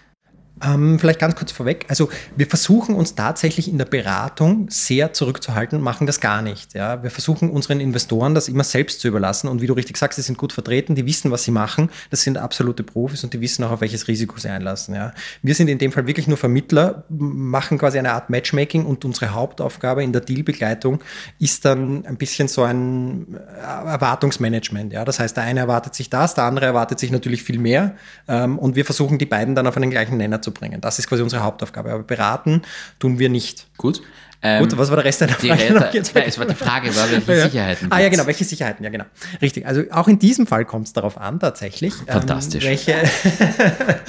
Ähm, 0.64 0.98
vielleicht 0.98 1.18
ganz 1.18 1.34
kurz 1.34 1.50
vorweg. 1.50 1.86
Also 1.88 2.08
wir 2.36 2.46
versuchen 2.46 2.94
uns 2.94 3.14
tatsächlich 3.14 3.68
in 3.68 3.78
der 3.78 3.84
Beratung 3.84 4.66
sehr 4.70 5.12
zurückzuhalten, 5.12 5.80
machen 5.80 6.06
das 6.06 6.20
gar 6.20 6.40
nicht. 6.40 6.74
Ja? 6.74 7.02
Wir 7.02 7.10
versuchen 7.10 7.50
unseren 7.50 7.80
Investoren 7.80 8.34
das 8.34 8.48
immer 8.48 8.62
selbst 8.62 9.00
zu 9.00 9.08
überlassen. 9.08 9.48
Und 9.48 9.60
wie 9.60 9.66
du 9.66 9.72
richtig 9.72 9.96
sagst, 9.96 10.16
sie 10.16 10.22
sind 10.22 10.38
gut 10.38 10.52
vertreten, 10.52 10.94
die 10.94 11.04
wissen, 11.04 11.30
was 11.30 11.42
sie 11.42 11.50
machen. 11.50 11.90
Das 12.10 12.22
sind 12.22 12.38
absolute 12.38 12.84
Profis 12.84 13.24
und 13.24 13.34
die 13.34 13.40
wissen 13.40 13.64
auch, 13.64 13.72
auf 13.72 13.80
welches 13.80 14.06
Risiko 14.06 14.38
sie 14.38 14.48
einlassen. 14.48 14.94
Ja? 14.94 15.12
Wir 15.42 15.54
sind 15.54 15.68
in 15.68 15.78
dem 15.78 15.90
Fall 15.90 16.06
wirklich 16.06 16.28
nur 16.28 16.36
Vermittler, 16.36 17.04
machen 17.08 17.78
quasi 17.78 17.98
eine 17.98 18.12
Art 18.12 18.30
Matchmaking 18.30 18.86
und 18.86 19.04
unsere 19.04 19.30
Hauptaufgabe 19.30 20.04
in 20.04 20.12
der 20.12 20.22
Dealbegleitung 20.22 21.00
ist 21.40 21.64
dann 21.64 22.06
ein 22.06 22.16
bisschen 22.16 22.46
so 22.46 22.62
ein 22.62 23.36
äh, 23.36 23.88
Erwartungsmanagement. 23.88 24.92
Ja? 24.92 25.04
Das 25.04 25.18
heißt, 25.18 25.36
der 25.36 25.44
eine 25.44 25.60
erwartet 25.60 25.96
sich 25.96 26.08
das, 26.08 26.34
der 26.34 26.44
andere 26.44 26.66
erwartet 26.66 27.00
sich 27.00 27.10
natürlich 27.10 27.42
viel 27.42 27.58
mehr. 27.58 27.96
Ähm, 28.28 28.60
und 28.60 28.76
wir 28.76 28.84
versuchen 28.84 29.18
die 29.18 29.26
beiden 29.26 29.56
dann 29.56 29.66
auf 29.66 29.76
einen 29.76 29.90
gleichen 29.90 30.16
Nenner 30.18 30.40
zu 30.40 30.51
bringen. 30.52 30.80
Das 30.80 30.98
ist 30.98 31.08
quasi 31.08 31.22
unsere 31.22 31.42
Hauptaufgabe. 31.42 31.92
Aber 31.92 32.02
beraten 32.02 32.62
tun 32.98 33.18
wir 33.18 33.28
nicht. 33.28 33.66
Gut. 33.76 34.02
Ähm, 34.44 34.60
Gut, 34.60 34.76
was 34.76 34.88
war 34.88 34.96
der 34.96 35.04
Rest 35.04 35.20
deiner 35.20 35.34
Frage? 35.34 35.52
Räte, 35.52 35.74
nein, 36.14 36.24
es 36.26 36.36
war 36.36 36.46
die 36.46 36.54
Frage, 36.56 36.94
war, 36.96 37.08
welche 37.08 37.32
ja. 37.32 37.44
Sicherheiten 37.44 37.92
Ah 37.92 38.00
ja, 38.00 38.08
genau, 38.08 38.26
welche 38.26 38.44
Sicherheiten, 38.44 38.82
ja 38.82 38.90
genau. 38.90 39.04
Richtig, 39.40 39.66
also 39.66 39.84
auch 39.92 40.08
in 40.08 40.18
diesem 40.18 40.48
Fall 40.48 40.64
kommt 40.64 40.88
es 40.88 40.92
darauf 40.92 41.16
an, 41.16 41.38
tatsächlich. 41.38 41.94
Ähm, 42.08 42.14
Fantastisch. 42.14 42.64
Ähm, 42.64 42.70
welche, 42.70 42.96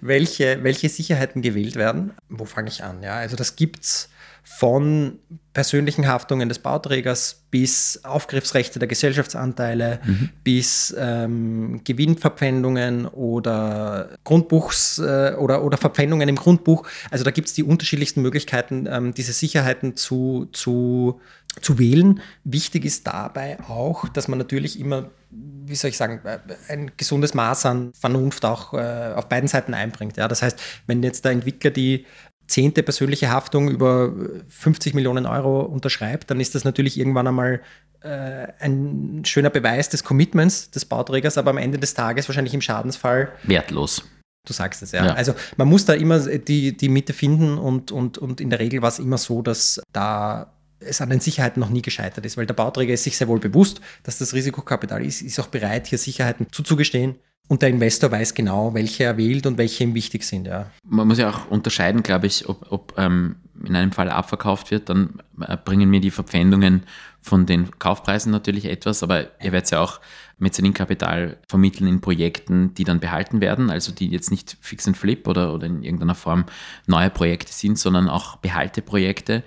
welche, 0.00 0.64
welche 0.64 0.88
Sicherheiten 0.88 1.42
gewählt 1.42 1.76
werden. 1.76 2.12
Wo 2.30 2.46
fange 2.46 2.68
ich 2.68 2.82
an? 2.82 3.02
Ja, 3.02 3.16
also 3.16 3.36
das 3.36 3.54
gibt 3.54 3.84
es 3.84 4.08
von 4.42 5.18
persönlichen 5.52 6.08
Haftungen 6.08 6.48
des 6.48 6.58
Bauträgers 6.58 7.44
bis 7.50 8.00
Aufgriffsrechte 8.04 8.78
der 8.78 8.88
Gesellschaftsanteile, 8.88 10.00
mhm. 10.04 10.30
bis 10.42 10.94
ähm, 10.98 11.82
Gewinnverpfändungen 11.84 13.06
oder 13.06 14.10
Grundbuchs 14.24 14.98
äh, 14.98 15.34
oder, 15.38 15.62
oder 15.62 15.76
Verpfändungen 15.76 16.28
im 16.28 16.36
Grundbuch. 16.36 16.88
Also 17.10 17.24
da 17.24 17.30
gibt 17.30 17.48
es 17.48 17.54
die 17.54 17.62
unterschiedlichsten 17.62 18.22
Möglichkeiten, 18.22 18.88
ähm, 18.90 19.14
diese 19.14 19.32
Sicherheiten 19.32 19.96
zu, 19.96 20.48
zu, 20.52 21.20
zu 21.60 21.78
wählen. 21.78 22.20
Wichtig 22.44 22.84
ist 22.84 23.06
dabei 23.06 23.58
auch, 23.68 24.08
dass 24.08 24.28
man 24.28 24.38
natürlich 24.38 24.80
immer, 24.80 25.10
wie 25.30 25.74
soll 25.74 25.90
ich 25.90 25.98
sagen, 25.98 26.20
äh, 26.24 26.38
ein 26.68 26.92
gesundes 26.96 27.34
Maß 27.34 27.66
an 27.66 27.92
Vernunft 27.92 28.44
auch 28.46 28.72
äh, 28.72 29.12
auf 29.14 29.28
beiden 29.28 29.48
Seiten 29.48 29.74
einbringt. 29.74 30.16
Ja? 30.16 30.28
Das 30.28 30.40
heißt, 30.42 30.60
wenn 30.86 31.02
jetzt 31.02 31.26
der 31.26 31.32
Entwickler 31.32 31.70
die 31.70 32.06
zehnte 32.52 32.82
persönliche 32.82 33.30
Haftung 33.30 33.70
über 33.70 34.12
50 34.48 34.94
Millionen 34.94 35.24
Euro 35.26 35.62
unterschreibt, 35.62 36.30
dann 36.30 36.38
ist 36.38 36.54
das 36.54 36.64
natürlich 36.64 36.98
irgendwann 36.98 37.26
einmal 37.26 37.62
äh, 38.02 38.48
ein 38.60 39.22
schöner 39.24 39.48
Beweis 39.48 39.88
des 39.88 40.04
Commitments 40.04 40.70
des 40.70 40.84
Bauträgers, 40.84 41.38
aber 41.38 41.50
am 41.50 41.58
Ende 41.58 41.78
des 41.78 41.94
Tages 41.94 42.28
wahrscheinlich 42.28 42.52
im 42.52 42.60
Schadensfall 42.60 43.32
wertlos. 43.44 44.04
Du 44.46 44.52
sagst 44.52 44.82
es, 44.82 44.92
ja. 44.92 45.06
ja. 45.06 45.14
Also 45.14 45.34
man 45.56 45.68
muss 45.68 45.86
da 45.86 45.94
immer 45.94 46.18
die, 46.18 46.76
die 46.76 46.88
Mitte 46.88 47.12
finden 47.12 47.58
und, 47.58 47.90
und, 47.90 48.18
und 48.18 48.40
in 48.40 48.50
der 48.50 48.58
Regel 48.58 48.82
war 48.82 48.88
es 48.88 48.98
immer 48.98 49.18
so, 49.18 49.40
dass 49.40 49.80
da 49.92 50.52
es 50.80 51.00
an 51.00 51.10
den 51.10 51.20
Sicherheiten 51.20 51.60
noch 51.60 51.70
nie 51.70 51.80
gescheitert 51.80 52.26
ist, 52.26 52.36
weil 52.36 52.46
der 52.46 52.54
Bauträger 52.54 52.92
ist 52.92 53.04
sich 53.04 53.16
sehr 53.16 53.28
wohl 53.28 53.38
bewusst, 53.38 53.80
dass 54.02 54.18
das 54.18 54.34
Risikokapital 54.34 55.04
ist, 55.04 55.22
ist 55.22 55.38
auch 55.38 55.46
bereit, 55.46 55.86
hier 55.86 55.98
Sicherheiten 55.98 56.48
zuzugestehen. 56.50 57.14
Und 57.48 57.60
der 57.60 57.68
Investor 57.68 58.10
weiß 58.10 58.34
genau, 58.34 58.72
welche 58.72 59.04
er 59.04 59.16
wählt 59.16 59.46
und 59.46 59.58
welche 59.58 59.84
ihm 59.84 59.94
wichtig 59.94 60.24
sind. 60.24 60.46
Ja. 60.46 60.70
Man 60.84 61.08
muss 61.08 61.18
ja 61.18 61.30
auch 61.30 61.50
unterscheiden, 61.50 62.02
glaube 62.02 62.26
ich, 62.26 62.48
ob, 62.48 62.70
ob 62.70 62.94
ähm, 62.96 63.36
in 63.64 63.76
einem 63.76 63.92
Fall 63.92 64.10
abverkauft 64.10 64.70
wird, 64.70 64.88
dann 64.88 65.20
äh, 65.40 65.56
bringen 65.62 65.90
mir 65.90 66.00
die 66.00 66.10
Verpfändungen 66.10 66.84
von 67.20 67.46
den 67.46 67.78
Kaufpreisen 67.78 68.32
natürlich 68.32 68.64
etwas, 68.64 69.02
aber 69.02 69.22
ihr 69.42 69.52
werdet 69.52 69.70
ja 69.70 69.80
auch 69.80 70.00
Mezzaninkapital 70.38 71.38
vermitteln 71.48 71.86
in 71.86 72.00
Projekten, 72.00 72.74
die 72.74 72.84
dann 72.84 73.00
behalten 73.00 73.40
werden, 73.40 73.70
also 73.70 73.92
die 73.92 74.08
jetzt 74.08 74.30
nicht 74.30 74.56
fix 74.60 74.86
and 74.88 74.96
flip 74.96 75.28
oder, 75.28 75.54
oder 75.54 75.66
in 75.66 75.82
irgendeiner 75.82 76.16
Form 76.16 76.46
neue 76.86 77.10
Projekte 77.10 77.52
sind, 77.52 77.78
sondern 77.78 78.08
auch 78.08 78.36
Behalteprojekte. 78.36 79.44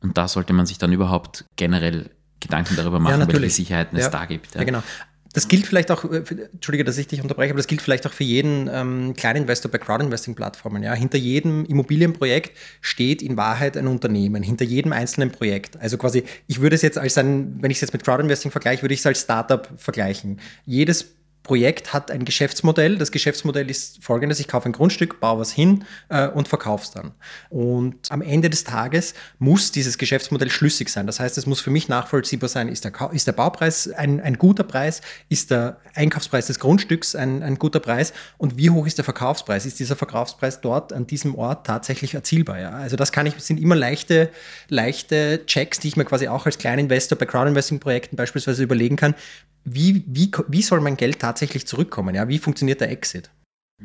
Und 0.00 0.16
da 0.16 0.28
sollte 0.28 0.52
man 0.52 0.64
sich 0.64 0.78
dann 0.78 0.92
überhaupt 0.92 1.44
generell 1.56 2.10
Gedanken 2.40 2.76
darüber 2.76 3.00
machen, 3.00 3.20
ja, 3.20 3.28
welche 3.28 3.50
Sicherheiten 3.50 3.98
ja. 3.98 4.04
es 4.04 4.10
da 4.10 4.24
gibt. 4.24 4.54
Ja. 4.54 4.60
ja, 4.60 4.64
genau. 4.64 4.82
Das 5.38 5.46
gilt 5.46 5.68
vielleicht 5.68 5.92
auch, 5.92 6.02
äh, 6.02 6.24
Entschuldige, 6.52 6.82
dass 6.82 6.98
ich 6.98 7.06
dich 7.06 7.22
unterbreche, 7.22 7.52
aber 7.52 7.58
das 7.58 7.68
gilt 7.68 7.80
vielleicht 7.80 8.04
auch 8.08 8.12
für 8.12 8.24
jeden 8.24 8.68
ähm, 8.72 9.14
Kleininvestor 9.16 9.70
bei 9.70 9.78
Crowdinvesting-Plattformen. 9.78 10.82
Ja? 10.82 10.94
Hinter 10.94 11.16
jedem 11.16 11.64
Immobilienprojekt 11.64 12.58
steht 12.80 13.22
in 13.22 13.36
Wahrheit 13.36 13.76
ein 13.76 13.86
Unternehmen, 13.86 14.42
hinter 14.42 14.64
jedem 14.64 14.92
einzelnen 14.92 15.30
Projekt. 15.30 15.76
Also 15.76 15.96
quasi, 15.96 16.24
ich 16.48 16.60
würde 16.60 16.74
es 16.74 16.82
jetzt 16.82 16.98
als 16.98 17.16
ein, 17.18 17.62
wenn 17.62 17.70
ich 17.70 17.76
es 17.76 17.82
jetzt 17.82 17.92
mit 17.92 18.02
Crowdinvesting 18.02 18.50
vergleiche, 18.50 18.82
würde 18.82 18.94
ich 18.94 18.98
es 18.98 19.06
als 19.06 19.20
Startup 19.20 19.68
vergleichen. 19.76 20.40
Jedes 20.66 21.06
Projekt 21.48 21.94
hat 21.94 22.10
ein 22.10 22.26
Geschäftsmodell. 22.26 22.98
Das 22.98 23.10
Geschäftsmodell 23.10 23.70
ist 23.70 24.04
folgendes: 24.04 24.38
Ich 24.38 24.48
kaufe 24.48 24.68
ein 24.68 24.72
Grundstück, 24.72 25.18
baue 25.18 25.40
was 25.40 25.50
hin 25.50 25.84
äh, 26.10 26.28
und 26.28 26.46
verkaufe 26.46 26.84
es 26.84 26.90
dann. 26.90 27.12
Und 27.48 27.96
am 28.10 28.20
Ende 28.20 28.50
des 28.50 28.64
Tages 28.64 29.14
muss 29.38 29.72
dieses 29.72 29.96
Geschäftsmodell 29.96 30.50
schlüssig 30.50 30.90
sein. 30.90 31.06
Das 31.06 31.20
heißt, 31.20 31.38
es 31.38 31.46
muss 31.46 31.62
für 31.62 31.70
mich 31.70 31.88
nachvollziehbar 31.88 32.50
sein, 32.50 32.68
ist 32.68 32.84
der, 32.84 32.92
ist 33.12 33.26
der 33.26 33.32
Baupreis 33.32 33.88
ein, 33.88 34.20
ein 34.20 34.36
guter 34.36 34.62
Preis, 34.62 35.00
ist 35.30 35.50
der 35.50 35.78
Einkaufspreis 35.94 36.48
des 36.48 36.60
Grundstücks 36.60 37.14
ein, 37.14 37.42
ein 37.42 37.58
guter 37.58 37.80
Preis 37.80 38.12
und 38.36 38.58
wie 38.58 38.68
hoch 38.68 38.86
ist 38.86 38.98
der 38.98 39.06
Verkaufspreis? 39.06 39.64
Ist 39.64 39.80
dieser 39.80 39.96
Verkaufspreis 39.96 40.60
dort 40.60 40.92
an 40.92 41.06
diesem 41.06 41.34
Ort 41.34 41.66
tatsächlich 41.66 42.12
erzielbar? 42.12 42.60
Ja? 42.60 42.72
Also 42.72 42.96
das 42.96 43.10
kann 43.10 43.24
ich, 43.24 43.34
sind 43.38 43.58
immer 43.58 43.74
leichte, 43.74 44.28
leichte 44.68 45.46
Checks, 45.46 45.80
die 45.80 45.88
ich 45.88 45.96
mir 45.96 46.04
quasi 46.04 46.28
auch 46.28 46.44
als 46.44 46.58
Kleininvestor 46.58 47.16
bei 47.16 47.24
Crowdinvesting-Projekten 47.24 48.16
beispielsweise 48.16 48.62
überlegen 48.62 48.96
kann 48.96 49.14
wie, 49.74 50.02
wie, 50.06 50.30
wie 50.48 50.62
soll 50.62 50.80
mein 50.80 50.96
Geld 50.96 51.18
tatsächlich 51.18 51.37
zurückkommen? 51.66 52.14
Ja? 52.14 52.28
Wie 52.28 52.38
funktioniert 52.38 52.80
der 52.80 52.90
Exit? 52.90 53.30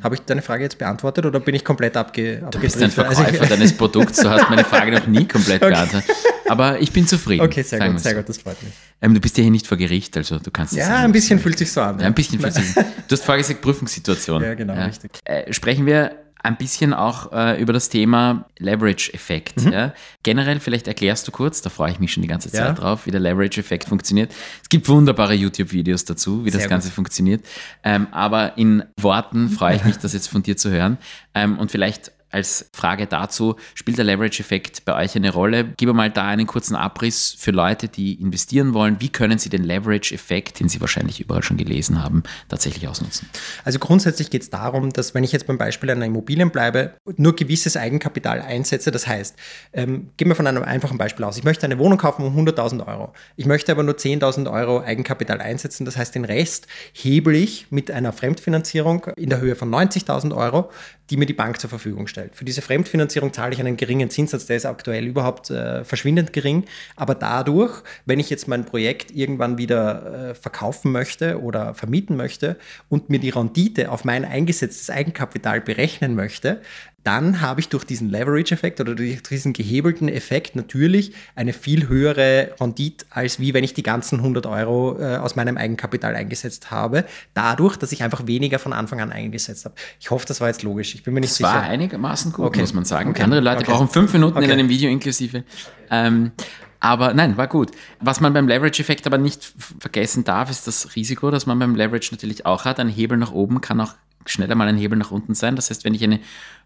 Habe 0.01 0.15
ich 0.15 0.21
deine 0.21 0.41
Frage 0.41 0.63
jetzt 0.63 0.79
beantwortet 0.79 1.23
oder 1.25 1.39
bin 1.39 1.53
ich 1.53 1.63
komplett 1.63 1.95
abge 1.95 2.41
Du 2.49 2.59
bist 2.59 2.81
ein 2.81 2.89
Verkäufer 2.89 3.27
also 3.27 3.45
deines 3.45 3.77
Produkts, 3.77 4.21
du 4.21 4.29
hast 4.29 4.49
meine 4.49 4.63
Frage 4.63 4.91
noch 4.91 5.05
nie 5.05 5.27
komplett 5.27 5.61
okay. 5.61 5.71
beantwortet. 5.71 6.15
Aber 6.49 6.79
ich 6.81 6.91
bin 6.91 7.05
zufrieden. 7.05 7.45
Okay, 7.45 7.61
sehr 7.61 7.79
gut, 7.79 7.99
sehr 7.99 8.13
so. 8.13 8.17
gut, 8.17 8.29
das 8.29 8.37
freut 8.39 8.61
mich. 8.63 8.73
Ähm, 9.01 9.13
du 9.13 9.19
bist 9.19 9.37
ja 9.37 9.43
hier 9.43 9.51
nicht 9.51 9.67
vor 9.67 9.77
Gericht, 9.77 10.17
also 10.17 10.39
du 10.39 10.49
kannst 10.49 10.73
Ja, 10.73 10.97
ein 10.97 11.11
bisschen 11.11 11.39
fühlt 11.39 11.59
sich 11.59 11.71
so 11.71 11.81
an. 11.81 11.99
Ja, 11.99 12.07
ein 12.07 12.13
bisschen 12.15 12.39
fühlt 12.39 12.55
sich 12.55 12.73
Du 13.07 13.11
hast 13.11 13.23
vorher 13.23 13.43
gesagt 13.43 13.61
Prüfungssituation. 13.61 14.41
Ja, 14.41 14.55
genau, 14.55 14.73
ja. 14.73 14.85
richtig. 14.85 15.11
Äh, 15.25 15.53
sprechen 15.53 15.85
wir 15.85 16.22
ein 16.43 16.57
bisschen 16.57 16.93
auch 16.93 17.31
äh, 17.31 17.59
über 17.61 17.71
das 17.71 17.87
Thema 17.87 18.45
Leverage-Effekt. 18.59 19.63
Mhm. 19.63 19.71
Ja. 19.71 19.93
Generell, 20.23 20.59
vielleicht 20.59 20.87
erklärst 20.87 21.25
du 21.27 21.31
kurz, 21.31 21.61
da 21.61 21.69
freue 21.69 21.91
ich 21.91 21.99
mich 21.99 22.11
schon 22.11 22.21
die 22.21 22.27
ganze 22.27 22.51
Zeit 22.51 22.67
ja. 22.67 22.73
drauf, 22.73 23.05
wie 23.05 23.11
der 23.11 23.21
Leverage-Effekt 23.21 23.87
funktioniert. 23.87 24.31
Es 24.61 24.67
gibt 24.67 24.87
wunderbare 24.89 25.33
YouTube-Videos 25.33 26.03
dazu, 26.03 26.43
wie 26.43 26.51
Sehr 26.51 26.59
das 26.59 26.69
Ganze 26.69 26.89
gut. 26.89 26.95
funktioniert. 26.95 27.45
Ähm, 27.83 28.07
aber 28.11 28.57
in 28.57 28.83
Worten 28.99 29.49
freue 29.57 29.77
ich 29.77 29.85
mich, 29.85 29.97
das 29.97 30.11
jetzt 30.11 30.27
von 30.27 30.43
dir 30.43 30.57
zu 30.57 30.69
hören. 30.69 30.97
Ähm, 31.33 31.57
und 31.57 31.71
vielleicht 31.71 32.11
als 32.33 32.69
Frage 32.73 33.07
dazu, 33.07 33.55
spielt 33.75 33.97
der 33.97 34.05
Leverage-Effekt 34.05 34.85
bei 34.85 34.95
euch 34.95 35.15
eine 35.15 35.31
Rolle? 35.31 35.65
Gib 35.77 35.93
mal 35.93 36.09
da 36.09 36.27
einen 36.27 36.47
kurzen 36.47 36.75
Abriss 36.75 37.35
für 37.37 37.51
Leute, 37.51 37.87
die 37.87 38.13
investieren 38.19 38.73
wollen. 38.73 38.97
Wie 38.99 39.09
können 39.09 39.37
sie 39.37 39.49
den 39.49 39.63
Leverage-Effekt, 39.63 40.59
den 40.59 40.69
sie 40.69 40.81
wahrscheinlich 40.81 41.19
überall 41.19 41.43
schon 41.43 41.57
gelesen 41.57 42.03
haben, 42.03 42.23
tatsächlich 42.49 42.87
ausnutzen? 42.87 43.29
Also 43.63 43.79
grundsätzlich 43.79 44.29
geht 44.29 44.41
es 44.41 44.49
darum, 44.49 44.91
dass 44.91 45.13
wenn 45.13 45.23
ich 45.23 45.31
jetzt 45.31 45.47
beim 45.47 45.57
Beispiel 45.57 45.89
einer 45.91 46.05
Immobilien 46.05 46.49
bleibe, 46.49 46.93
nur 47.17 47.35
gewisses 47.35 47.77
Eigenkapital 47.77 48.41
einsetze. 48.41 48.91
Das 48.91 49.07
heißt, 49.07 49.35
ähm, 49.73 50.09
gehen 50.17 50.27
wir 50.27 50.35
von 50.35 50.47
einem 50.47 50.63
einfachen 50.63 50.97
Beispiel 50.97 51.25
aus. 51.25 51.37
Ich 51.37 51.43
möchte 51.43 51.65
eine 51.65 51.77
Wohnung 51.79 51.97
kaufen 51.97 52.25
um 52.25 52.37
100.000 52.37 52.87
Euro. 52.87 53.13
Ich 53.35 53.45
möchte 53.45 53.71
aber 53.71 53.83
nur 53.83 53.95
10.000 53.95 54.51
Euro 54.51 54.81
Eigenkapital 54.81 55.41
einsetzen. 55.41 55.85
Das 55.85 55.97
heißt, 55.97 56.15
den 56.15 56.25
Rest 56.25 56.67
hebel 56.93 57.35
ich 57.35 57.67
mit 57.69 57.91
einer 57.91 58.13
Fremdfinanzierung 58.13 59.05
in 59.15 59.29
der 59.29 59.39
Höhe 59.39 59.55
von 59.55 59.69
90.000 59.69 60.35
Euro, 60.35 60.69
die 61.13 61.17
mir 61.17 61.27
die 61.27 61.33
Bank 61.33 61.61
zur 61.61 61.69
Verfügung 61.69 62.07
stellt. 62.07 62.35
Für 62.35 62.43
diese 62.43 62.63
Fremdfinanzierung 62.63 63.31
zahle 63.33 63.53
ich 63.53 63.59
einen 63.59 63.77
geringen 63.77 64.09
Zinssatz, 64.09 64.47
der 64.47 64.57
ist 64.57 64.65
aktuell 64.65 65.05
überhaupt 65.05 65.51
äh, 65.51 65.83
verschwindend 65.83 66.33
gering. 66.33 66.65
Aber 66.95 67.13
dadurch, 67.13 67.83
wenn 68.07 68.19
ich 68.19 68.31
jetzt 68.31 68.47
mein 68.47 68.65
Projekt 68.65 69.11
irgendwann 69.11 69.59
wieder 69.59 70.31
äh, 70.31 70.33
verkaufen 70.33 70.91
möchte 70.91 71.39
oder 71.39 71.75
vermieten 71.75 72.17
möchte 72.17 72.57
und 72.89 73.11
mir 73.11 73.19
die 73.19 73.29
Rendite 73.29 73.91
auf 73.91 74.05
mein 74.05 74.25
eingesetztes 74.25 74.89
Eigenkapital 74.89 75.61
berechnen 75.61 76.15
möchte, 76.15 76.61
dann 77.03 77.41
habe 77.41 77.59
ich 77.59 77.69
durch 77.69 77.83
diesen 77.83 78.09
Leverage-Effekt 78.09 78.79
oder 78.79 78.95
durch 78.95 79.21
diesen 79.23 79.53
gehebelten 79.53 80.07
Effekt 80.07 80.55
natürlich 80.55 81.13
eine 81.35 81.53
viel 81.53 81.87
höhere 81.87 82.55
Rendite, 82.59 83.05
als 83.09 83.39
wie 83.39 83.53
wenn 83.53 83.63
ich 83.63 83.73
die 83.73 83.83
ganzen 83.83 84.19
100 84.19 84.45
Euro 84.45 84.97
äh, 84.99 85.17
aus 85.17 85.35
meinem 85.35 85.57
Eigenkapital 85.57 86.15
eingesetzt 86.15 86.71
habe, 86.71 87.05
dadurch, 87.33 87.75
dass 87.77 87.91
ich 87.91 88.03
einfach 88.03 88.25
weniger 88.25 88.57
von 88.57 88.73
Anfang 88.73 89.01
an 89.01 89.11
eingesetzt 89.11 89.65
habe. 89.65 89.75
Ich 89.99 90.11
hoffe, 90.11 90.25
das 90.25 90.39
war 90.39 90.47
jetzt 90.47 90.63
logisch. 90.63 90.95
Ich 90.95 91.03
bin 91.03 91.13
mir 91.13 91.19
nicht 91.19 91.31
das 91.31 91.37
sicher. 91.37 91.49
Das 91.49 91.61
war 91.61 91.69
einigermaßen 91.69 92.31
gut, 92.31 92.45
okay. 92.45 92.61
muss 92.61 92.73
man 92.73 92.85
sagen. 92.85 93.11
Okay. 93.11 93.23
Andere 93.23 93.41
Leute 93.41 93.63
okay. 93.63 93.71
brauchen 93.71 93.89
fünf 93.89 94.13
Minuten 94.13 94.41
in 94.41 94.51
einem 94.51 94.69
Video 94.69 94.89
inklusive. 94.89 95.43
Ähm, 95.89 96.31
aber 96.79 97.13
nein, 97.13 97.37
war 97.37 97.47
gut. 97.47 97.71
Was 98.01 98.19
man 98.19 98.33
beim 98.33 98.47
Leverage-Effekt 98.47 99.07
aber 99.07 99.17
nicht 99.17 99.53
vergessen 99.79 100.25
darf, 100.25 100.49
ist 100.49 100.67
das 100.67 100.95
Risiko, 100.95 101.31
dass 101.31 101.45
man 101.45 101.57
beim 101.57 101.75
Leverage 101.75 102.09
natürlich 102.11 102.45
auch 102.45 102.65
hat. 102.65 102.79
Ein 102.79 102.89
Hebel 102.89 103.17
nach 103.17 103.31
oben 103.31 103.61
kann 103.61 103.79
auch 103.79 103.93
schneller 104.25 104.55
mal 104.55 104.67
ein 104.67 104.77
Hebel 104.77 104.97
nach 104.97 105.11
unten 105.11 105.33
sein. 105.33 105.55
Das 105.55 105.69
heißt, 105.69 105.85
wenn 105.85 105.93
ich 105.93 106.03
eine 106.03 106.19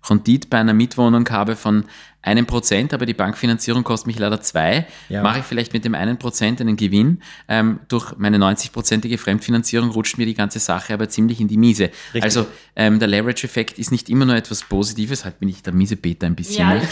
Rendite 0.10 0.48
bei 0.50 0.60
einer 0.60 0.74
Mietwohnung 0.74 1.28
habe 1.30 1.56
von 1.56 1.86
einem 2.22 2.46
Prozent, 2.46 2.94
aber 2.94 3.06
die 3.06 3.14
Bankfinanzierung 3.14 3.84
kostet 3.84 4.08
mich 4.08 4.20
leider 4.20 4.42
zwei, 4.42 4.86
ja. 5.08 5.24
mache 5.24 5.40
ich 5.40 5.46
vielleicht 5.46 5.74
mit 5.74 5.86
dem 5.86 5.96
einen 5.96 6.20
Prozent 6.20 6.60
einen 6.60 6.76
Gewinn. 6.76 7.22
Ähm, 7.48 7.80
durch 7.88 8.18
meine 8.18 8.38
90-prozentige 8.38 9.18
Fremdfinanzierung 9.18 9.92
rutscht 9.92 10.18
mir 10.18 10.26
die 10.26 10.34
ganze 10.34 10.60
Sache 10.60 10.94
aber 10.94 11.08
ziemlich 11.08 11.40
in 11.40 11.48
die 11.48 11.58
Miese. 11.58 11.86
Richtig. 12.14 12.24
Also 12.24 12.46
ähm, 12.76 13.00
der 13.00 13.08
Leverage-Effekt 13.08 13.80
ist 13.80 13.92
nicht 13.92 14.10
immer 14.10 14.26
nur 14.26 14.36
etwas 14.36 14.64
Positives, 14.64 15.24
halt 15.24 15.40
bin 15.40 15.50
ich 15.50 15.64
der 15.64 15.74
miese 15.74 15.96
Peter 15.96 16.28
ein 16.28 16.36
bisschen. 16.36 16.68
Ja, 16.68 16.76
ich, 16.76 16.90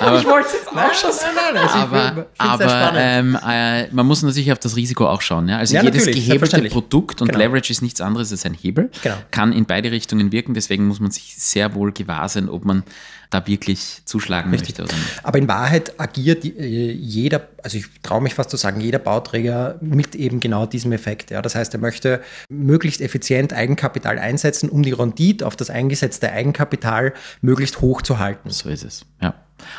aber, 0.00 0.18
ich 0.18 0.26
wollte 0.26 0.48
es 0.48 0.66
auch 0.68 0.94
schon 0.94 1.12
sagen. 1.12 1.34
Nein, 1.36 1.54
nein, 1.54 1.62
also 1.62 1.78
aber, 1.78 2.26
aber 2.38 2.92
ähm, 2.96 3.38
äh, 3.46 3.88
man 3.92 4.06
muss 4.06 4.22
natürlich 4.22 4.52
auf 4.52 4.58
das 4.58 4.76
Risiko 4.76 5.06
auch 5.06 5.20
schauen. 5.20 5.48
Ja? 5.48 5.58
Also 5.58 5.74
ja, 5.74 5.82
jedes 5.82 6.06
gehebelte 6.06 6.62
Produkt 6.62 7.22
und 7.22 7.28
genau. 7.28 7.38
Leverage 7.38 7.70
ist 7.70 7.82
nichts 7.82 8.00
anderes 8.00 8.32
als 8.32 8.44
ein 8.44 8.54
Hebel, 8.54 8.90
genau. 9.02 9.16
kann 9.30 9.52
in 9.52 9.66
beide 9.66 9.90
Richtungen 9.90 10.32
wirken. 10.32 10.54
Deswegen 10.54 10.86
muss 10.86 11.00
man 11.00 11.10
sich 11.10 11.36
sehr 11.36 11.74
wohl 11.74 11.92
gewahr 11.92 12.28
sein, 12.28 12.43
ob 12.48 12.64
man 12.64 12.82
da 13.30 13.46
wirklich 13.46 14.02
zuschlagen 14.04 14.50
Richtig. 14.50 14.78
möchte. 14.78 14.82
Oder 14.84 14.94
nicht. 14.94 15.24
Aber 15.24 15.38
in 15.38 15.48
Wahrheit 15.48 15.98
agiert 15.98 16.44
äh, 16.44 16.92
jeder, 16.92 17.48
also 17.62 17.78
ich 17.78 17.86
traue 18.02 18.22
mich 18.22 18.34
fast 18.34 18.50
zu 18.50 18.56
sagen, 18.56 18.80
jeder 18.80 18.98
Bauträger 18.98 19.78
mit 19.80 20.14
eben 20.14 20.40
genau 20.40 20.66
diesem 20.66 20.92
Effekt. 20.92 21.30
Ja. 21.30 21.42
Das 21.42 21.54
heißt, 21.54 21.74
er 21.74 21.80
möchte 21.80 22.22
möglichst 22.48 23.00
effizient 23.00 23.52
Eigenkapital 23.52 24.18
einsetzen, 24.18 24.68
um 24.68 24.82
die 24.82 24.92
Rendite 24.92 25.46
auf 25.46 25.56
das 25.56 25.70
eingesetzte 25.70 26.30
Eigenkapital 26.30 27.12
möglichst 27.40 27.80
hoch 27.80 28.02
zu 28.02 28.18
halten. 28.18 28.50
So 28.50 28.68
ist 28.68 28.84
es, 28.84 29.04
ja. 29.20 29.34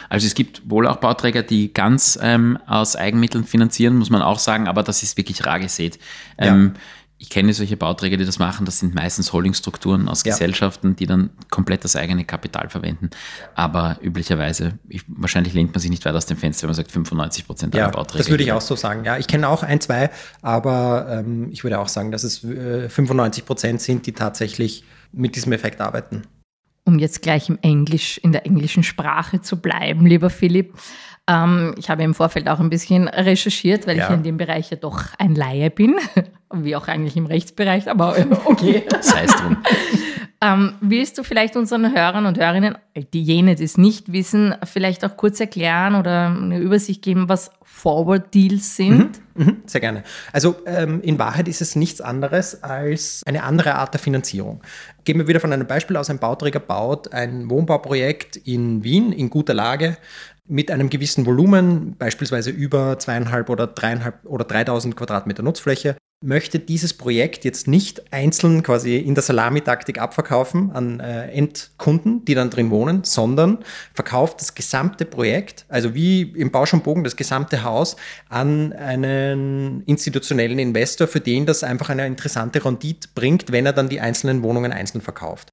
Also 0.10 0.26
es 0.26 0.34
gibt 0.34 0.68
wohl 0.70 0.88
auch 0.88 0.96
Bauträger, 0.96 1.44
die 1.44 1.72
ganz 1.72 2.18
ähm, 2.22 2.58
aus 2.66 2.96
Eigenmitteln 2.96 3.44
finanzieren, 3.44 3.98
muss 3.98 4.10
man 4.10 4.22
auch 4.22 4.40
sagen, 4.40 4.68
aber 4.68 4.84
das 4.84 5.04
ist 5.04 5.18
wirklich 5.18 5.46
rar 5.46 5.60
gesät. 5.60 6.00
Ähm, 6.38 6.72
ja 6.74 6.82
ich 7.26 7.32
kenne 7.32 7.54
solche 7.54 7.76
Bauträger, 7.76 8.18
die 8.18 8.26
das 8.26 8.38
machen. 8.38 8.68
Das 8.68 8.78
sind 8.80 8.94
meistens 8.94 9.34
Holdingstrukturen 9.34 10.08
aus 10.08 10.24
ja. 10.24 10.32
Gesellschaften, 10.32 10.96
die 10.96 11.08
dann 11.08 11.32
komplett 11.50 11.84
das 11.84 11.96
eigene 11.96 12.24
Kapital 12.24 12.70
verwenden. 12.70 13.10
Aber 13.56 13.98
üblicherweise, 14.00 14.78
ich, 14.88 15.02
wahrscheinlich 15.08 15.56
lehnt 15.56 15.74
man 15.74 15.80
sich 15.80 15.90
nicht 15.90 16.06
weit 16.06 16.14
aus 16.14 16.28
dem 16.28 16.38
Fenster, 16.38 16.64
wenn 16.64 16.70
man 16.70 16.76
sagt 16.76 16.92
95 16.92 17.48
Prozent 17.48 17.74
aller 17.74 17.86
ja, 17.86 17.90
Bauträger. 17.90 18.20
Das 18.20 18.30
würde 18.30 18.44
ich 18.44 18.52
auch 18.52 18.62
so 18.62 18.76
sagen. 18.76 19.06
Ja, 19.06 19.18
ich 19.18 19.26
kenne 19.26 19.50
auch 19.50 19.64
ein, 19.64 19.82
zwei, 19.82 20.12
aber 20.44 21.08
ähm, 21.10 21.50
ich 21.52 21.64
würde 21.64 21.80
auch 21.80 21.88
sagen, 21.88 22.12
dass 22.12 22.24
es 22.24 22.44
äh, 22.44 22.90
95 22.90 23.44
Prozent 23.44 23.82
sind, 23.82 24.06
die 24.06 24.12
tatsächlich 24.12 24.84
mit 25.12 25.36
diesem 25.36 25.52
Effekt 25.52 25.82
arbeiten. 25.82 26.28
Um 26.84 27.00
jetzt 27.00 27.24
gleich 27.24 27.50
im 27.50 27.58
Englisch, 27.64 28.20
in 28.20 28.34
der 28.34 28.46
englischen 28.46 28.84
Sprache 28.84 29.42
zu 29.42 29.60
bleiben, 29.60 30.06
lieber 30.06 30.30
Philipp. 30.30 30.76
Ähm, 31.28 31.74
ich 31.80 31.90
habe 31.90 32.04
im 32.04 32.14
Vorfeld 32.14 32.48
auch 32.48 32.60
ein 32.60 32.70
bisschen 32.70 33.08
recherchiert, 33.08 33.88
weil 33.88 33.98
ja. 33.98 34.10
ich 34.10 34.14
in 34.14 34.22
dem 34.22 34.38
Bereich 34.38 34.70
ja 34.70 34.78
doch 34.78 35.06
ein 35.18 35.34
Laie 35.34 35.72
bin, 35.72 35.96
wie 36.64 36.76
auch 36.76 36.88
eigentlich 36.88 37.18
im 37.18 37.26
Rechtsbereich, 37.26 37.90
aber 37.90 38.16
okay. 38.46 38.84
Sei 39.02 39.24
es 39.24 39.36
drum. 39.36 39.58
Ähm, 40.42 40.74
willst 40.82 41.18
du 41.18 41.24
vielleicht 41.24 41.56
unseren 41.56 41.96
Hörern 41.96 42.26
und 42.26 42.38
Hörerinnen, 42.38 42.78
die 43.14 43.24
jene, 43.24 43.56
die 43.56 43.64
es 43.64 43.78
nicht 43.78 44.12
wissen, 44.12 44.54
vielleicht 44.64 45.04
auch 45.06 45.18
kurz 45.18 45.40
erklären 45.40 45.96
oder 45.96 46.28
eine 46.28 46.60
Übersicht 46.60 47.02
geben, 47.02 47.30
was 47.30 47.52
Forward 47.64 48.34
Deals 48.34 48.76
sind? 48.76 49.22
Mhm, 49.36 49.46
mh, 49.46 49.54
sehr 49.66 49.82
gerne. 49.82 50.04
Also 50.34 50.56
ähm, 50.66 51.02
in 51.02 51.18
Wahrheit 51.18 51.48
ist 51.48 51.62
es 51.62 51.76
nichts 51.76 52.02
anderes 52.02 52.64
als 52.64 53.24
eine 53.26 53.44
andere 53.44 53.76
Art 53.76 53.94
der 53.94 54.00
Finanzierung. 54.00 54.62
Gehen 55.06 55.18
wir 55.18 55.28
wieder 55.28 55.40
von 55.40 55.54
einem 55.54 55.68
Beispiel 55.68 55.98
aus. 55.98 56.10
Ein 56.10 56.20
Bauträger 56.20 56.60
baut 56.60 57.14
ein 57.14 57.50
Wohnbauprojekt 57.50 58.36
in 58.36 58.84
Wien 58.84 59.14
in 59.14 59.30
guter 59.30 59.54
Lage 59.54 59.98
mit 60.48 60.72
einem 60.72 60.90
gewissen 60.90 61.26
Volumen, 61.26 61.96
beispielsweise 61.98 62.52
über 62.52 63.00
zweieinhalb 63.00 63.50
oder 63.50 63.68
dreieinhalb 63.68 64.26
oder 64.26 64.46
3000 64.46 64.96
Quadratmeter 64.96 65.44
Nutzfläche, 65.44 65.96
möchte 66.22 66.60
dieses 66.60 66.94
Projekt 66.94 67.46
jetzt 67.46 67.68
nicht 67.68 68.12
einzeln 68.12 68.64
quasi 68.64 68.98
in 68.98 69.16
der 69.16 69.24
Salamitaktik 69.24 70.00
abverkaufen 70.00 70.72
an 70.72 71.00
äh, 71.00 71.28
Endkunden, 71.32 72.26
die 72.26 72.36
dann 72.36 72.50
drin 72.50 72.72
wohnen, 72.72 73.04
sondern 73.04 73.60
verkauft 73.94 74.42
das 74.42 74.56
gesamte 74.56 75.06
Projekt, 75.06 75.66
also 75.68 75.94
wie 75.94 76.22
im 76.22 76.52
Bausch 76.52 76.74
und 76.74 76.84
Bogen 76.84 77.04
das 77.04 77.16
gesamte 77.16 77.64
Haus, 77.64 77.96
an 78.30 78.74
einen 78.74 79.84
institutionellen 79.86 80.58
Investor, 80.58 81.08
für 81.08 81.20
den 81.20 81.46
das 81.46 81.64
einfach 81.64 81.90
eine 81.90 82.08
interessante 82.08 82.64
Rendite 82.64 83.10
bringt, 83.14 83.52
wenn 83.52 83.66
er 83.66 83.74
dann 83.74 83.90
die 83.90 84.00
einzelnen 84.00 84.42
Wohnungen 84.42 84.72
einzeln 84.72 85.02
verkauft. 85.02 85.50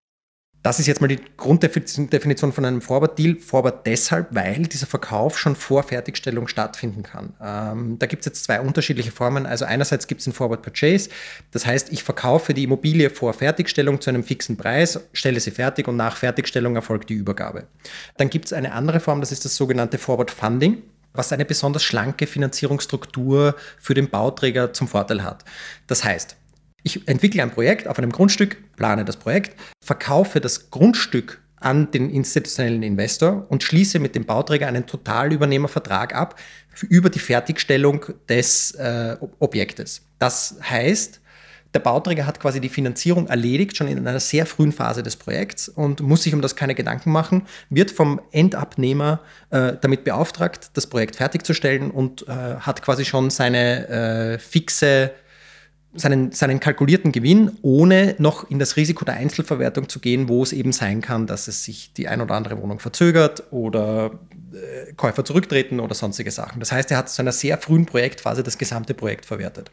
Das 0.62 0.78
ist 0.78 0.86
jetzt 0.86 1.00
mal 1.00 1.08
die 1.08 1.18
Grunddefinition 1.36 2.52
von 2.52 2.64
einem 2.64 2.82
Forward 2.82 3.18
Deal. 3.18 3.36
Forward 3.36 3.84
deshalb, 3.84 4.28
weil 4.30 4.62
dieser 4.62 4.86
Verkauf 4.86 5.36
schon 5.36 5.56
vor 5.56 5.82
Fertigstellung 5.82 6.46
stattfinden 6.46 7.02
kann. 7.02 7.34
Ähm, 7.42 7.98
da 7.98 8.06
gibt 8.06 8.20
es 8.20 8.26
jetzt 8.26 8.44
zwei 8.44 8.60
unterschiedliche 8.60 9.10
Formen. 9.10 9.44
Also 9.44 9.64
einerseits 9.64 10.06
gibt 10.06 10.20
es 10.20 10.28
ein 10.28 10.32
Forward 10.32 10.62
Purchase. 10.62 11.10
Das 11.50 11.66
heißt, 11.66 11.92
ich 11.92 12.04
verkaufe 12.04 12.54
die 12.54 12.62
Immobilie 12.62 13.10
vor 13.10 13.34
Fertigstellung 13.34 14.00
zu 14.00 14.10
einem 14.10 14.22
fixen 14.22 14.56
Preis, 14.56 15.00
stelle 15.12 15.40
sie 15.40 15.50
fertig 15.50 15.88
und 15.88 15.96
nach 15.96 16.16
Fertigstellung 16.16 16.76
erfolgt 16.76 17.10
die 17.10 17.14
Übergabe. 17.14 17.66
Dann 18.16 18.30
gibt 18.30 18.44
es 18.44 18.52
eine 18.52 18.72
andere 18.72 19.00
Form, 19.00 19.20
das 19.20 19.32
ist 19.32 19.44
das 19.44 19.56
sogenannte 19.56 19.98
Forward 19.98 20.30
Funding 20.30 20.82
was 21.14 21.30
eine 21.30 21.44
besonders 21.44 21.82
schlanke 21.82 22.26
Finanzierungsstruktur 22.26 23.54
für 23.78 23.92
den 23.92 24.08
Bauträger 24.08 24.72
zum 24.72 24.88
Vorteil 24.88 25.22
hat. 25.22 25.44
Das 25.86 26.04
heißt, 26.04 26.36
ich 26.82 27.06
entwickle 27.08 27.42
ein 27.42 27.50
Projekt 27.50 27.86
auf 27.86 27.98
einem 27.98 28.10
Grundstück, 28.10 28.56
plane 28.76 29.04
das 29.04 29.16
Projekt, 29.16 29.58
verkaufe 29.84 30.40
das 30.40 30.70
Grundstück 30.70 31.40
an 31.56 31.90
den 31.90 32.10
institutionellen 32.10 32.82
Investor 32.82 33.46
und 33.48 33.62
schließe 33.62 33.98
mit 33.98 34.14
dem 34.14 34.24
Bauträger 34.24 34.66
einen 34.66 34.86
Totalübernehmervertrag 34.86 36.14
ab 36.14 36.38
über 36.88 37.08
die 37.08 37.20
Fertigstellung 37.20 38.04
des 38.28 38.72
äh, 38.72 39.16
Objektes. 39.38 40.02
Das 40.18 40.56
heißt, 40.62 41.20
der 41.74 41.80
Bauträger 41.80 42.26
hat 42.26 42.38
quasi 42.38 42.60
die 42.60 42.68
Finanzierung 42.68 43.28
erledigt, 43.28 43.76
schon 43.76 43.88
in 43.88 44.06
einer 44.06 44.20
sehr 44.20 44.44
frühen 44.44 44.72
Phase 44.72 45.02
des 45.02 45.16
Projekts 45.16 45.68
und 45.68 46.00
muss 46.00 46.22
sich 46.22 46.34
um 46.34 46.42
das 46.42 46.54
keine 46.54 46.74
Gedanken 46.74 47.10
machen, 47.10 47.46
wird 47.70 47.90
vom 47.90 48.20
Endabnehmer 48.30 49.20
äh, 49.50 49.74
damit 49.80 50.04
beauftragt, 50.04 50.70
das 50.74 50.86
Projekt 50.86 51.16
fertigzustellen 51.16 51.90
und 51.90 52.28
äh, 52.28 52.56
hat 52.60 52.82
quasi 52.82 53.04
schon 53.04 53.30
seine 53.30 53.88
äh, 53.88 54.38
fixe 54.38 55.12
seinen, 55.94 56.32
seinen 56.32 56.60
kalkulierten 56.60 57.12
Gewinn, 57.12 57.58
ohne 57.62 58.14
noch 58.18 58.48
in 58.50 58.58
das 58.58 58.76
Risiko 58.76 59.04
der 59.04 59.14
Einzelverwertung 59.14 59.88
zu 59.88 60.00
gehen, 60.00 60.28
wo 60.28 60.42
es 60.42 60.52
eben 60.52 60.72
sein 60.72 61.00
kann, 61.00 61.26
dass 61.26 61.48
es 61.48 61.64
sich 61.64 61.92
die 61.92 62.08
ein 62.08 62.20
oder 62.20 62.34
andere 62.34 62.60
Wohnung 62.60 62.78
verzögert 62.78 63.44
oder 63.50 64.12
äh, 64.52 64.92
Käufer 64.94 65.24
zurücktreten 65.24 65.80
oder 65.80 65.94
sonstige 65.94 66.30
Sachen. 66.30 66.60
Das 66.60 66.72
heißt, 66.72 66.90
er 66.90 66.98
hat 66.98 67.10
zu 67.10 67.20
einer 67.22 67.32
sehr 67.32 67.58
frühen 67.58 67.86
Projektphase 67.86 68.42
das 68.42 68.56
gesamte 68.56 68.94
Projekt 68.94 69.26
verwertet. 69.26 69.70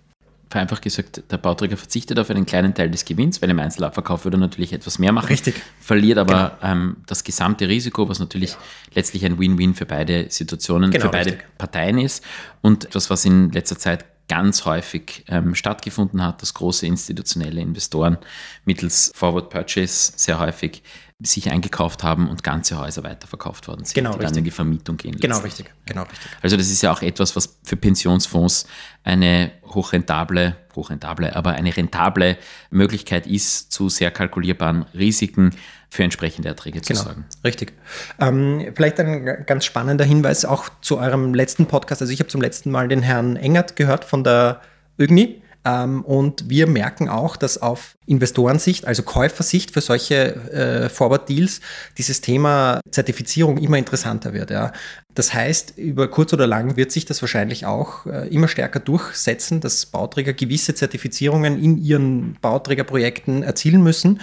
vereinfacht 0.50 0.82
gesagt, 0.82 1.24
der 1.32 1.38
Bauträger 1.38 1.78
verzichtet 1.78 2.20
auf 2.20 2.30
einen 2.30 2.46
kleinen 2.46 2.74
Teil 2.74 2.90
des 2.90 3.06
Gewinns, 3.06 3.42
weil 3.42 3.50
im 3.50 3.60
Einzelabverkauf 3.60 4.26
würde 4.26 4.38
er 4.38 4.42
natürlich 4.42 4.74
etwas 4.74 5.00
mehr 5.00 5.14
machen. 5.14 5.28
Richtig. 5.28 5.56
Verliert 5.80 6.18
aber 6.18 6.58
genau. 6.60 6.74
ähm, 6.74 6.98
das 7.08 7.24
gesamte 7.24 7.70
Risiko, 7.70 8.10
was 8.10 8.20
natürlich 8.20 8.58
letztlich 8.94 9.24
ein 9.26 9.40
Win-Win 9.40 9.74
für 9.74 9.86
beide 9.86 10.30
Situationen, 10.30 10.92
genau, 10.92 11.06
für 11.06 11.12
beide 11.12 11.32
richtig. 11.32 11.58
Parteien 11.58 11.98
ist. 11.98 12.26
Und 12.62 12.86
etwas, 12.86 13.10
was 13.10 13.24
in 13.24 13.52
letzter 13.52 13.78
Zeit 13.78 14.04
ganz 14.30 14.64
häufig 14.64 15.26
ähm, 15.28 15.56
stattgefunden 15.56 16.24
hat, 16.24 16.42
dass 16.42 16.54
große 16.54 16.88
institutionelle 16.88 17.60
Investoren 17.60 18.18
mittels 18.64 19.12
Forward 19.14 19.50
Purchase 19.50 20.14
sehr 20.16 20.40
häufig 20.40 20.82
sich 21.22 21.52
eingekauft 21.52 22.02
haben 22.02 22.30
und 22.30 22.44
ganze 22.44 22.78
Häuser 22.78 23.04
weiterverkauft 23.04 23.68
worden 23.68 23.84
sind, 23.84 23.96
genau, 23.96 24.14
die 24.14 24.20
dann 24.20 24.38
in 24.38 24.46
die 24.46 24.52
Vermietung 24.52 24.96
gehen. 24.96 25.20
Genau, 25.20 25.40
richtig. 25.40 25.70
genau 25.86 26.04
richtig. 26.04 26.32
Also 26.42 26.56
das 26.56 26.70
ist 26.70 26.82
ja 26.82 26.94
auch 26.94 27.02
etwas, 27.02 27.36
was 27.36 27.58
für 27.62 27.76
Pensionsfonds 27.76 28.68
eine 29.04 29.52
hochrentable, 29.66 30.56
hochrentable, 30.76 31.36
aber 31.36 31.52
eine 31.52 31.76
rentable 31.76 32.38
Möglichkeit 32.70 33.28
ist, 33.28 33.74
zu 33.74 33.90
sehr 33.90 34.12
kalkulierbaren 34.12 34.84
Risiken 34.94 35.52
für 35.90 36.04
entsprechende 36.04 36.50
Erträge 36.50 36.82
zu 36.82 36.94
genau, 36.94 37.06
sorgen. 37.06 37.26
Richtig. 37.44 37.74
Ähm, 38.20 38.72
vielleicht 38.76 39.00
ein 39.00 39.46
ganz 39.46 39.66
spannender 39.66 40.06
Hinweis 40.06 40.46
auch 40.46 40.70
zu 40.82 41.00
eurem 41.00 41.34
letzten 41.34 41.66
Podcast. 41.66 42.02
Also 42.02 42.14
ich 42.14 42.20
habe 42.20 42.30
zum 42.30 42.42
letzten 42.42 42.72
Mal 42.72 42.88
den 42.88 43.02
Herrn 43.02 43.36
Engert 43.36 43.76
gehört 43.76 44.06
von 44.06 44.24
der 44.24 44.62
ÖGNI 45.00 45.42
ähm, 45.66 46.04
und 46.06 46.50
wir 46.50 46.68
merken 46.68 47.10
auch, 47.10 47.36
dass 47.36 47.58
auf 47.58 47.98
Investorensicht, 48.06 48.86
also 48.86 49.04
Käufersicht 49.04 49.72
für 49.72 49.82
solche 49.82 50.36
äh, 50.52 50.90
Forward 50.90 51.28
Deals, 51.28 51.60
dieses 51.98 52.22
Thema 52.22 52.80
Zertifizierung 52.92 53.58
immer 53.58 53.78
interessanter 53.78 54.34
wird. 54.34 54.52
Ja. 54.52 54.72
Das 55.16 55.34
heißt, 55.34 55.78
über 55.78 56.08
kurz 56.10 56.32
oder 56.34 56.48
lang 56.48 56.78
wird 56.78 56.92
sich 56.92 57.06
das 57.06 57.22
wahrscheinlich 57.22 57.66
auch 57.66 58.06
äh, 58.06 58.28
immer 58.30 58.48
stärker 58.48 58.80
durchsetzen, 58.80 59.60
dass 59.60 59.86
Bauträger 59.88 60.34
gewisse 60.34 60.76
Zertifizierungen 60.76 61.62
in 61.62 61.78
ihren 61.78 62.38
Bauträgerprojekten 62.42 63.44
erzielen 63.44 63.82
müssen 63.84 64.22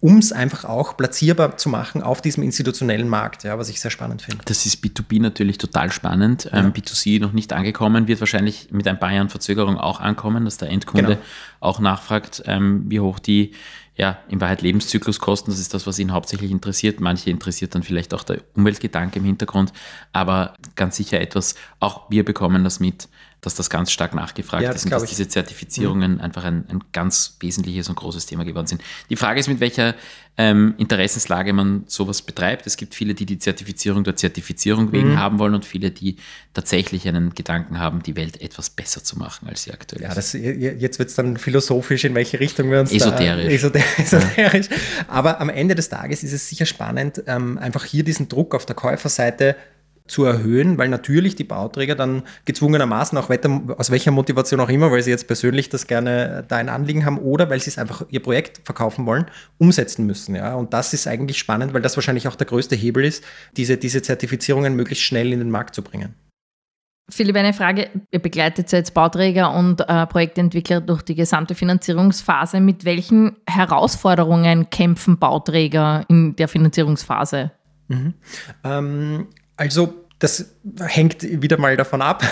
um 0.00 0.18
es 0.18 0.32
einfach 0.32 0.64
auch 0.64 0.96
platzierbar 0.96 1.56
zu 1.56 1.68
machen 1.68 2.02
auf 2.02 2.20
diesem 2.20 2.42
institutionellen 2.42 3.08
Markt, 3.08 3.44
ja, 3.44 3.58
was 3.58 3.68
ich 3.68 3.80
sehr 3.80 3.90
spannend 3.90 4.22
finde. 4.22 4.44
Das 4.44 4.66
ist 4.66 4.84
B2B 4.84 5.20
natürlich 5.20 5.58
total 5.58 5.90
spannend. 5.90 6.44
Ja. 6.44 6.58
Ähm, 6.58 6.72
B2C 6.72 7.20
noch 7.20 7.32
nicht 7.32 7.52
angekommen, 7.52 8.06
wird 8.06 8.20
wahrscheinlich 8.20 8.68
mit 8.70 8.86
ein 8.88 8.98
paar 8.98 9.12
Jahren 9.12 9.30
Verzögerung 9.30 9.78
auch 9.78 10.00
ankommen, 10.00 10.44
dass 10.44 10.58
der 10.58 10.68
Endkunde 10.68 11.14
genau. 11.14 11.20
auch 11.60 11.80
nachfragt, 11.80 12.42
ähm, 12.46 12.84
wie 12.88 13.00
hoch 13.00 13.18
die 13.18 13.52
ja, 13.96 14.18
in 14.28 14.42
Wahrheit 14.42 14.60
Lebenszykluskosten, 14.60 15.50
das 15.50 15.58
ist 15.58 15.72
das, 15.72 15.86
was 15.86 15.98
ihn 15.98 16.12
hauptsächlich 16.12 16.50
interessiert. 16.50 17.00
Manche 17.00 17.30
interessiert 17.30 17.74
dann 17.74 17.82
vielleicht 17.82 18.12
auch 18.12 18.24
der 18.24 18.42
Umweltgedanke 18.54 19.18
im 19.18 19.24
Hintergrund, 19.24 19.72
aber 20.12 20.52
ganz 20.74 20.96
sicher 20.96 21.18
etwas, 21.18 21.54
auch 21.80 22.10
wir 22.10 22.22
bekommen 22.22 22.62
das 22.62 22.78
mit, 22.78 23.08
dass 23.40 23.54
das 23.54 23.70
ganz 23.70 23.92
stark 23.92 24.14
nachgefragt 24.14 24.64
ja, 24.64 24.72
ist 24.72 24.84
und 24.84 24.90
dass 24.90 25.04
ich. 25.04 25.10
diese 25.10 25.28
Zertifizierungen 25.28 26.14
mhm. 26.14 26.20
einfach 26.20 26.44
ein, 26.44 26.64
ein, 26.68 26.80
ganz 26.92 27.36
wesentliches 27.40 27.88
und 27.88 27.94
großes 27.94 28.26
Thema 28.26 28.44
geworden 28.44 28.66
sind. 28.66 28.82
Die 29.08 29.16
Frage 29.16 29.38
ist, 29.38 29.46
mit 29.48 29.60
welcher 29.60 29.94
ähm, 30.38 30.74
Interessenslage 30.76 31.52
man 31.52 31.84
sowas 31.86 32.22
betreibt. 32.22 32.66
Es 32.66 32.76
gibt 32.76 32.94
viele, 32.94 33.14
die 33.14 33.24
die 33.24 33.38
Zertifizierung 33.38 34.04
der 34.04 34.16
Zertifizierung 34.16 34.92
wegen 34.92 35.12
mhm. 35.12 35.18
haben 35.18 35.38
wollen 35.38 35.54
und 35.54 35.64
viele, 35.64 35.90
die 35.90 36.16
tatsächlich 36.52 37.08
einen 37.08 37.34
Gedanken 37.34 37.78
haben, 37.78 38.02
die 38.02 38.16
Welt 38.16 38.40
etwas 38.42 38.68
besser 38.68 39.02
zu 39.02 39.18
machen, 39.18 39.48
als 39.48 39.62
sie 39.62 39.72
aktuell 39.72 40.02
ja, 40.02 40.08
ist. 40.08 40.16
Das, 40.16 40.32
jetzt 40.32 40.98
wird 40.98 41.08
es 41.08 41.14
dann 41.14 41.36
philosophisch, 41.36 42.04
in 42.04 42.14
welche 42.14 42.38
Richtung 42.40 42.70
wir 42.70 42.80
uns 42.80 42.92
Esoterisch. 42.92 43.62
Da, 43.62 43.80
esoterisch. 43.98 44.68
Ja. 44.68 44.76
Aber 45.08 45.40
am 45.40 45.48
Ende 45.48 45.74
des 45.74 45.88
Tages 45.88 46.22
ist 46.22 46.32
es 46.32 46.48
sicher 46.48 46.66
spannend, 46.66 47.22
ähm, 47.26 47.58
einfach 47.58 47.84
hier 47.84 48.04
diesen 48.04 48.28
Druck 48.28 48.54
auf 48.54 48.66
der 48.66 48.76
Käuferseite 48.76 49.56
zu 50.06 50.24
erhöhen, 50.24 50.78
weil 50.78 50.88
natürlich 50.88 51.34
die 51.34 51.44
Bauträger 51.44 51.94
dann 51.94 52.22
gezwungenermaßen, 52.44 53.16
auch 53.18 53.28
weiter, 53.28 53.60
aus 53.76 53.90
welcher 53.90 54.10
Motivation 54.10 54.60
auch 54.60 54.68
immer, 54.68 54.90
weil 54.90 55.02
sie 55.02 55.10
jetzt 55.10 55.26
persönlich 55.26 55.68
das 55.68 55.86
gerne 55.86 56.44
da 56.48 56.56
ein 56.56 56.68
Anliegen 56.68 57.04
haben 57.04 57.18
oder 57.18 57.50
weil 57.50 57.60
sie 57.60 57.70
es 57.70 57.78
einfach 57.78 58.04
ihr 58.10 58.22
Projekt 58.22 58.60
verkaufen 58.64 59.06
wollen, 59.06 59.26
umsetzen 59.58 60.06
müssen. 60.06 60.34
Ja? 60.34 60.54
Und 60.54 60.72
das 60.72 60.92
ist 60.92 61.06
eigentlich 61.06 61.38
spannend, 61.38 61.74
weil 61.74 61.82
das 61.82 61.96
wahrscheinlich 61.96 62.28
auch 62.28 62.36
der 62.36 62.46
größte 62.46 62.76
Hebel 62.76 63.04
ist, 63.04 63.24
diese, 63.56 63.76
diese 63.76 64.02
Zertifizierungen 64.02 64.74
möglichst 64.76 65.04
schnell 65.04 65.32
in 65.32 65.38
den 65.38 65.50
Markt 65.50 65.74
zu 65.74 65.82
bringen. 65.82 66.14
Philipp, 67.08 67.36
eine 67.36 67.52
Frage. 67.52 67.88
Ihr 68.10 68.18
begleitet 68.18 68.72
jetzt 68.72 68.92
Bauträger 68.92 69.54
und 69.54 69.80
äh, 69.88 70.06
Projektentwickler 70.06 70.80
durch 70.80 71.02
die 71.02 71.14
gesamte 71.14 71.54
Finanzierungsphase. 71.54 72.60
Mit 72.60 72.84
welchen 72.84 73.36
Herausforderungen 73.48 74.70
kämpfen 74.70 75.16
Bauträger 75.16 76.04
in 76.08 76.34
der 76.34 76.48
Finanzierungsphase? 76.48 77.52
Mhm. 77.86 78.14
Ähm, 78.64 79.28
also 79.56 80.06
das 80.18 80.46
hängt 80.80 81.22
wieder 81.22 81.58
mal 81.58 81.76
davon 81.76 82.00
ab, 82.00 82.24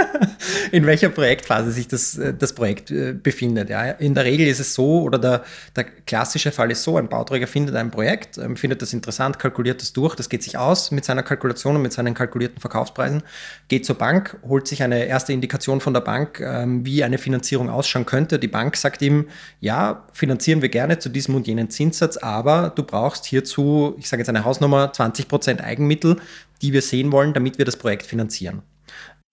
in 0.72 0.84
welcher 0.84 1.08
Projektphase 1.08 1.70
sich 1.70 1.88
das, 1.88 2.18
äh, 2.18 2.34
das 2.34 2.54
Projekt 2.54 2.90
äh, 2.90 3.14
befindet. 3.14 3.70
Ja. 3.70 3.92
In 3.92 4.12
der 4.14 4.24
Regel 4.24 4.46
ist 4.46 4.60
es 4.60 4.74
so, 4.74 5.00
oder 5.00 5.18
der, 5.18 5.42
der 5.74 5.84
klassische 5.84 6.52
Fall 6.52 6.70
ist 6.70 6.82
so, 6.82 6.98
ein 6.98 7.08
Bauträger 7.08 7.46
findet 7.46 7.76
ein 7.76 7.90
Projekt, 7.90 8.36
ähm, 8.36 8.58
findet 8.58 8.82
das 8.82 8.92
interessant, 8.92 9.38
kalkuliert 9.38 9.80
das 9.80 9.94
durch, 9.94 10.14
das 10.16 10.28
geht 10.28 10.42
sich 10.42 10.58
aus 10.58 10.90
mit 10.90 11.06
seiner 11.06 11.22
Kalkulation 11.22 11.76
und 11.76 11.82
mit 11.82 11.94
seinen 11.94 12.12
kalkulierten 12.12 12.60
Verkaufspreisen, 12.60 13.22
geht 13.68 13.86
zur 13.86 13.96
Bank, 13.96 14.36
holt 14.46 14.68
sich 14.68 14.82
eine 14.82 15.06
erste 15.06 15.32
Indikation 15.32 15.80
von 15.80 15.94
der 15.94 16.02
Bank, 16.02 16.40
ähm, 16.40 16.84
wie 16.84 17.04
eine 17.04 17.16
Finanzierung 17.16 17.70
ausschauen 17.70 18.04
könnte. 18.04 18.38
Die 18.38 18.48
Bank 18.48 18.76
sagt 18.76 19.00
ihm, 19.00 19.28
ja, 19.60 20.04
finanzieren 20.12 20.60
wir 20.60 20.68
gerne 20.68 20.98
zu 20.98 21.08
diesem 21.08 21.36
und 21.36 21.46
jenen 21.46 21.70
Zinssatz, 21.70 22.18
aber 22.18 22.70
du 22.74 22.82
brauchst 22.82 23.24
hierzu, 23.24 23.94
ich 23.98 24.10
sage 24.10 24.20
jetzt 24.20 24.28
eine 24.28 24.44
Hausnummer, 24.44 24.92
20% 24.92 25.62
Eigenmittel, 25.62 26.18
die 26.64 26.72
wir 26.72 26.82
sehen 26.82 27.12
wollen, 27.12 27.34
damit 27.34 27.58
wir 27.58 27.66
das 27.66 27.76
Projekt 27.76 28.06
finanzieren. 28.06 28.62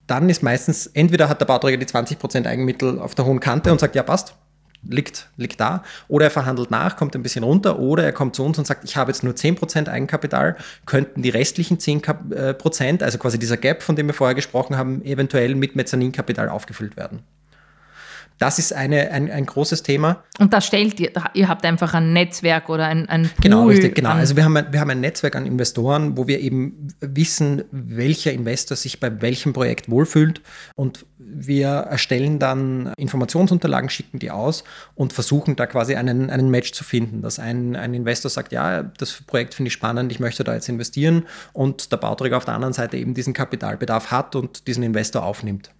Dann 0.06 0.28
ist 0.28 0.42
meistens, 0.42 0.86
entweder 0.86 1.30
hat 1.30 1.40
der 1.40 1.46
Bauträger 1.46 1.78
die 1.78 1.86
20% 1.86 2.46
Eigenmittel 2.46 2.98
auf 2.98 3.14
der 3.14 3.24
hohen 3.24 3.40
Kante 3.40 3.72
und 3.72 3.80
sagt, 3.80 3.94
ja, 3.94 4.02
passt, 4.02 4.34
liegt, 4.86 5.30
liegt 5.36 5.58
da. 5.60 5.82
Oder 6.08 6.26
er 6.26 6.30
verhandelt 6.30 6.70
nach, 6.70 6.96
kommt 6.96 7.14
ein 7.14 7.22
bisschen 7.22 7.44
runter. 7.44 7.78
Oder 7.78 8.04
er 8.04 8.12
kommt 8.12 8.36
zu 8.36 8.44
uns 8.44 8.58
und 8.58 8.66
sagt, 8.66 8.84
ich 8.84 8.96
habe 8.96 9.10
jetzt 9.10 9.22
nur 9.22 9.32
10% 9.32 9.88
Eigenkapital, 9.88 10.56
könnten 10.84 11.22
die 11.22 11.30
restlichen 11.30 11.78
10%, 11.78 13.00
äh, 13.00 13.04
also 13.04 13.16
quasi 13.16 13.38
dieser 13.38 13.56
Gap, 13.56 13.82
von 13.82 13.96
dem 13.96 14.08
wir 14.08 14.14
vorher 14.14 14.34
gesprochen 14.34 14.76
haben, 14.76 15.02
eventuell 15.04 15.54
mit 15.54 15.76
Mezzaninkapital 15.76 16.50
aufgefüllt 16.50 16.98
werden. 16.98 17.22
Das 18.42 18.58
ist 18.58 18.72
eine, 18.72 19.12
ein, 19.12 19.30
ein 19.30 19.46
großes 19.46 19.84
Thema. 19.84 20.24
Und 20.40 20.52
da 20.52 20.60
stellt 20.60 20.98
ihr, 20.98 21.12
ihr 21.34 21.46
habt 21.46 21.64
einfach 21.64 21.94
ein 21.94 22.12
Netzwerk 22.12 22.68
oder 22.70 22.88
ein, 22.88 23.08
ein 23.08 23.22
Pool. 23.22 23.40
Genau, 23.40 23.66
richtig, 23.66 23.94
genau. 23.94 24.10
Also 24.10 24.34
wir 24.34 24.44
haben, 24.44 24.58
wir 24.68 24.80
haben 24.80 24.90
ein 24.90 25.00
Netzwerk 25.00 25.36
an 25.36 25.46
Investoren, 25.46 26.16
wo 26.16 26.26
wir 26.26 26.40
eben 26.40 26.88
wissen, 26.98 27.62
welcher 27.70 28.32
Investor 28.32 28.76
sich 28.76 28.98
bei 28.98 29.22
welchem 29.22 29.52
Projekt 29.52 29.88
wohlfühlt. 29.88 30.40
Und 30.74 31.06
wir 31.18 31.68
erstellen 31.68 32.40
dann 32.40 32.92
Informationsunterlagen, 32.96 33.88
schicken 33.88 34.18
die 34.18 34.32
aus 34.32 34.64
und 34.96 35.12
versuchen 35.12 35.54
da 35.54 35.66
quasi 35.66 35.94
einen, 35.94 36.28
einen 36.28 36.50
Match 36.50 36.72
zu 36.72 36.82
finden, 36.82 37.22
dass 37.22 37.38
ein, 37.38 37.76
ein 37.76 37.94
Investor 37.94 38.28
sagt, 38.28 38.50
ja, 38.50 38.82
das 38.82 39.22
Projekt 39.22 39.54
finde 39.54 39.68
ich 39.68 39.72
spannend, 39.72 40.10
ich 40.10 40.18
möchte 40.18 40.42
da 40.42 40.52
jetzt 40.52 40.68
investieren 40.68 41.26
und 41.52 41.92
der 41.92 41.96
Bauträger 41.96 42.38
auf 42.38 42.44
der 42.44 42.54
anderen 42.54 42.74
Seite 42.74 42.96
eben 42.96 43.14
diesen 43.14 43.34
Kapitalbedarf 43.34 44.10
hat 44.10 44.34
und 44.34 44.66
diesen 44.66 44.82
Investor 44.82 45.22
aufnimmt. 45.22 45.70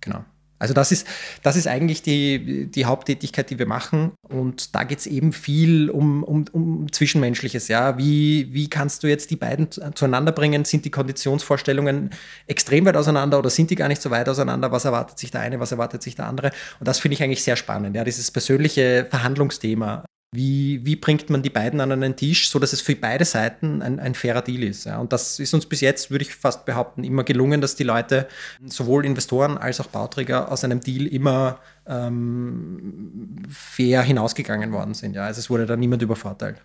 Genau. 0.00 0.24
Also 0.62 0.74
das 0.74 0.92
ist, 0.92 1.08
das 1.42 1.56
ist 1.56 1.66
eigentlich 1.66 2.02
die, 2.02 2.70
die 2.70 2.84
Haupttätigkeit, 2.84 3.50
die 3.50 3.58
wir 3.58 3.66
machen. 3.66 4.12
Und 4.28 4.76
da 4.76 4.84
geht 4.84 5.00
es 5.00 5.08
eben 5.08 5.32
viel 5.32 5.90
um, 5.90 6.22
um, 6.22 6.44
um 6.52 6.92
Zwischenmenschliches. 6.92 7.66
Ja? 7.66 7.98
Wie, 7.98 8.46
wie 8.52 8.70
kannst 8.70 9.02
du 9.02 9.08
jetzt 9.08 9.32
die 9.32 9.36
beiden 9.36 9.68
zueinander 9.72 10.30
bringen? 10.30 10.64
Sind 10.64 10.84
die 10.84 10.92
Konditionsvorstellungen 10.92 12.10
extrem 12.46 12.86
weit 12.86 12.96
auseinander 12.96 13.40
oder 13.40 13.50
sind 13.50 13.70
die 13.70 13.74
gar 13.74 13.88
nicht 13.88 14.00
so 14.00 14.12
weit 14.12 14.28
auseinander? 14.28 14.70
Was 14.70 14.84
erwartet 14.84 15.18
sich 15.18 15.32
der 15.32 15.40
eine, 15.40 15.58
was 15.58 15.72
erwartet 15.72 16.00
sich 16.00 16.14
der 16.14 16.28
andere? 16.28 16.52
Und 16.78 16.86
das 16.86 17.00
finde 17.00 17.14
ich 17.14 17.24
eigentlich 17.24 17.42
sehr 17.42 17.56
spannend. 17.56 17.96
Ja? 17.96 18.04
Dieses 18.04 18.30
persönliche 18.30 19.08
Verhandlungsthema. 19.10 20.04
Wie, 20.34 20.80
wie 20.86 20.96
bringt 20.96 21.28
man 21.28 21.42
die 21.42 21.50
beiden 21.50 21.82
an 21.82 21.92
einen 21.92 22.16
Tisch, 22.16 22.48
so 22.48 22.58
dass 22.58 22.72
es 22.72 22.80
für 22.80 22.96
beide 22.96 23.26
Seiten 23.26 23.82
ein, 23.82 24.00
ein 24.00 24.14
fairer 24.14 24.40
Deal 24.40 24.62
ist? 24.62 24.84
Ja? 24.84 24.98
Und 24.98 25.12
das 25.12 25.38
ist 25.38 25.52
uns 25.52 25.66
bis 25.66 25.82
jetzt, 25.82 26.10
würde 26.10 26.24
ich 26.24 26.34
fast 26.34 26.64
behaupten, 26.64 27.04
immer 27.04 27.22
gelungen, 27.22 27.60
dass 27.60 27.76
die 27.76 27.84
Leute, 27.84 28.26
sowohl 28.64 29.04
Investoren 29.04 29.58
als 29.58 29.78
auch 29.78 29.88
Bauträger, 29.88 30.50
aus 30.50 30.64
einem 30.64 30.80
Deal 30.80 31.06
immer 31.06 31.58
ähm, 31.86 33.36
fair 33.50 34.00
hinausgegangen 34.00 34.72
worden 34.72 34.94
sind. 34.94 35.14
Ja? 35.14 35.24
Also 35.26 35.40
es 35.40 35.50
wurde 35.50 35.66
da 35.66 35.76
niemand 35.76 36.00
übervorteilt. 36.00 36.56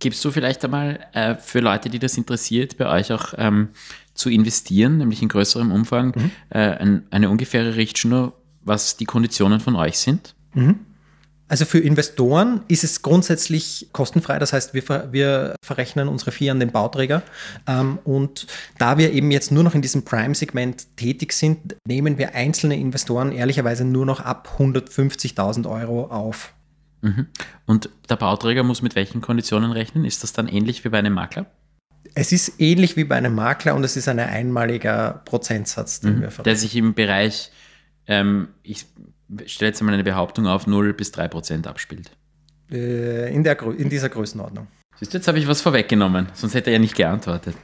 Gibst 0.00 0.24
du 0.24 0.32
vielleicht 0.32 0.64
einmal 0.64 0.98
äh, 1.12 1.36
für 1.36 1.60
Leute, 1.60 1.88
die 1.88 2.00
das 2.00 2.18
interessiert, 2.18 2.76
bei 2.76 2.88
euch 2.88 3.12
auch 3.12 3.34
ähm, 3.38 3.68
zu 4.14 4.30
investieren, 4.30 4.98
nämlich 4.98 5.22
in 5.22 5.28
größerem 5.28 5.70
Umfang, 5.70 6.12
mhm. 6.16 6.30
äh, 6.50 6.58
ein, 6.58 7.06
eine 7.10 7.30
ungefähre 7.30 7.76
Richtschnur, 7.76 8.32
was 8.62 8.96
die 8.96 9.04
Konditionen 9.04 9.60
von 9.60 9.76
euch 9.76 9.98
sind? 9.98 10.34
Mhm. 10.54 10.80
Also 11.46 11.66
für 11.66 11.78
Investoren 11.78 12.62
ist 12.68 12.84
es 12.84 13.02
grundsätzlich 13.02 13.88
kostenfrei, 13.92 14.38
das 14.38 14.54
heißt, 14.54 14.72
wir, 14.72 15.12
wir 15.12 15.54
verrechnen 15.62 16.08
unsere 16.08 16.32
Fee 16.32 16.48
an 16.48 16.58
den 16.58 16.72
Bauträger. 16.72 17.22
Ähm, 17.66 17.98
und 18.04 18.46
da 18.78 18.96
wir 18.96 19.12
eben 19.12 19.30
jetzt 19.30 19.52
nur 19.52 19.62
noch 19.62 19.74
in 19.74 19.82
diesem 19.82 20.04
Prime-Segment 20.04 20.96
tätig 20.96 21.32
sind, 21.32 21.76
nehmen 21.86 22.16
wir 22.16 22.34
einzelne 22.34 22.76
Investoren 22.76 23.30
ehrlicherweise 23.30 23.84
nur 23.84 24.06
noch 24.06 24.20
ab 24.20 24.56
150.000 24.58 25.68
Euro 25.68 26.06
auf. 26.06 26.54
Mhm. 27.02 27.26
Und 27.66 27.90
der 28.08 28.16
Bauträger 28.16 28.62
muss 28.62 28.80
mit 28.80 28.96
welchen 28.96 29.20
Konditionen 29.20 29.70
rechnen? 29.70 30.06
Ist 30.06 30.22
das 30.22 30.32
dann 30.32 30.48
ähnlich 30.48 30.84
wie 30.84 30.88
bei 30.88 30.98
einem 30.98 31.12
Makler? 31.12 31.44
Es 32.14 32.32
ist 32.32 32.58
ähnlich 32.58 32.96
wie 32.96 33.04
bei 33.04 33.16
einem 33.16 33.34
Makler 33.34 33.74
und 33.74 33.84
es 33.84 33.96
ist 33.96 34.08
ein 34.08 34.18
einmaliger 34.18 35.22
Prozentsatz, 35.26 36.00
den 36.00 36.16
mhm. 36.16 36.20
wir 36.22 36.30
verrechnen. 36.30 36.44
Der 36.44 36.56
sich 36.56 36.74
im 36.76 36.94
Bereich, 36.94 37.50
ähm, 38.06 38.48
ich 38.62 38.86
stell 39.46 39.68
jetzt 39.68 39.82
mal 39.82 39.94
eine 39.94 40.04
Behauptung 40.04 40.46
auf, 40.46 40.66
0 40.66 40.92
bis 40.92 41.12
3 41.12 41.28
Prozent 41.28 41.66
abspielt. 41.66 42.10
Äh, 42.70 43.34
in, 43.34 43.44
der, 43.44 43.60
in 43.62 43.88
dieser 43.88 44.08
Größenordnung. 44.08 44.66
Siehst 44.96 45.12
du, 45.12 45.18
jetzt 45.18 45.28
habe 45.28 45.38
ich 45.38 45.48
was 45.48 45.60
vorweggenommen, 45.60 46.28
sonst 46.34 46.54
hätte 46.54 46.70
er 46.70 46.74
ja 46.74 46.78
nicht 46.78 46.96
geantwortet. 46.96 47.56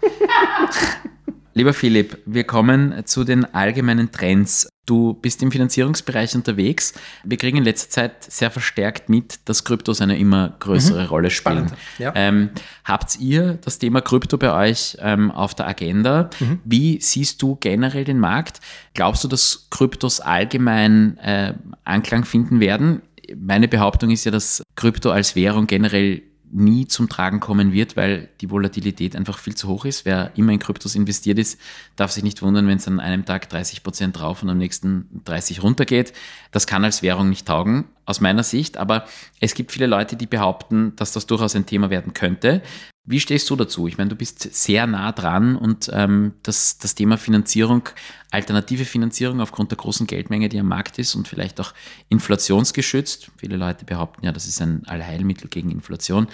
Lieber 1.54 1.72
Philipp, 1.72 2.18
wir 2.26 2.44
kommen 2.44 3.06
zu 3.06 3.24
den 3.24 3.44
allgemeinen 3.44 4.12
Trends. 4.12 4.68
Du 4.90 5.14
bist 5.14 5.40
im 5.40 5.52
Finanzierungsbereich 5.52 6.34
unterwegs. 6.34 6.94
Wir 7.22 7.36
kriegen 7.36 7.58
in 7.58 7.62
letzter 7.62 7.90
Zeit 7.90 8.24
sehr 8.24 8.50
verstärkt 8.50 9.08
mit, 9.08 9.38
dass 9.44 9.62
Kryptos 9.62 10.00
eine 10.00 10.18
immer 10.18 10.56
größere 10.58 11.02
mhm. 11.02 11.08
Rolle 11.08 11.30
spielen. 11.30 11.70
Ja. 12.00 12.12
Ähm, 12.16 12.50
habt 12.84 13.20
ihr 13.20 13.56
das 13.64 13.78
Thema 13.78 14.00
Krypto 14.00 14.36
bei 14.36 14.52
euch 14.52 14.96
ähm, 14.98 15.30
auf 15.30 15.54
der 15.54 15.68
Agenda? 15.68 16.28
Mhm. 16.40 16.58
Wie 16.64 16.98
siehst 17.00 17.40
du 17.40 17.54
generell 17.54 18.02
den 18.02 18.18
Markt? 18.18 18.58
Glaubst 18.94 19.22
du, 19.22 19.28
dass 19.28 19.68
Kryptos 19.70 20.18
allgemein 20.18 21.18
äh, 21.18 21.54
Anklang 21.84 22.24
finden 22.24 22.58
werden? 22.58 23.02
Meine 23.36 23.68
Behauptung 23.68 24.10
ist 24.10 24.24
ja, 24.24 24.32
dass 24.32 24.60
Krypto 24.74 25.12
als 25.12 25.36
Währung 25.36 25.68
generell 25.68 26.20
nie 26.52 26.86
zum 26.86 27.08
Tragen 27.08 27.40
kommen 27.40 27.72
wird, 27.72 27.96
weil 27.96 28.28
die 28.40 28.50
Volatilität 28.50 29.14
einfach 29.14 29.38
viel 29.38 29.54
zu 29.54 29.68
hoch 29.68 29.84
ist. 29.84 30.04
Wer 30.04 30.32
immer 30.36 30.52
in 30.52 30.58
Kryptos 30.58 30.94
investiert 30.94 31.38
ist, 31.38 31.60
darf 31.96 32.10
sich 32.10 32.24
nicht 32.24 32.42
wundern, 32.42 32.66
wenn 32.66 32.78
es 32.78 32.88
an 32.88 33.00
einem 33.00 33.24
Tag 33.24 33.48
30 33.48 33.82
Prozent 33.82 34.18
drauf 34.18 34.42
und 34.42 34.50
am 34.50 34.58
nächsten 34.58 35.22
30 35.24 35.62
runtergeht. 35.62 36.12
Das 36.50 36.66
kann 36.66 36.84
als 36.84 37.02
Währung 37.02 37.28
nicht 37.28 37.46
taugen, 37.46 37.84
aus 38.04 38.20
meiner 38.20 38.42
Sicht. 38.42 38.76
Aber 38.76 39.04
es 39.40 39.54
gibt 39.54 39.72
viele 39.72 39.86
Leute, 39.86 40.16
die 40.16 40.26
behaupten, 40.26 40.94
dass 40.96 41.12
das 41.12 41.26
durchaus 41.26 41.54
ein 41.54 41.66
Thema 41.66 41.90
werden 41.90 42.14
könnte. 42.14 42.62
Wie 43.04 43.18
stehst 43.18 43.48
du 43.48 43.56
dazu? 43.56 43.88
Ich 43.88 43.96
meine, 43.96 44.10
du 44.10 44.16
bist 44.16 44.54
sehr 44.54 44.86
nah 44.86 45.12
dran 45.12 45.56
und 45.56 45.90
ähm, 45.92 46.34
das, 46.42 46.78
das 46.78 46.94
Thema 46.94 47.16
Finanzierung, 47.16 47.88
alternative 48.30 48.84
Finanzierung 48.84 49.40
aufgrund 49.40 49.70
der 49.70 49.78
großen 49.78 50.06
Geldmenge, 50.06 50.48
die 50.48 50.60
am 50.60 50.68
Markt 50.68 50.98
ist 50.98 51.14
und 51.14 51.26
vielleicht 51.26 51.60
auch 51.60 51.72
inflationsgeschützt. 52.10 53.30
Viele 53.38 53.56
Leute 53.56 53.84
behaupten 53.84 54.24
ja, 54.26 54.32
das 54.32 54.46
ist 54.46 54.60
ein 54.60 54.86
Allheilmittel 54.86 55.48
gegen 55.48 55.70
Inflation. 55.70 56.28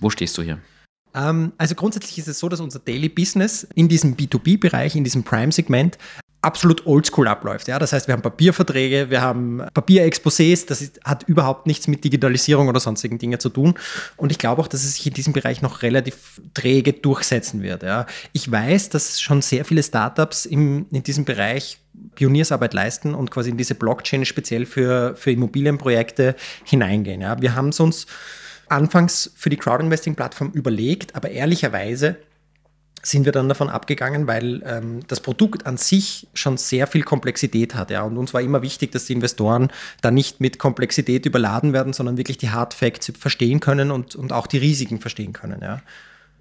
Wo 0.00 0.08
stehst 0.10 0.36
du 0.38 0.42
hier? 0.42 0.58
Ähm, 1.14 1.52
also 1.58 1.74
grundsätzlich 1.74 2.18
ist 2.18 2.28
es 2.28 2.38
so, 2.38 2.48
dass 2.48 2.60
unser 2.60 2.80
Daily 2.80 3.08
Business 3.08 3.64
in 3.74 3.88
diesem 3.88 4.16
B2B-Bereich, 4.16 4.96
in 4.96 5.04
diesem 5.04 5.22
Prime-Segment 5.22 5.98
absolut 6.44 6.86
oldschool 6.86 7.26
abläuft. 7.26 7.68
Ja? 7.68 7.78
Das 7.78 7.92
heißt, 7.92 8.06
wir 8.06 8.12
haben 8.12 8.22
Papierverträge, 8.22 9.10
wir 9.10 9.22
haben 9.22 9.62
Papierexposés, 9.74 10.66
das 10.66 10.82
ist, 10.82 11.00
hat 11.04 11.24
überhaupt 11.24 11.66
nichts 11.66 11.88
mit 11.88 12.04
Digitalisierung 12.04 12.68
oder 12.68 12.80
sonstigen 12.80 13.18
Dingen 13.18 13.40
zu 13.40 13.48
tun. 13.48 13.74
Und 14.16 14.30
ich 14.30 14.38
glaube 14.38 14.60
auch, 14.60 14.68
dass 14.68 14.84
es 14.84 14.96
sich 14.96 15.06
in 15.06 15.14
diesem 15.14 15.32
Bereich 15.32 15.62
noch 15.62 15.82
relativ 15.82 16.40
träge 16.52 16.92
durchsetzen 16.92 17.62
wird. 17.62 17.82
Ja? 17.82 18.06
Ich 18.32 18.50
weiß, 18.50 18.90
dass 18.90 19.20
schon 19.20 19.42
sehr 19.42 19.64
viele 19.64 19.82
Startups 19.82 20.44
im, 20.44 20.86
in 20.90 21.02
diesem 21.02 21.24
Bereich 21.24 21.78
Pioniersarbeit 22.14 22.74
leisten 22.74 23.14
und 23.14 23.30
quasi 23.30 23.50
in 23.50 23.56
diese 23.56 23.74
Blockchain 23.74 24.24
speziell 24.24 24.66
für, 24.66 25.16
für 25.16 25.30
Immobilienprojekte 25.30 26.36
hineingehen. 26.64 27.22
Ja? 27.22 27.40
Wir 27.40 27.54
haben 27.54 27.70
es 27.70 27.80
uns 27.80 28.06
anfangs 28.68 29.32
für 29.36 29.50
die 29.50 29.56
Crowdinvesting-Plattform 29.56 30.50
überlegt, 30.52 31.14
aber 31.14 31.30
ehrlicherweise 31.30 32.16
sind 33.04 33.24
wir 33.24 33.32
dann 33.32 33.48
davon 33.48 33.68
abgegangen, 33.68 34.26
weil 34.26 34.62
ähm, 34.64 35.00
das 35.08 35.20
Produkt 35.20 35.66
an 35.66 35.76
sich 35.76 36.26
schon 36.34 36.56
sehr 36.56 36.86
viel 36.86 37.02
Komplexität 37.02 37.74
hat. 37.74 37.90
Ja. 37.90 38.02
Und 38.02 38.16
uns 38.16 38.32
war 38.32 38.40
immer 38.40 38.62
wichtig, 38.62 38.92
dass 38.92 39.04
die 39.04 39.12
Investoren 39.12 39.68
da 40.00 40.10
nicht 40.10 40.40
mit 40.40 40.58
Komplexität 40.58 41.26
überladen 41.26 41.72
werden, 41.72 41.92
sondern 41.92 42.16
wirklich 42.16 42.38
die 42.38 42.50
Hard 42.50 42.74
Facts 42.74 43.12
verstehen 43.18 43.60
können 43.60 43.90
und, 43.90 44.16
und 44.16 44.32
auch 44.32 44.46
die 44.46 44.58
Risiken 44.58 45.00
verstehen 45.00 45.32
können. 45.32 45.60
Ja. 45.60 45.80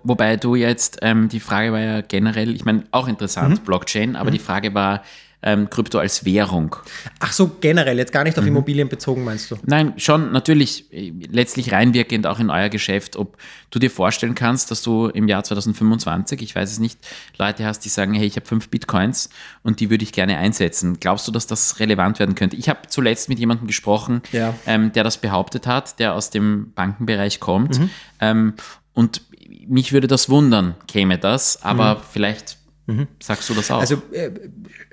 Wobei 0.03 0.37
du 0.37 0.55
jetzt, 0.55 0.99
ähm, 1.01 1.29
die 1.29 1.39
Frage 1.39 1.71
war 1.71 1.79
ja 1.79 2.01
generell, 2.01 2.55
ich 2.55 2.65
meine, 2.65 2.83
auch 2.91 3.07
interessant, 3.07 3.61
mhm. 3.61 3.65
Blockchain, 3.65 4.15
aber 4.15 4.29
mhm. 4.29 4.33
die 4.33 4.39
Frage 4.39 4.73
war, 4.73 5.03
ähm, 5.43 5.69
Krypto 5.69 5.99
als 5.99 6.25
Währung. 6.25 6.75
Ach 7.19 7.31
so, 7.31 7.51
generell, 7.59 7.97
jetzt 7.97 8.11
gar 8.11 8.23
nicht 8.23 8.37
auf 8.37 8.43
mhm. 8.43 8.51
Immobilien 8.51 8.89
bezogen, 8.89 9.23
meinst 9.23 9.51
du? 9.51 9.57
Nein, 9.65 9.93
schon 9.97 10.31
natürlich 10.31 10.91
äh, 10.91 11.11
letztlich 11.29 11.71
reinwirkend 11.71 12.25
auch 12.25 12.39
in 12.39 12.49
euer 12.49 12.69
Geschäft, 12.69 13.17
ob 13.17 13.37
du 13.69 13.79
dir 13.79 13.91
vorstellen 13.91 14.35
kannst, 14.35 14.71
dass 14.71 14.81
du 14.81 15.07
im 15.07 15.27
Jahr 15.27 15.43
2025, 15.43 16.41
ich 16.41 16.55
weiß 16.55 16.71
es 16.71 16.79
nicht, 16.79 16.97
Leute 17.37 17.65
hast, 17.65 17.81
die 17.81 17.89
sagen, 17.89 18.13
hey, 18.13 18.25
ich 18.25 18.35
habe 18.37 18.45
fünf 18.45 18.69
Bitcoins 18.69 19.29
und 19.63 19.79
die 19.79 19.89
würde 19.89 20.03
ich 20.03 20.13
gerne 20.13 20.37
einsetzen. 20.37 20.99
Glaubst 20.99 21.27
du, 21.27 21.31
dass 21.31 21.45
das 21.45 21.79
relevant 21.79 22.19
werden 22.19 22.35
könnte? 22.35 22.55
Ich 22.55 22.69
habe 22.69 22.79
zuletzt 22.87 23.29
mit 23.29 23.39
jemandem 23.39 23.67
gesprochen, 23.67 24.21
ja. 24.31 24.53
ähm, 24.65 24.93
der 24.93 25.03
das 25.03 25.17
behauptet 25.17 25.67
hat, 25.67 25.99
der 25.99 26.13
aus 26.13 26.29
dem 26.29 26.71
Bankenbereich 26.73 27.39
kommt. 27.39 27.79
Mhm. 27.79 27.89
Ähm, 28.19 28.53
und 28.93 29.21
mich 29.67 29.91
würde 29.91 30.07
das 30.07 30.29
wundern, 30.29 30.75
käme 30.87 31.17
das, 31.17 31.61
aber 31.63 31.95
mhm. 31.95 31.99
vielleicht 32.11 32.57
Mhm. 32.85 33.07
Sagst 33.21 33.49
du 33.49 33.53
das 33.53 33.71
auch? 33.71 33.79
Also 33.79 34.01
äh, 34.11 34.29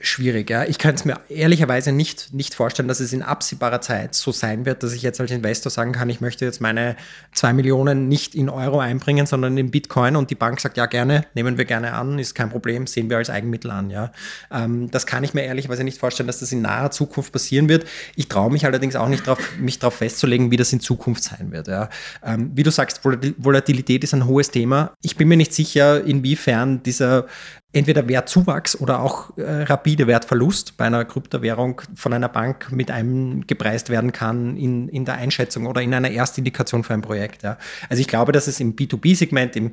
schwierig, 0.00 0.48
ja. 0.48 0.64
Ich 0.64 0.78
kann 0.78 0.94
es 0.94 1.04
mir 1.04 1.18
ehrlicherweise 1.28 1.90
nicht, 1.90 2.32
nicht 2.32 2.54
vorstellen, 2.54 2.86
dass 2.86 3.00
es 3.00 3.12
in 3.12 3.22
absehbarer 3.22 3.80
Zeit 3.80 4.14
so 4.14 4.30
sein 4.30 4.64
wird, 4.64 4.84
dass 4.84 4.92
ich 4.92 5.02
jetzt 5.02 5.20
als 5.20 5.32
Investor 5.32 5.70
sagen 5.70 5.90
kann, 5.90 6.08
ich 6.08 6.20
möchte 6.20 6.44
jetzt 6.44 6.60
meine 6.60 6.94
zwei 7.32 7.52
Millionen 7.52 8.06
nicht 8.06 8.36
in 8.36 8.48
Euro 8.48 8.78
einbringen, 8.78 9.26
sondern 9.26 9.58
in 9.58 9.72
Bitcoin 9.72 10.14
und 10.14 10.30
die 10.30 10.36
Bank 10.36 10.60
sagt, 10.60 10.76
ja 10.76 10.86
gerne, 10.86 11.26
nehmen 11.34 11.58
wir 11.58 11.64
gerne 11.64 11.94
an, 11.94 12.20
ist 12.20 12.34
kein 12.34 12.48
Problem, 12.48 12.86
sehen 12.86 13.10
wir 13.10 13.16
als 13.16 13.28
Eigenmittel 13.28 13.72
an, 13.72 13.90
ja. 13.90 14.12
Ähm, 14.52 14.88
das 14.92 15.04
kann 15.04 15.24
ich 15.24 15.34
mir 15.34 15.42
ehrlicherweise 15.42 15.82
nicht 15.82 15.98
vorstellen, 15.98 16.28
dass 16.28 16.38
das 16.38 16.52
in 16.52 16.62
naher 16.62 16.92
Zukunft 16.92 17.32
passieren 17.32 17.68
wird. 17.68 17.86
Ich 18.14 18.28
traue 18.28 18.52
mich 18.52 18.64
allerdings 18.66 18.94
auch 18.94 19.08
nicht 19.08 19.26
drauf, 19.26 19.38
mich 19.58 19.80
darauf 19.80 19.94
festzulegen, 19.96 20.52
wie 20.52 20.56
das 20.56 20.72
in 20.72 20.78
Zukunft 20.78 21.24
sein 21.24 21.50
wird, 21.50 21.66
ja. 21.66 21.88
Ähm, 22.24 22.52
wie 22.54 22.62
du 22.62 22.70
sagst, 22.70 23.00
Volatilität 23.04 24.04
ist 24.04 24.14
ein 24.14 24.26
hohes 24.26 24.52
Thema. 24.52 24.92
Ich 25.02 25.16
bin 25.16 25.26
mir 25.26 25.36
nicht 25.36 25.52
sicher, 25.52 26.04
inwiefern 26.04 26.84
dieser 26.84 27.26
entweder 27.72 28.08
Wertzuwachs 28.08 28.80
oder 28.80 29.00
auch 29.00 29.36
äh, 29.36 29.62
rapide 29.62 30.06
Wertverlust 30.06 30.76
bei 30.76 30.86
einer 30.86 31.04
Kryptowährung 31.04 31.82
von 31.94 32.12
einer 32.12 32.28
Bank 32.28 32.72
mit 32.72 32.90
einem 32.90 33.46
gepreist 33.46 33.90
werden 33.90 34.12
kann 34.12 34.56
in, 34.56 34.88
in 34.88 35.04
der 35.04 35.14
Einschätzung 35.14 35.66
oder 35.66 35.80
in 35.80 35.94
einer 35.94 36.10
Erstindikation 36.10 36.82
für 36.82 36.94
ein 36.94 37.02
Projekt. 37.02 37.42
Ja. 37.42 37.58
Also 37.88 38.00
ich 38.00 38.08
glaube, 38.08 38.32
dass 38.32 38.48
es 38.48 38.58
im 38.60 38.74
B2B-Segment, 38.74 39.56
im 39.56 39.70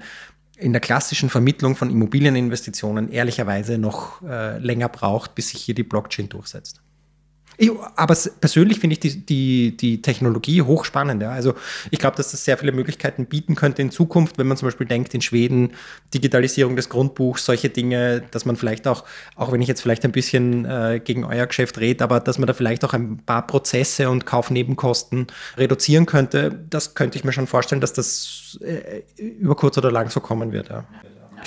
in 0.59 0.73
der 0.73 0.81
klassischen 0.81 1.29
Vermittlung 1.29 1.75
von 1.75 1.91
Immobilieninvestitionen 1.91 3.11
ehrlicherweise 3.11 3.77
noch 3.77 4.23
äh, 4.23 4.57
länger 4.57 4.89
braucht, 4.89 5.35
bis 5.35 5.49
sich 5.49 5.61
hier 5.61 5.75
die 5.75 5.83
Blockchain 5.83 6.29
durchsetzt. 6.29 6.81
Ich, 7.59 7.71
aber 7.95 8.15
persönlich 8.39 8.79
finde 8.79 8.93
ich 8.93 8.99
die, 8.99 9.25
die, 9.25 9.77
die 9.77 10.01
Technologie 10.01 10.61
hochspannend. 10.61 11.23
Ja. 11.23 11.31
Also 11.31 11.55
ich 11.89 11.97
glaube, 11.97 12.15
dass 12.15 12.31
das 12.31 12.45
sehr 12.45 12.57
viele 12.57 12.71
Möglichkeiten 12.71 13.25
bieten 13.25 13.55
könnte 13.55 13.81
in 13.81 13.89
Zukunft, 13.89 14.37
wenn 14.37 14.45
man 14.45 14.57
zum 14.57 14.67
Beispiel 14.67 14.85
denkt, 14.85 15.15
in 15.15 15.21
Schweden 15.21 15.73
Digitalisierung 16.13 16.75
des 16.75 16.87
Grundbuchs, 16.89 17.45
solche 17.45 17.69
Dinge, 17.69 18.21
dass 18.29 18.45
man 18.45 18.57
vielleicht 18.57 18.87
auch, 18.87 19.05
auch 19.35 19.51
wenn 19.51 19.61
ich 19.61 19.67
jetzt 19.67 19.81
vielleicht 19.81 20.05
ein 20.05 20.11
bisschen 20.11 20.65
äh, 20.65 21.01
gegen 21.03 21.23
euer 21.23 21.47
Geschäft 21.47 21.79
rede, 21.79 22.03
aber 22.03 22.19
dass 22.19 22.37
man 22.37 22.45
da 22.45 22.53
vielleicht 22.53 22.85
auch 22.85 22.93
ein 22.93 23.17
paar 23.25 23.47
Prozesse 23.47 24.09
und 24.09 24.27
Kaufnebenkosten 24.27 25.27
reduzieren 25.57 26.05
könnte, 26.05 26.63
das 26.69 26.93
könnte 26.93 27.17
ich 27.17 27.23
mir 27.23 27.31
schon 27.31 27.47
vorstellen, 27.47 27.81
dass 27.81 27.93
das 27.93 28.59
äh, 28.61 29.01
über 29.19 29.55
kurz 29.55 29.77
oder 29.79 29.91
lang 29.91 30.11
so 30.11 30.19
kommen 30.19 30.51
wird. 30.51 30.69
Ja. 30.69 30.85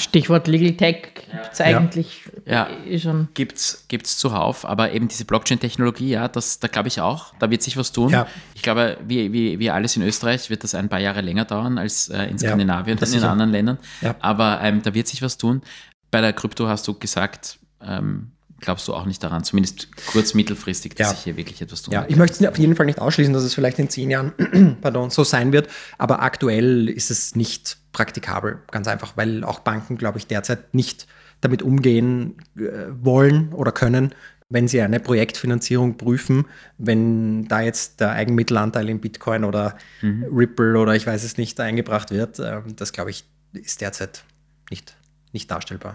Stichwort 0.00 0.48
Legal 0.48 0.72
Tech 0.72 1.14
gibt 1.14 1.52
es 1.52 1.60
eigentlich 1.60 2.22
ja. 2.46 2.68
Eh 2.86 2.98
schon. 2.98 3.28
Gibt 3.34 3.56
es 3.58 4.18
zuhauf, 4.18 4.64
aber 4.64 4.92
eben 4.92 5.08
diese 5.08 5.24
Blockchain-Technologie, 5.24 6.10
ja, 6.10 6.28
das, 6.28 6.58
da 6.58 6.68
glaube 6.68 6.88
ich 6.88 7.00
auch, 7.00 7.34
da 7.38 7.50
wird 7.50 7.62
sich 7.62 7.76
was 7.76 7.92
tun. 7.92 8.10
Ja. 8.10 8.26
Ich 8.54 8.62
glaube, 8.62 8.96
wie, 9.06 9.32
wie, 9.32 9.58
wie 9.58 9.70
alles 9.70 9.96
in 9.96 10.02
Österreich 10.02 10.50
wird 10.50 10.64
das 10.64 10.74
ein 10.74 10.88
paar 10.88 11.00
Jahre 11.00 11.20
länger 11.20 11.44
dauern 11.44 11.78
als 11.78 12.08
äh, 12.08 12.24
in 12.24 12.38
Skandinavien 12.38 12.98
ja, 12.98 13.06
und 13.06 13.14
in 13.14 13.24
anderen 13.24 13.50
Ländern. 13.50 13.78
Aber 14.20 14.60
ähm, 14.62 14.82
da 14.82 14.94
wird 14.94 15.06
sich 15.06 15.22
was 15.22 15.36
tun. 15.36 15.62
Bei 16.10 16.20
der 16.20 16.32
Krypto 16.32 16.66
hast 16.66 16.88
du 16.88 16.94
gesagt, 16.94 17.58
ähm, 17.82 18.32
glaubst 18.60 18.86
du 18.88 18.94
auch 18.94 19.06
nicht 19.06 19.22
daran, 19.22 19.44
zumindest 19.44 19.88
kurz-, 20.12 20.34
mittelfristig, 20.34 20.94
dass 20.94 21.08
ja. 21.08 21.14
sich 21.14 21.24
hier 21.24 21.36
wirklich 21.36 21.60
etwas 21.60 21.82
tun 21.82 21.92
Ja, 21.92 22.06
ich 22.08 22.16
möchte 22.16 22.42
es 22.42 22.48
auf 22.48 22.58
jeden 22.58 22.76
Fall 22.76 22.86
nicht 22.86 23.00
ausschließen, 23.00 23.32
dass 23.32 23.42
es 23.42 23.54
vielleicht 23.54 23.78
in 23.78 23.88
zehn 23.88 24.10
Jahren 24.10 24.32
pardon, 24.80 25.10
so 25.10 25.24
sein 25.24 25.52
wird, 25.52 25.68
aber 25.98 26.22
aktuell 26.22 26.88
ist 26.88 27.10
es 27.10 27.34
nicht 27.34 27.78
praktikabel, 27.92 28.58
ganz 28.70 28.86
einfach, 28.86 29.16
weil 29.16 29.44
auch 29.44 29.60
Banken, 29.60 29.96
glaube 29.96 30.18
ich, 30.18 30.26
derzeit 30.26 30.74
nicht 30.74 31.06
damit 31.40 31.62
umgehen 31.62 32.36
äh, 32.56 32.62
wollen 32.90 33.52
oder 33.52 33.72
können, 33.72 34.14
wenn 34.50 34.68
sie 34.68 34.80
eine 34.80 35.00
Projektfinanzierung 35.00 35.96
prüfen, 35.96 36.46
wenn 36.76 37.46
da 37.46 37.60
jetzt 37.60 38.00
der 38.00 38.10
Eigenmittelanteil 38.10 38.88
in 38.88 39.00
Bitcoin 39.00 39.44
oder 39.44 39.76
mhm. 40.02 40.24
Ripple 40.24 40.76
oder 40.76 40.94
ich 40.94 41.06
weiß 41.06 41.24
es 41.24 41.38
nicht 41.38 41.58
eingebracht 41.60 42.10
wird, 42.10 42.38
äh, 42.40 42.60
das 42.76 42.92
glaube 42.92 43.10
ich 43.10 43.24
ist 43.52 43.80
derzeit 43.80 44.24
nicht, 44.70 44.96
nicht 45.32 45.50
darstellbar. 45.50 45.94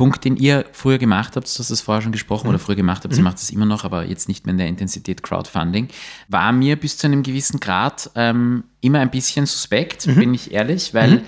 Punkt, 0.00 0.24
den 0.24 0.36
ihr 0.36 0.64
früher 0.72 0.96
gemacht 0.96 1.36
habt, 1.36 1.46
du 1.46 1.58
hast 1.58 1.68
es 1.68 1.82
vorher 1.82 2.00
schon 2.00 2.10
gesprochen 2.10 2.46
mhm. 2.46 2.54
oder 2.54 2.58
früher 2.58 2.74
gemacht 2.74 3.04
habt, 3.04 3.12
mhm. 3.12 3.20
ihr 3.20 3.24
macht 3.24 3.36
es 3.36 3.50
immer 3.50 3.66
noch, 3.66 3.84
aber 3.84 4.06
jetzt 4.06 4.28
nicht 4.28 4.46
mehr 4.46 4.52
in 4.52 4.56
der 4.56 4.66
Intensität 4.66 5.22
Crowdfunding, 5.22 5.88
war 6.26 6.52
mir 6.52 6.76
bis 6.76 6.96
zu 6.96 7.06
einem 7.06 7.22
gewissen 7.22 7.60
Grad 7.60 8.10
ähm, 8.14 8.64
immer 8.80 9.00
ein 9.00 9.10
bisschen 9.10 9.44
suspekt, 9.44 10.06
mhm. 10.06 10.14
bin 10.14 10.32
ich 10.32 10.52
ehrlich, 10.52 10.94
weil 10.94 11.16
mhm. 11.16 11.22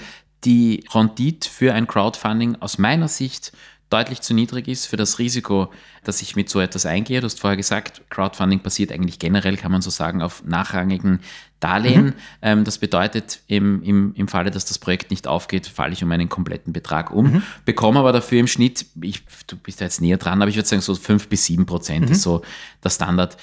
die 0.44 0.84
Rendite 0.90 1.50
für 1.50 1.74
ein 1.74 1.86
Crowdfunding 1.86 2.56
aus 2.60 2.78
meiner 2.78 3.08
Sicht 3.08 3.52
deutlich 3.92 4.20
zu 4.20 4.34
niedrig 4.34 4.68
ist 4.68 4.86
für 4.86 4.96
das 4.96 5.18
Risiko, 5.18 5.70
dass 6.04 6.22
ich 6.22 6.36
mit 6.36 6.48
so 6.48 6.60
etwas 6.60 6.86
eingehe. 6.86 7.20
Du 7.20 7.26
hast 7.26 7.40
vorher 7.40 7.56
gesagt, 7.56 8.02
Crowdfunding 8.10 8.60
passiert 8.60 8.90
eigentlich 8.92 9.18
generell, 9.18 9.56
kann 9.56 9.72
man 9.72 9.82
so 9.82 9.90
sagen, 9.90 10.22
auf 10.22 10.42
nachrangigen 10.44 11.20
Darlehen. 11.60 12.06
Mhm. 12.06 12.14
Ähm, 12.42 12.64
das 12.64 12.78
bedeutet, 12.78 13.40
im, 13.46 13.82
im, 13.82 14.14
im 14.14 14.28
Falle, 14.28 14.50
dass 14.50 14.64
das 14.64 14.78
Projekt 14.78 15.10
nicht 15.10 15.26
aufgeht, 15.28 15.66
falle 15.66 15.92
ich 15.92 16.02
um 16.02 16.10
einen 16.10 16.28
kompletten 16.28 16.72
Betrag 16.72 17.12
um, 17.12 17.34
mhm. 17.34 17.42
bekomme 17.64 18.00
aber 18.00 18.12
dafür 18.12 18.40
im 18.40 18.48
Schnitt, 18.48 18.86
ich, 19.00 19.22
du 19.46 19.56
bist 19.56 19.80
ja 19.80 19.86
jetzt 19.86 20.00
näher 20.00 20.16
dran, 20.16 20.42
aber 20.42 20.48
ich 20.48 20.56
würde 20.56 20.68
sagen, 20.68 20.82
so 20.82 20.94
5 20.94 21.28
bis 21.28 21.46
7 21.46 21.66
Prozent 21.66 22.06
mhm. 22.06 22.12
ist 22.12 22.22
so 22.22 22.42
der 22.82 22.90
Standard. 22.90 23.36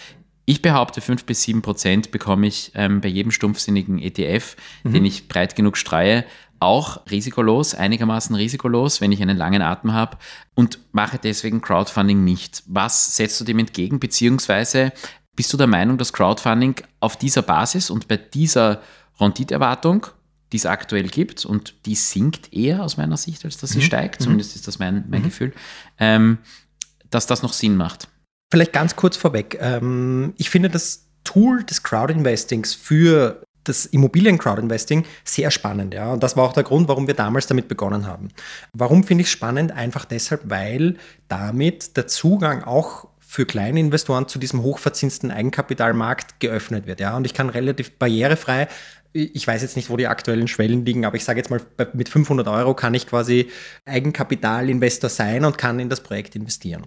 Ich 0.46 0.64
behaupte, 0.64 1.00
5 1.00 1.26
bis 1.26 1.44
7 1.44 1.62
Prozent 1.62 2.12
bekomme 2.12 2.48
ich 2.48 2.72
ähm, 2.74 3.02
bei 3.02 3.08
jedem 3.08 3.32
stumpfsinnigen 3.32 4.00
ETF, 4.00 4.56
mhm. 4.84 4.94
den 4.94 5.06
ich 5.06 5.28
breit 5.28 5.56
genug 5.56 5.78
streue, 5.78 6.26
auch 6.60 7.06
risikolos, 7.10 7.74
einigermaßen 7.74 8.36
risikolos, 8.36 9.02
wenn 9.02 9.12
ich 9.12 9.22
einen 9.22 9.38
langen 9.38 9.62
Atem 9.62 9.94
habe 9.94 10.18
und 10.56 10.80
mache 10.92 11.18
deswegen 11.18 11.62
Crowdfunding 11.62 12.24
nicht. 12.24 12.64
Was 12.68 13.16
setzt 13.16 13.40
du 13.40 13.46
dem 13.46 13.60
entgegen? 13.60 14.00
Beziehungsweise 14.00 14.92
bist 15.36 15.54
du 15.54 15.58
der 15.58 15.68
Meinung, 15.68 15.98
dass 15.98 16.12
Crowdfunding 16.12 16.76
auf 17.00 17.16
dieser 17.16 17.42
Basis 17.42 17.90
und 17.90 18.08
bei 18.08 18.18
dieser 18.18 18.82
Renditerwartung, 19.20 20.08
die 20.52 20.58
es 20.58 20.66
aktuell 20.66 21.08
gibt, 21.08 21.46
und 21.46 21.86
die 21.86 21.96
sinkt 21.96 22.52
eher 22.52 22.84
aus 22.84 22.98
meiner 22.98 23.18
Sicht, 23.18 23.46
als 23.46 23.58
dass 23.58 23.70
sie 23.70 23.80
mhm. 23.80 23.84
steigt, 23.84 24.20
mhm. 24.20 24.24
zumindest 24.24 24.56
ist 24.56 24.68
das 24.68 24.80
mein, 24.80 25.06
mein 25.10 25.22
mhm. 25.22 25.26
Gefühl, 25.26 25.54
ähm, 25.98 26.40
dass 27.10 27.26
das 27.26 27.42
noch 27.42 27.54
Sinn 27.54 27.78
macht? 27.78 28.10
Vielleicht 28.52 28.74
ganz 28.74 28.96
kurz 28.96 29.16
vorweg. 29.16 29.58
Ähm, 29.62 30.34
ich 30.38 30.50
finde 30.50 30.70
das 30.70 31.08
Tool 31.24 31.64
des 31.64 31.84
Crowdinvestings 31.84 32.74
für 32.74 33.44
das 33.70 33.86
Immobilien-Crowdinvesting 33.86 35.06
sehr 35.24 35.52
spannend. 35.52 35.94
Ja? 35.94 36.12
Und 36.12 36.24
das 36.24 36.36
war 36.36 36.44
auch 36.44 36.54
der 36.54 36.64
Grund, 36.64 36.88
warum 36.88 37.08
wir 37.08 37.14
damals 37.14 37.48
damit 37.48 37.68
begonnen 37.68 38.06
haben. 38.06 38.30
Warum 38.74 39.04
finde 39.04 39.22
ich 39.22 39.28
es 39.28 39.32
spannend? 39.32 39.72
Einfach 39.72 40.06
deshalb, 40.06 40.42
weil 40.46 40.98
damit 41.28 41.96
der 41.96 42.08
Zugang 42.08 42.64
auch 42.64 43.08
für 43.20 43.46
kleine 43.46 43.80
Investoren 43.80 44.28
zu 44.28 44.40
diesem 44.40 44.64
hochverzinsten 44.64 45.30
Eigenkapitalmarkt 45.30 46.40
geöffnet 46.40 46.88
wird. 46.88 47.00
Ja? 47.00 47.16
Und 47.16 47.26
ich 47.26 47.36
kann 47.36 47.50
relativ 47.50 47.98
barrierefrei 48.00 48.68
ich 49.14 49.48
weiß 49.48 49.62
jetzt 49.62 49.76
nicht, 49.76 49.90
wo 49.90 49.98
die 49.98 50.08
aktuellen 50.08 50.48
Schwellen 50.48 50.86
liegen, 50.86 51.06
aber 51.06 51.16
ich 51.16 51.24
sage 51.24 51.40
jetzt 51.40 51.50
mal, 51.50 51.62
mit 51.94 52.10
500 52.10 52.48
Euro 52.48 52.74
kann 52.76 52.94
ich 52.94 53.08
quasi 53.08 53.50
Eigenkapitalinvestor 53.86 55.10
sein 55.10 55.46
und 55.46 55.58
kann 55.58 55.80
in 55.80 55.90
das 55.90 56.02
Projekt 56.02 56.36
investieren. 56.36 56.86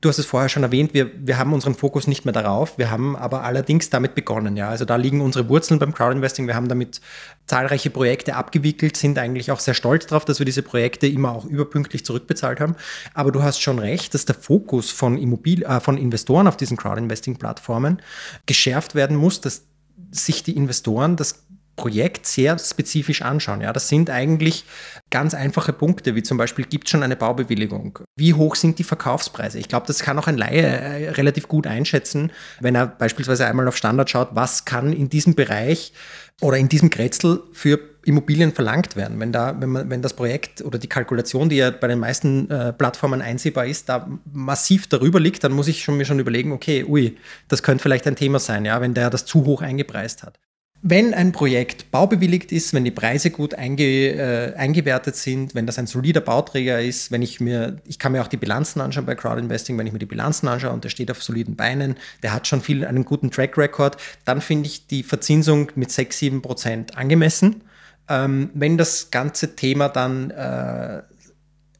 Du 0.00 0.08
hast 0.08 0.18
es 0.18 0.24
vorher 0.24 0.48
schon 0.48 0.62
erwähnt, 0.62 0.94
wir, 0.94 1.10
wir 1.14 1.36
haben 1.36 1.52
unseren 1.52 1.74
Fokus 1.74 2.06
nicht 2.06 2.24
mehr 2.24 2.32
darauf. 2.32 2.78
Wir 2.78 2.90
haben 2.90 3.14
aber 3.14 3.44
allerdings 3.44 3.90
damit 3.90 4.14
begonnen. 4.14 4.56
Ja. 4.56 4.70
Also 4.70 4.86
da 4.86 4.96
liegen 4.96 5.20
unsere 5.20 5.50
Wurzeln 5.50 5.78
beim 5.78 5.92
Crowdinvesting. 5.92 6.46
Wir 6.46 6.54
haben 6.54 6.68
damit 6.68 7.02
zahlreiche 7.46 7.90
Projekte 7.90 8.34
abgewickelt, 8.34 8.96
sind 8.96 9.18
eigentlich 9.18 9.52
auch 9.52 9.60
sehr 9.60 9.74
stolz 9.74 10.06
darauf, 10.06 10.24
dass 10.24 10.38
wir 10.38 10.46
diese 10.46 10.62
Projekte 10.62 11.06
immer 11.06 11.32
auch 11.32 11.44
überpünktlich 11.44 12.06
zurückbezahlt 12.06 12.58
haben. 12.58 12.74
Aber 13.12 13.32
du 13.32 13.42
hast 13.42 13.60
schon 13.60 13.78
recht, 13.78 14.14
dass 14.14 14.24
der 14.24 14.34
Fokus 14.34 14.90
von, 14.90 15.18
Immobil 15.18 15.62
äh, 15.62 15.78
von 15.78 15.98
Investoren 15.98 16.46
auf 16.46 16.56
diesen 16.56 16.78
Crowdinvesting-Plattformen 16.78 18.00
geschärft 18.46 18.94
werden 18.94 19.18
muss, 19.18 19.42
dass 19.42 19.66
sich 20.10 20.42
die 20.42 20.56
Investoren 20.56 21.16
das 21.16 21.44
Projekt 21.76 22.26
sehr 22.26 22.58
spezifisch 22.58 23.22
anschauen. 23.22 23.62
Ja, 23.62 23.72
das 23.72 23.88
sind 23.88 24.10
eigentlich 24.10 24.64
ganz 25.10 25.34
einfache 25.34 25.72
Punkte, 25.72 26.14
wie 26.14 26.22
zum 26.22 26.36
Beispiel, 26.36 26.66
gibt 26.66 26.86
es 26.86 26.90
schon 26.90 27.02
eine 27.02 27.16
Baubewilligung? 27.16 27.98
Wie 28.14 28.34
hoch 28.34 28.56
sind 28.56 28.78
die 28.78 28.84
Verkaufspreise? 28.84 29.58
Ich 29.58 29.68
glaube, 29.68 29.86
das 29.86 30.00
kann 30.00 30.18
auch 30.18 30.26
ein 30.26 30.36
Laie 30.36 30.62
äh, 30.62 31.10
relativ 31.10 31.48
gut 31.48 31.66
einschätzen, 31.66 32.30
wenn 32.60 32.74
er 32.74 32.86
beispielsweise 32.86 33.46
einmal 33.46 33.66
auf 33.68 33.76
Standard 33.76 34.10
schaut, 34.10 34.28
was 34.32 34.64
kann 34.64 34.92
in 34.92 35.08
diesem 35.08 35.34
Bereich 35.34 35.92
oder 36.40 36.58
in 36.58 36.68
diesem 36.68 36.90
Kretzel 36.90 37.42
für 37.52 37.78
Immobilien 38.04 38.52
verlangt 38.52 38.96
werden. 38.96 39.20
Wenn, 39.20 39.32
da, 39.32 39.56
wenn, 39.60 39.70
man, 39.70 39.90
wenn 39.90 40.02
das 40.02 40.14
Projekt 40.14 40.62
oder 40.62 40.78
die 40.78 40.88
Kalkulation, 40.88 41.48
die 41.48 41.56
ja 41.56 41.70
bei 41.70 41.88
den 41.88 41.98
meisten 41.98 42.50
äh, 42.50 42.72
Plattformen 42.72 43.22
einsehbar 43.22 43.66
ist, 43.66 43.88
da 43.88 44.08
massiv 44.32 44.86
darüber 44.88 45.20
liegt, 45.20 45.44
dann 45.44 45.52
muss 45.52 45.68
ich 45.68 45.84
schon, 45.84 45.96
mir 45.96 46.04
schon 46.04 46.18
überlegen, 46.18 46.52
okay, 46.52 46.84
ui, 46.84 47.16
das 47.48 47.62
könnte 47.62 47.82
vielleicht 47.82 48.06
ein 48.06 48.16
Thema 48.16 48.38
sein, 48.38 48.64
ja, 48.64 48.80
wenn 48.80 48.94
der 48.94 49.10
das 49.10 49.24
zu 49.24 49.44
hoch 49.44 49.62
eingepreist 49.62 50.22
hat. 50.22 50.38
Wenn 50.84 51.14
ein 51.14 51.30
Projekt 51.30 51.92
baubewilligt 51.92 52.50
ist, 52.50 52.74
wenn 52.74 52.84
die 52.84 52.90
Preise 52.90 53.30
gut 53.30 53.54
einge, 53.54 53.84
äh, 53.84 54.54
eingewertet 54.56 55.14
sind, 55.14 55.54
wenn 55.54 55.64
das 55.64 55.78
ein 55.78 55.86
solider 55.86 56.20
Bauträger 56.20 56.80
ist, 56.80 57.12
wenn 57.12 57.22
ich 57.22 57.38
mir, 57.38 57.76
ich 57.86 58.00
kann 58.00 58.10
mir 58.10 58.20
auch 58.20 58.26
die 58.26 58.36
Bilanzen 58.36 58.80
anschauen 58.80 59.06
bei 59.06 59.14
Crowdinvesting, 59.14 59.78
wenn 59.78 59.86
ich 59.86 59.92
mir 59.92 60.00
die 60.00 60.06
Bilanzen 60.06 60.48
anschaue 60.48 60.72
und 60.72 60.82
der 60.82 60.88
steht 60.88 61.12
auf 61.12 61.22
soliden 61.22 61.54
Beinen, 61.54 61.94
der 62.24 62.32
hat 62.32 62.48
schon 62.48 62.60
viel, 62.60 62.84
einen 62.84 63.04
guten 63.04 63.30
Track 63.30 63.56
Record, 63.56 63.96
dann 64.24 64.40
finde 64.40 64.66
ich 64.66 64.88
die 64.88 65.04
Verzinsung 65.04 65.70
mit 65.76 65.92
6, 65.92 66.18
7 66.18 66.42
Prozent 66.42 66.98
angemessen. 66.98 67.62
Ähm, 68.08 68.50
wenn 68.54 68.76
das 68.78 69.10
ganze 69.10 69.54
Thema 69.54 69.88
dann 69.88 70.30
äh, 70.30 71.02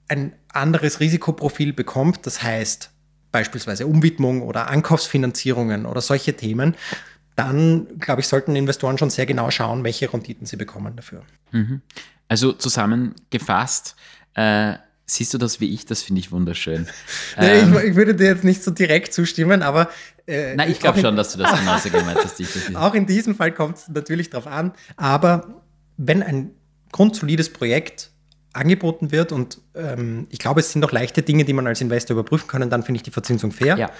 ein 0.08 0.32
anderes 0.52 1.00
Risikoprofil 1.00 1.72
bekommt, 1.72 2.26
das 2.26 2.42
heißt 2.42 2.90
beispielsweise 3.32 3.86
Umwidmung 3.86 4.42
oder 4.42 4.68
Ankaufsfinanzierungen 4.68 5.86
oder 5.86 6.00
solche 6.00 6.34
Themen, 6.34 6.76
dann, 7.34 7.98
glaube 7.98 8.20
ich, 8.20 8.28
sollten 8.28 8.54
Investoren 8.54 8.98
schon 8.98 9.10
sehr 9.10 9.24
genau 9.24 9.50
schauen, 9.50 9.84
welche 9.84 10.12
Renditen 10.12 10.46
sie 10.46 10.56
bekommen 10.56 10.94
dafür. 10.96 11.22
Mhm. 11.50 11.80
Also 12.28 12.52
zusammengefasst, 12.52 13.96
äh, 14.34 14.74
siehst 15.06 15.32
du 15.34 15.38
das 15.38 15.60
wie 15.60 15.72
ich? 15.72 15.86
Das 15.86 16.02
finde 16.02 16.20
ich 16.20 16.30
wunderschön. 16.30 16.86
ähm, 17.38 17.74
ich, 17.76 17.84
ich, 17.84 17.94
würde 17.96 18.14
dir 18.14 18.26
jetzt 18.26 18.44
nicht 18.44 18.62
so 18.62 18.70
direkt 18.70 19.14
zustimmen, 19.14 19.62
aber. 19.62 19.88
Äh, 20.26 20.54
Nein, 20.54 20.70
ich 20.70 20.78
glaube 20.78 21.00
schon, 21.00 21.16
dass 21.16 21.32
du 21.32 21.38
das 21.38 21.58
genauso 21.58 21.90
gemeint 21.90 22.18
hast. 22.22 22.38
Ich, 22.38 22.48
auch 22.76 22.94
in 22.94 23.06
diesem 23.06 23.34
Fall 23.34 23.52
kommt 23.52 23.78
es 23.78 23.88
natürlich 23.88 24.30
darauf 24.30 24.46
an, 24.46 24.72
aber 24.96 25.61
wenn 25.96 26.22
ein 26.22 26.50
grundsolides 26.92 27.52
Projekt 27.52 28.10
angeboten 28.52 29.12
wird 29.12 29.32
und 29.32 29.58
ähm, 29.74 30.26
ich 30.30 30.38
glaube, 30.38 30.60
es 30.60 30.72
sind 30.72 30.80
noch 30.80 30.92
leichte 30.92 31.22
Dinge, 31.22 31.44
die 31.44 31.52
man 31.52 31.66
als 31.66 31.80
Investor 31.80 32.14
überprüfen 32.16 32.48
kann, 32.48 32.68
dann 32.68 32.82
finde 32.82 32.96
ich 32.96 33.02
die 33.02 33.10
Verzinsung 33.10 33.50
fair. 33.50 33.78
Ja. 33.78 33.90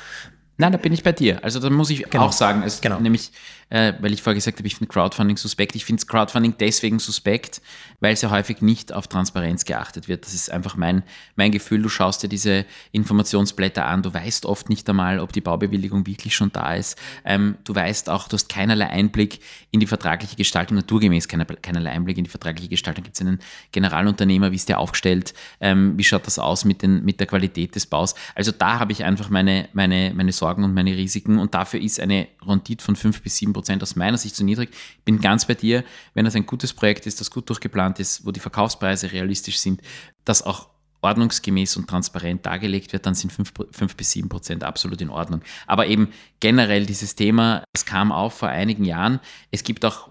Nein, 0.59 0.73
da 0.73 0.79
bin 0.79 0.93
ich 0.93 1.03
bei 1.03 1.13
dir. 1.13 1.43
Also 1.43 1.59
da 1.59 1.71
muss 1.71 1.89
ich 1.89 2.05
genau. 2.11 2.27
auch 2.27 2.33
sagen, 2.33 2.63
es, 2.63 2.81
genau. 2.81 3.01
nämlich, 3.01 3.33
äh, 3.73 3.95
weil 4.01 4.13
ich 4.13 4.21
vorher 4.21 4.35
gesagt 4.35 4.59
habe, 4.59 4.67
ich 4.67 4.77
finde 4.77 4.93
Crowdfunding 4.93 5.39
suspekt. 5.39 5.75
Ich 5.75 5.87
finde 5.87 6.05
Crowdfunding 6.05 6.57
deswegen 6.61 6.99
suspekt, 6.99 7.63
weil 8.01 8.15
sehr 8.17 8.31
häufig 8.31 8.61
nicht 8.61 8.93
auf 8.93 9.09
Transparenz 9.09 9.65
geachtet 9.65 10.09
wird. 10.09 10.27
Das 10.27 10.35
ist 10.35 10.51
einfach 10.51 10.77
mein, 10.77 11.03
mein 11.37 11.53
Gefühl. 11.53 11.81
Du 11.81 11.89
schaust 11.89 12.23
dir 12.23 12.29
diese 12.29 12.67
Informationsblätter 12.93 13.87
an, 13.87 14.03
du 14.03 14.13
weißt 14.13 14.45
oft 14.45 14.69
nicht 14.69 14.87
einmal, 14.91 15.21
ob 15.21 15.33
die 15.33 15.41
Baubewilligung 15.41 16.07
wirklich 16.07 16.37
schon 16.37 16.53
da 16.53 16.75
ist. 16.75 16.99
Ähm, 17.25 17.57
du 17.65 17.75
weißt 17.75 18.11
auch, 18.11 18.29
du 18.29 18.35
hast 18.35 18.51
keinerlei 18.51 18.91
Einblick 18.91 19.41
in 19.71 19.81
die 19.81 19.87
vertragliche 19.87 20.37
Gestaltung, 20.37 20.77
naturgemäß 20.77 21.27
keinerlei 21.29 21.93
Einblick 21.93 22.19
in 22.19 22.25
die 22.25 22.31
vertragliche 22.31 22.69
Gestaltung. 22.69 23.05
Gibt 23.05 23.17
es 23.17 23.23
einen 23.23 23.39
Generalunternehmer, 23.73 24.53
wie 24.53 24.57
ist 24.57 24.69
der 24.69 24.81
aufgestellt? 24.81 25.33
Ähm, 25.61 25.97
wie 25.97 26.05
schaut 26.05 26.27
das 26.27 26.39
aus 26.39 26.67
mit, 26.67 26.83
den, 26.83 27.07
mit 27.07 27.21
der 27.21 27.27
Qualität 27.27 27.75
des 27.75 27.87
Baus? 27.87 28.15
Also 28.35 28.53
da 28.53 28.81
habe 28.81 28.93
ich 28.93 29.03
einfach 29.03 29.31
meine, 29.31 29.71
meine, 29.73 30.13
meine 30.15 30.33
Sorgen 30.33 30.63
und 30.63 30.75
meine 30.75 30.95
Risiken 30.95 31.39
und 31.39 31.55
dafür 31.55 31.81
ist 31.81 32.01
eine 32.01 32.29
Rendite 32.47 32.85
von 32.85 32.97
5 32.97 33.23
bis 33.23 33.39
7 33.39 33.62
Prozent 33.63 33.83
aus 33.83 33.97
meiner 33.97 34.19
Sicht 34.19 34.35
zu 34.35 34.45
niedrig. 34.45 34.71
Ich 34.73 35.05
bin 35.05 35.21
ganz 35.21 35.47
bei 35.47 35.55
dir, 35.55 35.85
wenn 36.15 36.25
das 36.25 36.35
ein 36.35 36.47
gutes 36.47 36.73
Projekt 36.73 37.07
ist, 37.07 37.21
das 37.21 37.31
gut 37.31 37.49
durchgeplant 37.49 38.01
ist, 38.01 38.27
wo 38.27 38.33
die 38.33 38.41
Verkaufspreise 38.41 39.13
realistisch 39.13 39.59
sind, 39.59 39.81
das 40.25 40.43
auch 40.43 40.69
ordnungsgemäß 41.03 41.77
und 41.77 41.89
transparent 41.89 42.47
dargelegt 42.47 42.93
wird, 42.93 43.07
dann 43.07 43.15
sind 43.15 43.33
5, 43.33 43.53
5 43.71 43.97
bis 43.97 44.13
7 44.13 44.29
Prozent 44.29 44.65
absolut 44.65 45.01
in 45.01 45.11
Ordnung. 45.11 45.43
Aber 45.67 45.87
eben 45.87 46.09
generell 46.41 46.87
dieses 46.87 47.15
Thema, 47.15 47.65
es 47.73 47.85
kam 47.85 48.13
auf 48.13 48.35
vor 48.35 48.49
einigen 48.49 48.85
Jahren. 48.85 49.21
Es 49.51 49.65
gibt 49.65 49.85
auch 49.85 50.11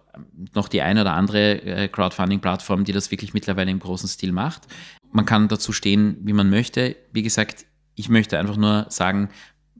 noch 0.54 0.68
die 0.68 0.82
eine 0.82 1.02
oder 1.02 1.14
andere 1.14 1.62
äh, 1.62 1.88
Crowdfunding-Plattform, 1.88 2.84
die 2.84 2.91
das 2.91 3.12
wirklich 3.12 3.34
mittlerweile 3.34 3.72
im 3.72 3.80
großen 3.80 4.10
Stil 4.10 4.32
macht. 4.32 4.64
Man 5.12 5.26
kann 5.26 5.47
dazu 5.47 5.72
stehen, 5.72 6.18
wie 6.22 6.34
man 6.34 6.49
möchte. 6.49 6.95
Wie 7.14 7.24
gesagt, 7.24 7.66
ich 7.95 8.10
möchte 8.10 8.39
einfach 8.39 8.58
nur 8.58 8.86
sagen, 8.89 9.30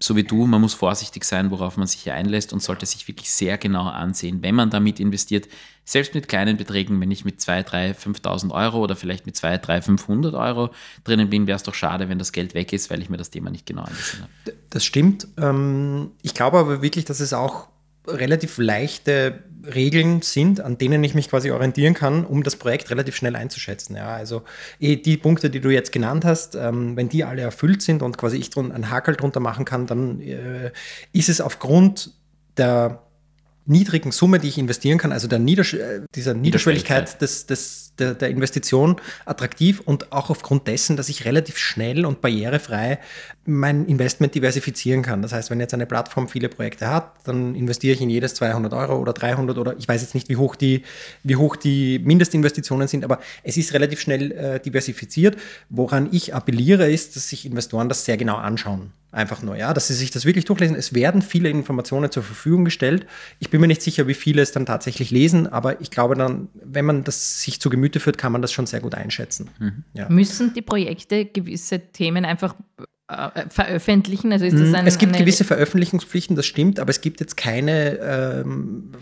so 0.04 0.16
wie 0.16 0.24
du, 0.24 0.48
man 0.48 0.62
muss 0.62 0.74
vorsichtig 0.74 1.24
sein, 1.24 1.52
worauf 1.52 1.78
man 1.78 1.88
sich 1.88 2.12
einlässt 2.12 2.54
und 2.54 2.62
sollte 2.62 2.86
sich 2.86 3.08
wirklich 3.08 3.32
sehr 3.32 3.58
genau 3.58 3.86
ansehen, 3.86 4.42
wenn 4.42 4.56
man 4.56 4.70
damit 4.70 5.00
investiert, 5.00 5.48
selbst 5.84 6.16
mit 6.16 6.28
kleinen 6.28 6.58
Beträgen, 6.58 7.00
wenn 7.02 7.12
ich 7.12 7.26
mit 7.26 7.42
2, 7.42 7.64
3, 7.64 7.92
5.000 7.92 8.52
Euro 8.52 8.80
oder 8.80 8.96
vielleicht 8.96 9.26
mit 9.26 9.36
2, 9.36 9.58
3, 9.58 9.82
500 9.82 10.34
Euro 10.34 10.70
drinnen 11.04 11.30
bin, 11.30 11.48
wäre 11.48 11.56
es 11.56 11.64
doch 11.64 11.74
schade, 11.74 12.10
wenn 12.10 12.20
das 12.20 12.32
Geld 12.32 12.54
weg 12.54 12.74
ist, 12.74 12.90
weil 12.90 13.02
ich 13.02 13.10
mir 13.10 13.18
das 13.18 13.30
Thema 13.30 13.50
nicht 13.50 13.66
genau 13.66 13.84
angesehen 13.84 14.24
habe. 14.24 14.58
Das 14.70 14.84
stimmt. 14.86 15.28
Ähm, 15.38 16.12
ich 16.22 16.34
glaube 16.34 16.58
aber 16.60 16.82
wirklich, 16.82 17.06
dass 17.06 17.20
es 17.20 17.34
auch 17.34 17.68
relativ 18.08 18.58
leichte 18.58 19.44
Regeln 19.64 20.22
sind, 20.22 20.60
an 20.60 20.78
denen 20.78 21.04
ich 21.04 21.14
mich 21.14 21.30
quasi 21.30 21.52
orientieren 21.52 21.94
kann, 21.94 22.26
um 22.26 22.44
das 22.44 22.56
Projekt 22.56 22.90
relativ 22.90 23.16
schnell 23.16 23.36
einzuschätzen. 23.36 23.96
Ja, 23.96 24.10
also 24.10 24.44
eh, 24.80 24.96
die 24.96 25.18
Punkte, 25.18 25.50
die 25.50 25.62
du 25.62 25.70
jetzt 25.70 25.92
genannt 25.92 26.26
hast, 26.26 26.56
ähm, 26.56 26.96
wenn 26.96 27.10
die 27.10 27.24
alle 27.24 27.44
erfüllt 27.44 27.82
sind 27.82 28.02
und 28.02 28.18
quasi 28.18 28.38
ich 28.38 28.56
einen 28.58 28.90
Hakel 28.90 29.16
drunter 29.16 29.40
machen 29.40 29.66
kann, 29.66 29.86
dann 29.86 30.20
äh, 30.22 30.72
ist 31.14 31.30
es 31.30 31.42
aufgrund 31.42 32.12
der 32.58 33.04
niedrigen 33.66 34.12
Summe, 34.12 34.40
die 34.40 34.48
ich 34.48 34.58
investieren 34.58 34.98
kann, 34.98 35.12
also 35.12 35.28
der 35.28 35.40
Niedersch 35.40 35.74
äh, 35.74 36.02
dieser 36.16 36.34
Niederschwelligkeit 36.34 37.22
des, 37.22 37.46
des, 37.46 37.94
der, 38.00 38.16
der, 38.16 38.30
Investition 38.30 38.96
attraktiv 39.26 39.82
und 39.86 40.12
auch 40.12 40.30
aufgrund 40.30 40.68
dessen, 40.68 40.98
dass 40.98 41.10
ich 41.10 41.26
relativ 41.26 41.58
schnell 41.58 42.06
und 42.06 42.22
barrierefrei 42.22 43.00
mein 43.46 43.86
Investment 43.86 44.34
diversifizieren 44.34 45.04
kann. 45.04 45.22
Das 45.22 45.34
heißt, 45.34 45.52
wenn 45.52 45.60
jetzt 45.60 45.74
eine 45.74 45.86
Plattform 45.86 46.28
viele 46.28 46.50
Projekte 46.50 46.90
hat, 46.90 47.14
dann 47.26 47.54
investiere 47.56 47.94
ich 47.94 48.02
in 48.02 48.10
jedes 48.10 48.34
200 48.36 48.74
Euro 48.74 48.98
oder 49.00 49.14
300 49.14 49.58
oder 49.58 49.76
ich 49.78 49.88
weiß 49.88 50.02
jetzt 50.02 50.16
nicht, 50.16 50.30
wie 50.30 50.38
hoch 50.38 50.56
die, 50.56 50.84
wie 51.24 51.36
hoch 51.36 51.56
die 51.56 52.00
Mindestinvestitionen 52.00 52.88
sind, 52.88 53.04
aber 53.04 53.20
es 53.44 53.58
ist 53.58 53.74
relativ 53.74 54.00
schnell 54.00 54.32
äh, 54.32 54.60
diversifiziert. 54.60 55.38
Woran 55.70 56.10
ich 56.12 56.34
appelliere, 56.34 56.90
ist, 56.90 57.16
dass 57.16 57.30
sich 57.30 57.46
Investoren 57.46 57.90
das 57.90 58.06
sehr 58.06 58.18
genau 58.18 58.38
anschauen. 58.38 58.92
Einfach 59.14 59.42
nur, 59.42 59.58
ja, 59.58 59.74
dass 59.74 59.88
sie 59.88 59.94
sich 59.94 60.10
das 60.10 60.26
wirklich 60.26 60.46
durchlesen. 60.46 60.76
Es 60.76 60.94
werden 60.94 61.22
viele 61.22 61.50
Informationen 61.50 62.12
zur 62.12 62.24
Verfügung 62.24 62.64
gestellt. 62.64 63.06
Ich 63.40 63.50
bin 63.50 63.60
mir 63.60 63.68
nicht 63.68 63.82
sicher, 63.82 64.08
wie 64.08 64.14
viele 64.14 64.42
es 64.42 64.54
dann 64.54 64.66
tatsächlich 64.66 65.12
lesen, 65.12 65.48
aber 65.48 65.82
ich 65.82 65.92
glaube 65.92 66.16
dann, 66.16 66.48
wenn 66.54 66.86
man 66.86 67.04
das 67.04 67.42
sich 67.42 67.60
zu 67.60 67.70
Gemüte 67.70 68.00
führt, 68.00 68.18
kann 68.18 68.32
man 68.32 68.42
das 68.42 68.54
schon 68.54 68.68
sehr 68.68 68.80
gut 68.80 68.96
einschätzen. 68.96 69.50
Mhm. 69.60 69.84
Ja. 69.94 70.08
Müssen 70.08 70.54
die 70.54 70.62
Projekte 70.62 71.26
gewisse 71.26 71.80
Themen 71.92 72.24
einfach 72.24 72.56
äh, 73.10 73.50
veröffentlichen? 73.50 74.32
Also 74.32 74.46
ist 74.46 74.58
das 74.58 74.70
mhm. 74.70 74.76
ein, 74.76 74.88
es 74.88 74.98
gibt 74.98 75.18
gewisse 75.18 75.44
Veröffentlichungspflichten, 75.44 76.38
das 76.38 76.46
stimmt, 76.46 76.80
aber 76.80 76.92
es 76.92 77.02
gibt 77.02 77.20
jetzt 77.20 77.36
keine 77.36 77.98
ähm, 77.98 78.94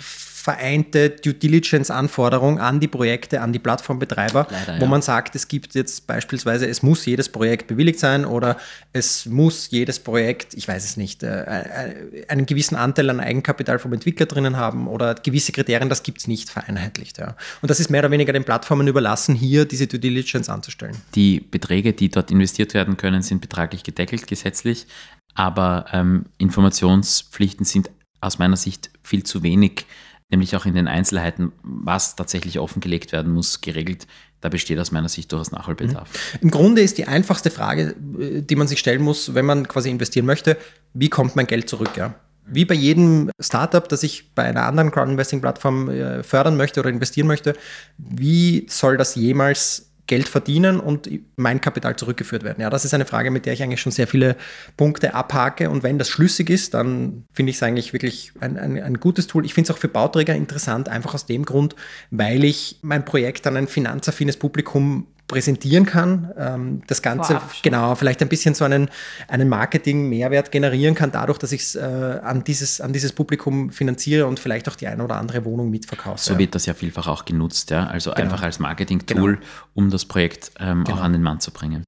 vereinte 0.50 1.12
Due 1.12 1.36
Diligence-Anforderung 1.36 2.60
an 2.60 2.80
die 2.80 2.88
Projekte, 2.88 3.42
an 3.42 3.54
die 3.54 3.60
Plattformbetreiber, 3.60 4.48
Leider, 4.50 4.80
wo 4.80 4.86
ja. 4.86 4.90
man 4.90 5.04
sagt, 5.04 5.36
es 5.36 5.48
gibt 5.48 5.76
jetzt 5.76 6.08
beispielsweise, 6.08 6.68
es 6.68 6.82
muss 6.82 7.06
jedes 7.06 7.30
Projekt 7.30 7.68
bewilligt 7.68 8.00
sein 8.00 8.26
oder 8.26 8.58
es 8.92 9.28
muss 9.28 9.70
jedes 9.70 10.00
Projekt, 10.00 10.56
ich 10.56 10.68
weiß 10.68 10.84
es 10.84 10.98
nicht, 10.98 11.22
äh, 11.22 11.44
äh, 11.44 12.28
einen 12.30 12.48
gewissen 12.48 12.76
Anteil 12.76 13.12
an 13.12 13.20
Eigenkapital 13.20 13.78
vom 13.78 13.94
Entwickler 13.94 14.26
drinnen 14.26 14.58
haben 14.58 14.88
oder 14.88 15.14
gewisse 15.14 15.52
Kriterien, 15.52 15.88
das 15.88 16.02
gibt 16.02 16.18
es 16.18 16.28
nicht 16.28 16.50
vereinheitlicht. 16.50 17.20
Ja. 17.20 17.36
Und 17.62 17.70
das 17.70 17.80
ist 17.80 17.92
mehr 17.92 18.02
oder 18.02 18.10
weniger 18.10 18.34
den 18.34 18.44
Plattformen 18.44 18.88
überlassen, 18.88 19.36
hier 19.36 19.66
diese 19.66 19.86
Due 19.86 20.00
Diligence 20.00 20.50
anzustellen. 20.50 20.98
Die 21.14 21.42
Beträge, 21.42 21.94
die 21.94 22.10
dort 22.10 22.32
investiert 22.32 22.74
werden 22.74 22.98
können, 22.98 23.22
sind 23.22 23.40
betraglich 23.40 23.84
gedeckelt 23.84 24.26
gesetzlich, 24.26 24.88
aber 25.36 25.86
ähm, 25.94 26.26
Informationspflichten 26.40 27.66
sind 27.66 27.92
aus 28.20 28.40
meiner 28.40 28.58
Sicht 28.58 28.90
viel 29.04 29.22
zu 29.22 29.44
wenig 29.44 29.86
nämlich 30.30 30.56
auch 30.56 30.66
in 30.66 30.76
den 30.76 30.88
Einzelheiten, 30.88 31.52
was 31.64 32.16
tatsächlich 32.16 32.60
offengelegt 32.60 33.12
werden 33.12 33.34
muss, 33.34 33.62
geregelt. 33.62 34.08
Da 34.42 34.50
besteht 34.50 34.80
aus 34.80 34.92
meiner 34.92 35.10
Sicht 35.10 35.32
durchaus 35.32 35.52
Nachholbedarf. 35.52 36.10
Mhm. 36.34 36.40
Im 36.42 36.52
Grunde 36.52 36.82
ist 36.82 36.98
die 36.98 37.08
einfachste 37.08 37.52
Frage, 37.52 37.96
äh, 38.20 38.42
die 38.42 38.56
man 38.56 38.68
sich 38.68 38.80
stellen 38.80 39.02
muss, 39.02 39.34
wenn 39.34 39.46
man 39.46 39.68
quasi 39.68 39.90
investieren 39.90 40.26
möchte, 40.26 40.58
wie 40.94 41.10
kommt 41.10 41.36
mein 41.36 41.48
Geld 41.48 41.70
zurück? 41.70 41.98
Ja? 41.98 42.16
Wie 42.46 42.66
bei 42.66 42.76
jedem 42.76 43.32
Startup, 43.40 43.88
das 43.88 44.04
ich 44.04 44.34
bei 44.34 44.44
einer 44.44 44.66
anderen 44.66 44.92
Crowdinvesting-Plattform 44.92 45.90
äh, 45.90 46.24
fördern 46.24 46.58
möchte 46.58 46.80
oder 46.80 46.90
investieren 46.90 47.28
möchte, 47.28 47.56
wie 47.98 48.66
soll 48.70 48.98
das 48.98 49.16
jemals 49.16 49.89
Geld 50.10 50.28
verdienen 50.28 50.80
und 50.80 51.08
mein 51.36 51.62
Kapital 51.62 51.96
zurückgeführt 51.96 52.44
werden? 52.44 52.62
Ja, 52.62 52.70
das 52.70 52.84
ist 52.84 52.94
eine 52.96 53.06
Frage, 53.06 53.30
mit 53.30 53.46
der 53.46 53.54
ich 53.54 53.62
eigentlich 53.62 53.80
schon 53.80 53.92
sehr 53.92 54.08
viele 54.08 54.36
Punkte 54.76 55.14
abhake. 55.14 55.70
Und 55.70 55.84
wenn 55.84 56.00
das 56.00 56.10
schlüssig 56.10 56.50
ist, 56.50 56.74
dann 56.74 57.26
finde 57.32 57.52
ich 57.52 57.58
es 57.58 57.64
eigentlich 57.64 57.94
wirklich 57.94 58.34
ein, 58.40 58.58
ein, 58.58 58.82
ein 58.82 59.00
gutes 59.00 59.28
Tool. 59.28 59.46
Ich 59.46 59.54
finde 59.54 59.72
es 59.72 59.78
auch 59.78 59.80
für 59.80 59.88
Bauträger 59.88 60.36
interessant, 60.36 60.90
einfach 60.90 61.14
aus 61.14 61.28
dem 61.28 61.46
Grund, 61.46 61.76
weil 62.10 62.44
ich 62.44 62.80
mein 62.82 63.06
Projekt 63.06 63.46
an 63.46 63.56
ein 63.56 63.68
finanzaffines 63.68 64.38
Publikum 64.38 65.06
präsentieren 65.30 65.86
kann. 65.86 66.34
Ähm, 66.38 66.82
das 66.88 67.02
Ganze, 67.02 67.40
genau, 67.64 67.96
vielleicht 67.96 68.22
ein 68.22 68.28
bisschen 68.28 68.54
so 68.54 68.66
einen, 68.66 68.90
einen 69.30 69.48
Marketing-Mehrwert 69.48 70.52
generieren 70.52 70.96
kann, 70.96 71.12
dadurch, 71.14 71.38
dass 71.38 71.54
ich 71.54 71.62
es 71.62 71.76
äh, 71.76 71.80
an, 71.80 72.44
dieses, 72.44 72.82
an 72.82 72.92
dieses 72.92 73.14
Publikum 73.14 73.70
finanziere 73.70 74.28
und 74.28 74.40
vielleicht 74.40 74.68
auch 74.68 74.76
die 74.76 74.88
eine 74.88 75.02
oder 75.02 75.16
andere 75.16 75.46
Wohnung 75.46 75.70
mitverkaufe. 75.70 76.22
So 76.22 76.38
wird 76.38 76.54
das 76.56 76.66
ja 76.66 76.74
vielfach 76.74 77.08
auch 77.08 77.24
genutzt, 77.24 77.70
ja. 77.70 77.88
Also 77.88 78.12
genau. 78.12 78.24
einfach 78.24 78.42
als 78.44 78.60
Marketing-Tool, 78.60 79.36
genau. 79.36 79.48
um 79.74 79.90
das 79.90 80.04
Projekt 80.04 80.52
ähm, 80.60 80.84
genau. 80.84 80.98
auch 80.98 81.02
an 81.02 81.14
den 81.14 81.22
Mann 81.22 81.40
zu 81.40 81.52
bringen. 81.52 81.86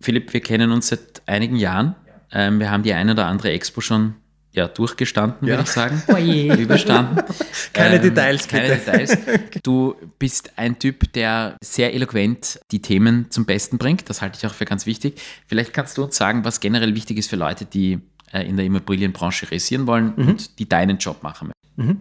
Philipp, 0.00 0.32
wir 0.32 0.40
kennen 0.40 0.72
uns 0.72 0.88
seit 0.88 1.22
einigen 1.26 1.56
Jahren. 1.56 1.94
Ähm, 2.32 2.58
wir 2.58 2.70
haben 2.70 2.82
die 2.82 2.92
eine 2.92 3.12
oder 3.12 3.26
andere 3.26 3.52
Expo 3.52 3.80
schon 3.80 4.16
ja, 4.52 4.68
durchgestanden, 4.68 5.48
ja. 5.48 5.54
würde 5.54 5.62
ich 5.64 5.70
sagen. 5.70 6.02
Oh 6.12 6.16
je. 6.16 6.54
Überstanden. 6.54 7.22
keine 7.72 7.96
ähm, 7.96 8.02
Details, 8.02 8.46
bitte. 8.46 8.62
Keine 8.62 8.76
Details. 8.76 9.18
Du 9.62 9.94
bist 10.18 10.52
ein 10.56 10.78
Typ, 10.78 11.12
der 11.12 11.56
sehr 11.62 11.94
eloquent 11.94 12.60
die 12.70 12.82
Themen 12.82 13.30
zum 13.30 13.46
Besten 13.46 13.78
bringt. 13.78 14.08
Das 14.10 14.20
halte 14.20 14.38
ich 14.38 14.46
auch 14.46 14.54
für 14.54 14.64
ganz 14.64 14.86
wichtig. 14.86 15.20
Vielleicht 15.46 15.72
kannst 15.72 15.96
du 15.96 16.04
uns 16.04 16.16
sagen, 16.16 16.44
was 16.44 16.60
generell 16.60 16.94
wichtig 16.94 17.18
ist 17.18 17.30
für 17.30 17.36
Leute, 17.36 17.64
die 17.64 18.00
äh, 18.32 18.42
in 18.42 18.56
der 18.56 18.66
Immobilienbranche 18.66 19.50
realisieren 19.50 19.86
wollen 19.86 20.12
mhm. 20.16 20.28
und 20.28 20.58
die 20.58 20.68
deinen 20.68 20.98
Job 20.98 21.22
machen 21.22 21.48
möchten. 21.48 21.90
Mhm. 21.90 22.00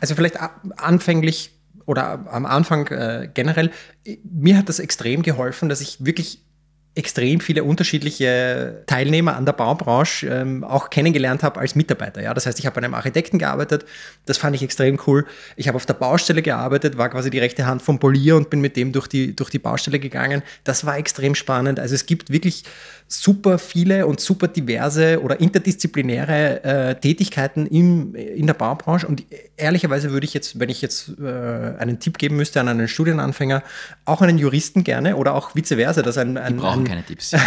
Also 0.00 0.14
vielleicht 0.14 0.38
anfänglich 0.76 1.52
oder 1.86 2.30
am 2.30 2.44
Anfang 2.44 2.86
äh, 2.88 3.30
generell, 3.32 3.70
mir 4.22 4.58
hat 4.58 4.68
das 4.68 4.78
extrem 4.78 5.22
geholfen, 5.22 5.68
dass 5.68 5.80
ich 5.80 6.04
wirklich 6.04 6.44
extrem 6.98 7.38
viele 7.38 7.62
unterschiedliche 7.62 8.82
Teilnehmer 8.86 9.36
an 9.36 9.46
der 9.46 9.52
Baubranche 9.52 10.26
ähm, 10.26 10.64
auch 10.64 10.90
kennengelernt 10.90 11.44
habe 11.44 11.60
als 11.60 11.76
Mitarbeiter. 11.76 12.20
Ja? 12.20 12.34
Das 12.34 12.44
heißt, 12.44 12.58
ich 12.58 12.66
habe 12.66 12.74
bei 12.74 12.84
einem 12.84 12.94
Architekten 12.94 13.38
gearbeitet, 13.38 13.86
das 14.26 14.36
fand 14.36 14.56
ich 14.56 14.62
extrem 14.64 14.98
cool. 15.06 15.24
Ich 15.54 15.68
habe 15.68 15.76
auf 15.76 15.86
der 15.86 15.94
Baustelle 15.94 16.42
gearbeitet, 16.42 16.98
war 16.98 17.08
quasi 17.08 17.30
die 17.30 17.38
rechte 17.38 17.66
Hand 17.66 17.82
vom 17.82 18.00
Polier 18.00 18.36
und 18.36 18.50
bin 18.50 18.60
mit 18.60 18.76
dem 18.76 18.90
durch 18.90 19.06
die, 19.06 19.36
durch 19.36 19.48
die 19.48 19.60
Baustelle 19.60 20.00
gegangen. 20.00 20.42
Das 20.64 20.84
war 20.84 20.98
extrem 20.98 21.36
spannend. 21.36 21.78
Also 21.78 21.94
es 21.94 22.04
gibt 22.04 22.30
wirklich 22.30 22.64
super 23.08 23.58
viele 23.58 24.06
und 24.06 24.20
super 24.20 24.48
diverse 24.48 25.22
oder 25.22 25.40
interdisziplinäre 25.40 26.62
äh, 26.62 26.94
Tätigkeiten 26.94 27.66
im, 27.66 28.14
in 28.14 28.46
der 28.46 28.54
Baubranche. 28.54 29.06
Und 29.06 29.24
ehrlicherweise 29.56 30.12
würde 30.12 30.26
ich 30.26 30.34
jetzt, 30.34 30.60
wenn 30.60 30.68
ich 30.68 30.82
jetzt 30.82 31.18
äh, 31.18 31.24
einen 31.78 32.00
Tipp 32.00 32.18
geben 32.18 32.36
müsste 32.36 32.60
an 32.60 32.68
einen 32.68 32.86
Studienanfänger, 32.86 33.62
auch 34.04 34.20
einen 34.20 34.36
Juristen 34.36 34.84
gerne 34.84 35.16
oder 35.16 35.34
auch 35.34 35.54
vice 35.54 35.74
versa, 35.74 36.02
dass 36.02 36.18
ein, 36.18 36.36
ein, 36.36 36.54
Die 36.54 36.60
brauchen 36.60 36.80
ein, 36.80 36.84
keine 36.84 37.02
Tipps. 37.02 37.32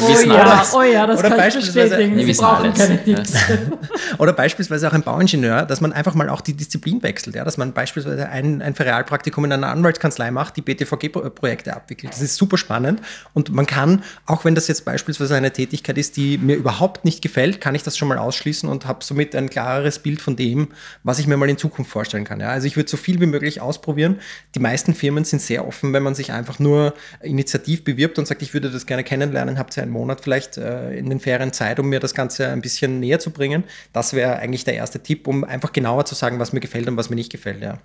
oh, 0.00 0.08
ja, 0.26 0.66
oh 0.74 0.82
ja, 0.82 1.06
das 1.06 1.18
oder 1.18 1.30
kann 1.30 1.48
ich 1.48 1.54
bestätigen. 1.54 2.18
Sie 2.24 2.32
brauchen 2.32 2.66
alles. 2.66 2.78
keine 2.78 3.04
Tipps. 3.04 3.32
oder 4.18 4.32
beispielsweise 4.32 4.88
auch 4.88 4.92
ein 4.92 5.02
Bauingenieur, 5.02 5.66
dass 5.66 5.80
man 5.80 5.92
einfach 5.92 6.14
mal 6.14 6.28
auch 6.28 6.40
die 6.40 6.54
Disziplin 6.54 7.02
wechselt. 7.02 7.36
Ja? 7.36 7.44
Dass 7.44 7.56
man 7.56 7.72
beispielsweise 7.72 8.28
ein, 8.28 8.62
ein 8.62 8.74
Ferialpraktikum 8.74 9.44
in 9.44 9.52
einer 9.52 9.68
Anwaltskanzlei 9.68 10.30
macht, 10.30 10.56
die 10.56 10.62
BTVG-Projekte 10.62 11.74
abwickelt. 11.74 12.12
Das 12.12 12.22
ist 12.22 12.36
super 12.36 12.58
spannend 12.58 13.00
und 13.32 13.52
man 13.52 13.66
kann 13.66 14.02
auch 14.26 14.44
wenn 14.44 14.54
das 14.54 14.68
jetzt 14.68 14.84
beispielsweise 14.84 15.34
eine 15.34 15.52
Tätigkeit 15.52 15.98
ist, 15.98 16.16
die 16.16 16.38
mir 16.38 16.56
überhaupt 16.56 17.04
nicht 17.04 17.22
gefällt, 17.22 17.60
kann 17.60 17.74
ich 17.74 17.82
das 17.82 17.96
schon 17.96 18.08
mal 18.08 18.18
ausschließen 18.18 18.68
und 18.68 18.86
habe 18.86 19.04
somit 19.04 19.34
ein 19.34 19.50
klareres 19.50 19.98
Bild 19.98 20.20
von 20.20 20.36
dem, 20.36 20.68
was 21.02 21.18
ich 21.18 21.26
mir 21.26 21.36
mal 21.36 21.48
in 21.48 21.58
Zukunft 21.58 21.90
vorstellen 21.90 22.24
kann. 22.24 22.40
Ja, 22.40 22.48
also 22.48 22.66
ich 22.66 22.76
würde 22.76 22.88
so 22.88 22.96
viel 22.96 23.20
wie 23.20 23.26
möglich 23.26 23.60
ausprobieren. 23.60 24.20
Die 24.54 24.60
meisten 24.60 24.94
Firmen 24.94 25.24
sind 25.24 25.42
sehr 25.42 25.66
offen, 25.66 25.92
wenn 25.92 26.02
man 26.02 26.14
sich 26.14 26.32
einfach 26.32 26.58
nur 26.58 26.94
initiativ 27.20 27.84
bewirbt 27.84 28.18
und 28.18 28.26
sagt, 28.26 28.42
ich 28.42 28.54
würde 28.54 28.70
das 28.70 28.86
gerne 28.86 29.04
kennenlernen, 29.04 29.58
habt 29.58 29.76
ihr 29.76 29.83
einen 29.84 29.92
Monat 29.92 30.20
vielleicht 30.20 30.58
äh, 30.58 30.96
in 30.96 31.08
den 31.08 31.20
Ferien 31.20 31.52
Zeit, 31.52 31.78
um 31.78 31.88
mir 31.88 32.00
das 32.00 32.14
Ganze 32.14 32.48
ein 32.48 32.60
bisschen 32.60 33.00
näher 33.00 33.18
zu 33.20 33.30
bringen. 33.30 33.64
Das 33.92 34.12
wäre 34.12 34.36
eigentlich 34.36 34.64
der 34.64 34.74
erste 34.74 35.02
Tipp, 35.02 35.26
um 35.28 35.44
einfach 35.44 35.72
genauer 35.72 36.04
zu 36.04 36.14
sagen, 36.14 36.38
was 36.38 36.52
mir 36.52 36.60
gefällt 36.60 36.88
und 36.88 36.96
was 36.96 37.10
mir 37.10 37.16
nicht 37.16 37.32
gefällt. 37.32 37.62
Ja. 37.62 37.78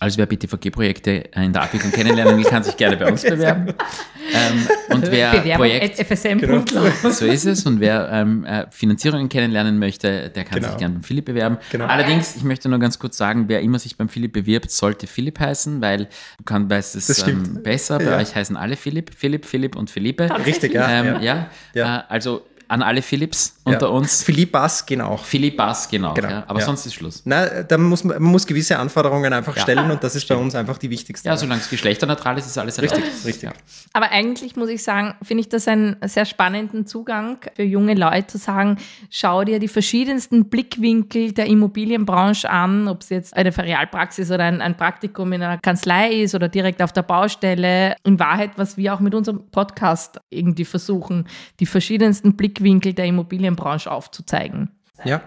Also 0.00 0.18
wer 0.18 0.26
BTVG-Projekte 0.26 1.10
in 1.36 1.52
der 1.52 1.62
Abwicklung 1.62 1.92
kennenlernen 1.92 2.36
will, 2.36 2.44
kann 2.44 2.64
sich 2.64 2.76
gerne 2.76 2.96
bei 2.96 3.10
uns 3.10 3.22
bewerben. 3.28 3.68
ähm, 3.68 4.68
und 4.90 5.10
wer 5.10 5.30
Bewerbung 5.30 5.66
Projekt, 5.66 5.98
FSM 6.04 6.38
genau. 6.38 6.64
So 7.10 7.24
ist 7.26 7.46
es. 7.46 7.64
Und 7.64 7.78
wer 7.78 8.10
ähm, 8.10 8.44
äh, 8.44 8.66
Finanzierungen 8.70 9.28
kennenlernen 9.28 9.78
möchte, 9.78 10.30
der 10.30 10.44
kann 10.44 10.58
genau. 10.58 10.70
sich 10.70 10.78
gerne 10.78 10.94
beim 10.94 11.04
Philipp 11.04 11.26
bewerben. 11.26 11.58
Genau. 11.70 11.86
Allerdings, 11.86 12.34
ich 12.34 12.42
möchte 12.42 12.68
nur 12.68 12.80
ganz 12.80 12.98
kurz 12.98 13.16
sagen, 13.16 13.44
wer 13.46 13.60
immer 13.62 13.78
sich 13.78 13.96
beim 13.96 14.08
Philipp 14.08 14.32
bewirbt, 14.32 14.72
sollte 14.72 15.06
Philipp 15.06 15.38
heißen, 15.38 15.80
weil 15.80 16.06
du 16.38 16.44
kannst, 16.44 16.70
weißt 16.70 16.96
es 16.96 17.28
ähm, 17.28 17.62
besser. 17.62 17.98
Bei 17.98 18.04
ja. 18.04 18.16
euch 18.16 18.34
heißen 18.34 18.56
alle 18.56 18.76
Philipp, 18.76 19.12
Philipp, 19.16 19.46
Philipp 19.46 19.76
und 19.76 19.90
Philippe. 19.90 20.28
Richtig, 20.44 20.74
ja. 20.74 20.90
Ähm, 20.90 21.22
ja. 21.22 21.48
ja. 21.72 22.00
Äh, 22.00 22.02
also 22.08 22.42
an 22.68 22.82
alle 22.82 23.02
Philips 23.02 23.56
unter 23.64 23.86
ja. 23.86 23.92
uns. 23.92 24.22
Philippas 24.22 24.86
gehen 24.86 25.00
auch. 25.00 25.24
Philippas 25.24 25.88
genau. 25.88 26.14
genau. 26.14 26.28
Ja, 26.28 26.44
aber 26.46 26.60
ja. 26.60 26.66
sonst 26.66 26.86
ist 26.86 26.94
Schluss. 26.94 27.22
Na, 27.24 27.62
da 27.62 27.78
muss 27.78 28.04
man, 28.04 28.22
man 28.22 28.32
muss 28.32 28.46
gewisse 28.46 28.78
Anforderungen 28.78 29.32
einfach 29.32 29.56
stellen 29.56 29.90
und 29.90 30.02
das 30.02 30.14
ist 30.16 30.28
bei 30.28 30.36
uns 30.36 30.54
einfach 30.54 30.78
die 30.78 30.90
wichtigste. 30.90 31.28
Ja, 31.28 31.36
solange 31.36 31.60
es 31.60 31.70
geschlechterneutral 31.70 32.38
ist, 32.38 32.46
ist 32.46 32.58
alles 32.58 32.80
richtig. 32.80 33.04
richtig. 33.24 33.50
Aber 33.92 34.10
eigentlich 34.10 34.56
muss 34.56 34.68
ich 34.68 34.82
sagen, 34.82 35.14
finde 35.22 35.42
ich 35.42 35.48
das 35.48 35.68
einen 35.68 35.96
sehr 36.04 36.24
spannenden 36.24 36.86
Zugang 36.86 37.38
für 37.54 37.62
junge 37.62 37.94
Leute 37.94 38.26
zu 38.26 38.38
sagen, 38.38 38.78
schau 39.10 39.44
dir 39.44 39.58
die 39.58 39.68
verschiedensten 39.68 40.48
Blickwinkel 40.48 41.32
der 41.32 41.46
Immobilienbranche 41.46 42.50
an, 42.50 42.88
ob 42.88 43.02
es 43.02 43.10
jetzt 43.10 43.36
eine 43.36 43.52
Ferialpraxis 43.52 44.30
oder 44.30 44.44
ein, 44.44 44.60
ein 44.60 44.76
Praktikum 44.76 45.32
in 45.32 45.42
einer 45.42 45.58
Kanzlei 45.58 46.12
ist 46.22 46.34
oder 46.34 46.48
direkt 46.48 46.82
auf 46.82 46.92
der 46.92 47.02
Baustelle. 47.02 47.96
In 48.04 48.18
Wahrheit, 48.18 48.52
was 48.56 48.76
wir 48.76 48.94
auch 48.94 49.00
mit 49.00 49.14
unserem 49.14 49.46
Podcast 49.50 50.20
irgendwie 50.30 50.64
versuchen, 50.64 51.26
die 51.60 51.66
verschiedensten 51.66 52.36
Blickwinkel 52.36 52.53
Blickwinkel 52.54 52.94
der 52.94 53.06
Immobilienbranche 53.06 53.90
aufzuzeigen. 53.90 54.70
Ja, 55.04 55.22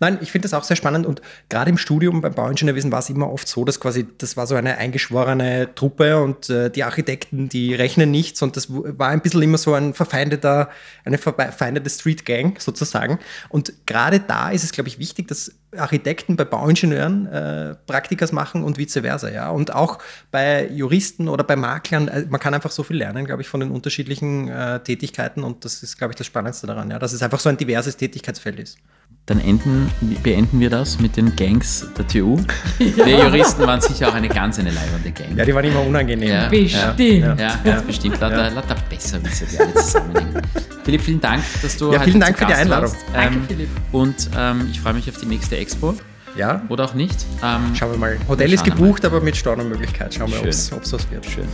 nein, 0.00 0.18
ich 0.20 0.32
finde 0.32 0.46
das 0.46 0.54
auch 0.54 0.64
sehr 0.64 0.76
spannend 0.76 1.06
und 1.06 1.22
gerade 1.48 1.70
im 1.70 1.78
Studium 1.78 2.20
beim 2.20 2.34
Bauingenieurwesen 2.34 2.92
war 2.92 3.00
es 3.00 3.10
immer 3.10 3.30
oft 3.30 3.48
so, 3.48 3.64
dass 3.64 3.80
quasi 3.80 4.06
das 4.18 4.36
war 4.36 4.46
so 4.46 4.54
eine 4.54 4.78
eingeschworene 4.78 5.74
Truppe 5.74 6.22
und 6.22 6.50
äh, 6.50 6.70
die 6.70 6.84
Architekten, 6.84 7.48
die 7.48 7.74
rechnen 7.74 8.10
nichts 8.10 8.42
und 8.42 8.56
das 8.56 8.66
war 8.70 9.08
ein 9.08 9.20
bisschen 9.20 9.42
immer 9.42 9.58
so 9.58 9.74
ein 9.74 9.94
verfeindeter, 9.94 10.70
eine 11.04 11.18
verfeindete 11.18 11.90
Street 11.90 12.24
Gang 12.24 12.60
sozusagen. 12.60 13.18
Und 13.48 13.72
gerade 13.86 14.20
da 14.20 14.50
ist 14.50 14.64
es, 14.64 14.72
glaube 14.72 14.88
ich, 14.88 14.98
wichtig, 14.98 15.28
dass 15.28 15.52
Architekten 15.76 16.36
bei 16.36 16.44
Bauingenieuren 16.44 17.26
äh, 17.26 17.74
Praktikas 17.86 18.32
machen 18.32 18.62
und 18.62 18.76
vice 18.76 19.00
versa, 19.00 19.30
ja. 19.30 19.48
Und 19.50 19.74
auch 19.74 19.98
bei 20.30 20.68
Juristen 20.68 21.28
oder 21.28 21.44
bei 21.44 21.56
Maklern, 21.56 22.08
äh, 22.08 22.26
man 22.28 22.40
kann 22.40 22.52
einfach 22.52 22.70
so 22.70 22.82
viel 22.82 22.96
lernen, 22.96 23.24
glaube 23.24 23.42
ich, 23.42 23.48
von 23.48 23.60
den 23.60 23.70
unterschiedlichen 23.70 24.48
äh, 24.48 24.80
Tätigkeiten 24.80 25.42
und 25.42 25.64
das 25.64 25.82
ist, 25.82 25.96
glaube 25.96 26.12
ich, 26.12 26.16
das 26.16 26.26
Spannendste 26.26 26.66
daran, 26.66 26.90
ja, 26.90 26.98
dass 26.98 27.12
es 27.12 27.22
einfach 27.22 27.40
so 27.40 27.48
ein 27.48 27.56
diverses 27.56 27.96
Tätigkeitsfeld 27.96 28.58
ist. 28.58 28.78
Dann 29.26 29.40
enden, 29.64 29.90
beenden 30.22 30.60
wir 30.60 30.70
das 30.70 30.98
mit 30.98 31.16
den 31.16 31.34
Gangs 31.36 31.86
der 31.96 32.06
TU. 32.06 32.38
Ja. 32.78 33.04
Die 33.04 33.10
Juristen 33.10 33.66
waren 33.66 33.80
sicher 33.80 34.08
auch 34.08 34.14
eine 34.14 34.28
ganz 34.28 34.58
eine 34.58 34.70
leibende 34.70 35.10
Gang. 35.10 35.36
Ja, 35.36 35.44
die 35.44 35.54
waren 35.54 35.64
immer 35.64 35.80
unangenehm. 35.80 36.28
Ja, 36.28 36.48
bestimmt. 36.48 36.98
Ja, 36.98 37.34
ja, 37.34 37.58
ja 37.64 37.80
bestimmt. 37.86 38.20
Lauter, 38.20 38.48
ja. 38.48 38.48
lauter 38.48 38.76
Besserwisser, 38.88 39.46
die 39.50 39.58
alle 39.58 39.74
zusammenhängen. 39.74 40.42
Philipp, 40.84 41.02
vielen 41.02 41.20
Dank, 41.20 41.42
dass 41.62 41.76
du 41.76 41.92
Ja, 41.92 42.00
vielen 42.00 42.20
Dank 42.20 42.38
für 42.38 42.46
die 42.46 42.54
Einladung. 42.54 42.92
Danke, 43.12 43.36
ähm, 43.36 43.44
Philipp. 43.46 43.68
Und 43.92 44.30
ähm, 44.36 44.68
ich 44.70 44.80
freue 44.80 44.94
mich 44.94 45.08
auf 45.08 45.18
die 45.18 45.26
nächste 45.26 45.56
Expo. 45.56 45.94
Ja. 46.36 46.62
Oder 46.70 46.86
auch 46.86 46.94
nicht. 46.94 47.26
Ähm, 47.44 47.74
Schauen 47.74 47.92
wir 47.92 47.98
mal. 47.98 48.16
Hotel 48.26 48.52
ist 48.52 48.64
gebucht, 48.64 49.04
aber 49.04 49.20
mit 49.20 49.36
Stornomöglichkeit. 49.36 50.14
Schauen 50.14 50.30
wir, 50.32 50.40
ob 50.40 50.46
es 50.46 50.72
was 50.72 51.10
wird. 51.10 51.26
Schön. 51.26 51.46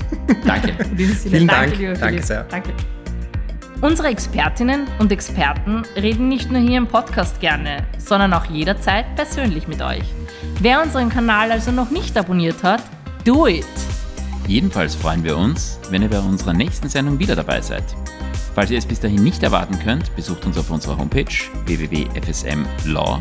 Danke. 0.47 0.73
vielen 0.97 1.49
Dank. 1.49 1.73
Danke, 1.73 1.95
Danke 1.99 2.23
sehr. 2.23 2.45
Danke. 2.45 2.73
Unsere 3.81 4.09
Expertinnen 4.09 4.89
und 4.99 5.13
Experten 5.13 5.85
reden 5.95 6.27
nicht 6.27 6.51
nur 6.51 6.61
hier 6.61 6.79
im 6.79 6.89
Podcast 6.89 7.39
gerne, 7.39 7.87
sondern 7.97 8.33
auch 8.33 8.47
jederzeit 8.47 9.15
persönlich 9.15 9.69
mit 9.69 9.81
euch. 9.81 10.03
Wer 10.61 10.83
unseren 10.83 11.09
Kanal 11.11 11.53
also 11.53 11.71
noch 11.71 11.91
nicht 11.91 12.19
abonniert 12.19 12.65
hat, 12.65 12.83
do 13.25 13.47
it! 13.47 13.65
Jedenfalls 14.49 14.97
freuen 14.97 15.23
wir 15.23 15.37
uns, 15.37 15.79
wenn 15.91 16.03
ihr 16.03 16.09
bei 16.09 16.19
unserer 16.19 16.55
nächsten 16.55 16.89
Sendung 16.89 17.21
wieder 17.21 17.37
dabei 17.37 17.61
seid. 17.61 17.85
Falls 18.53 18.73
ihr 18.73 18.79
es 18.79 18.87
bis 18.87 18.99
dahin 18.99 19.23
nicht 19.23 19.45
erwarten 19.45 19.79
könnt, 19.79 20.15
besucht 20.17 20.45
uns 20.45 20.59
auf 20.59 20.73
unserer 20.73 20.99
Homepage 20.99 21.33
www.fsmlaw 21.67 23.21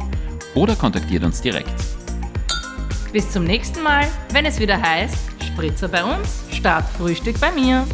oder 0.55 0.75
kontaktiert 0.75 1.23
uns 1.23 1.39
direkt. 1.39 1.75
Bis 3.13 3.29
zum 3.29 3.43
nächsten 3.43 3.83
Mal, 3.83 4.07
wenn 4.33 4.47
es 4.47 4.59
wieder 4.59 4.81
heißt, 4.81 5.17
Spritzer 5.45 5.87
bei 5.87 6.03
uns, 6.03 6.41
Start 6.49 6.89
Frühstück 6.97 7.39
bei 7.39 7.51
mir. 7.51 7.85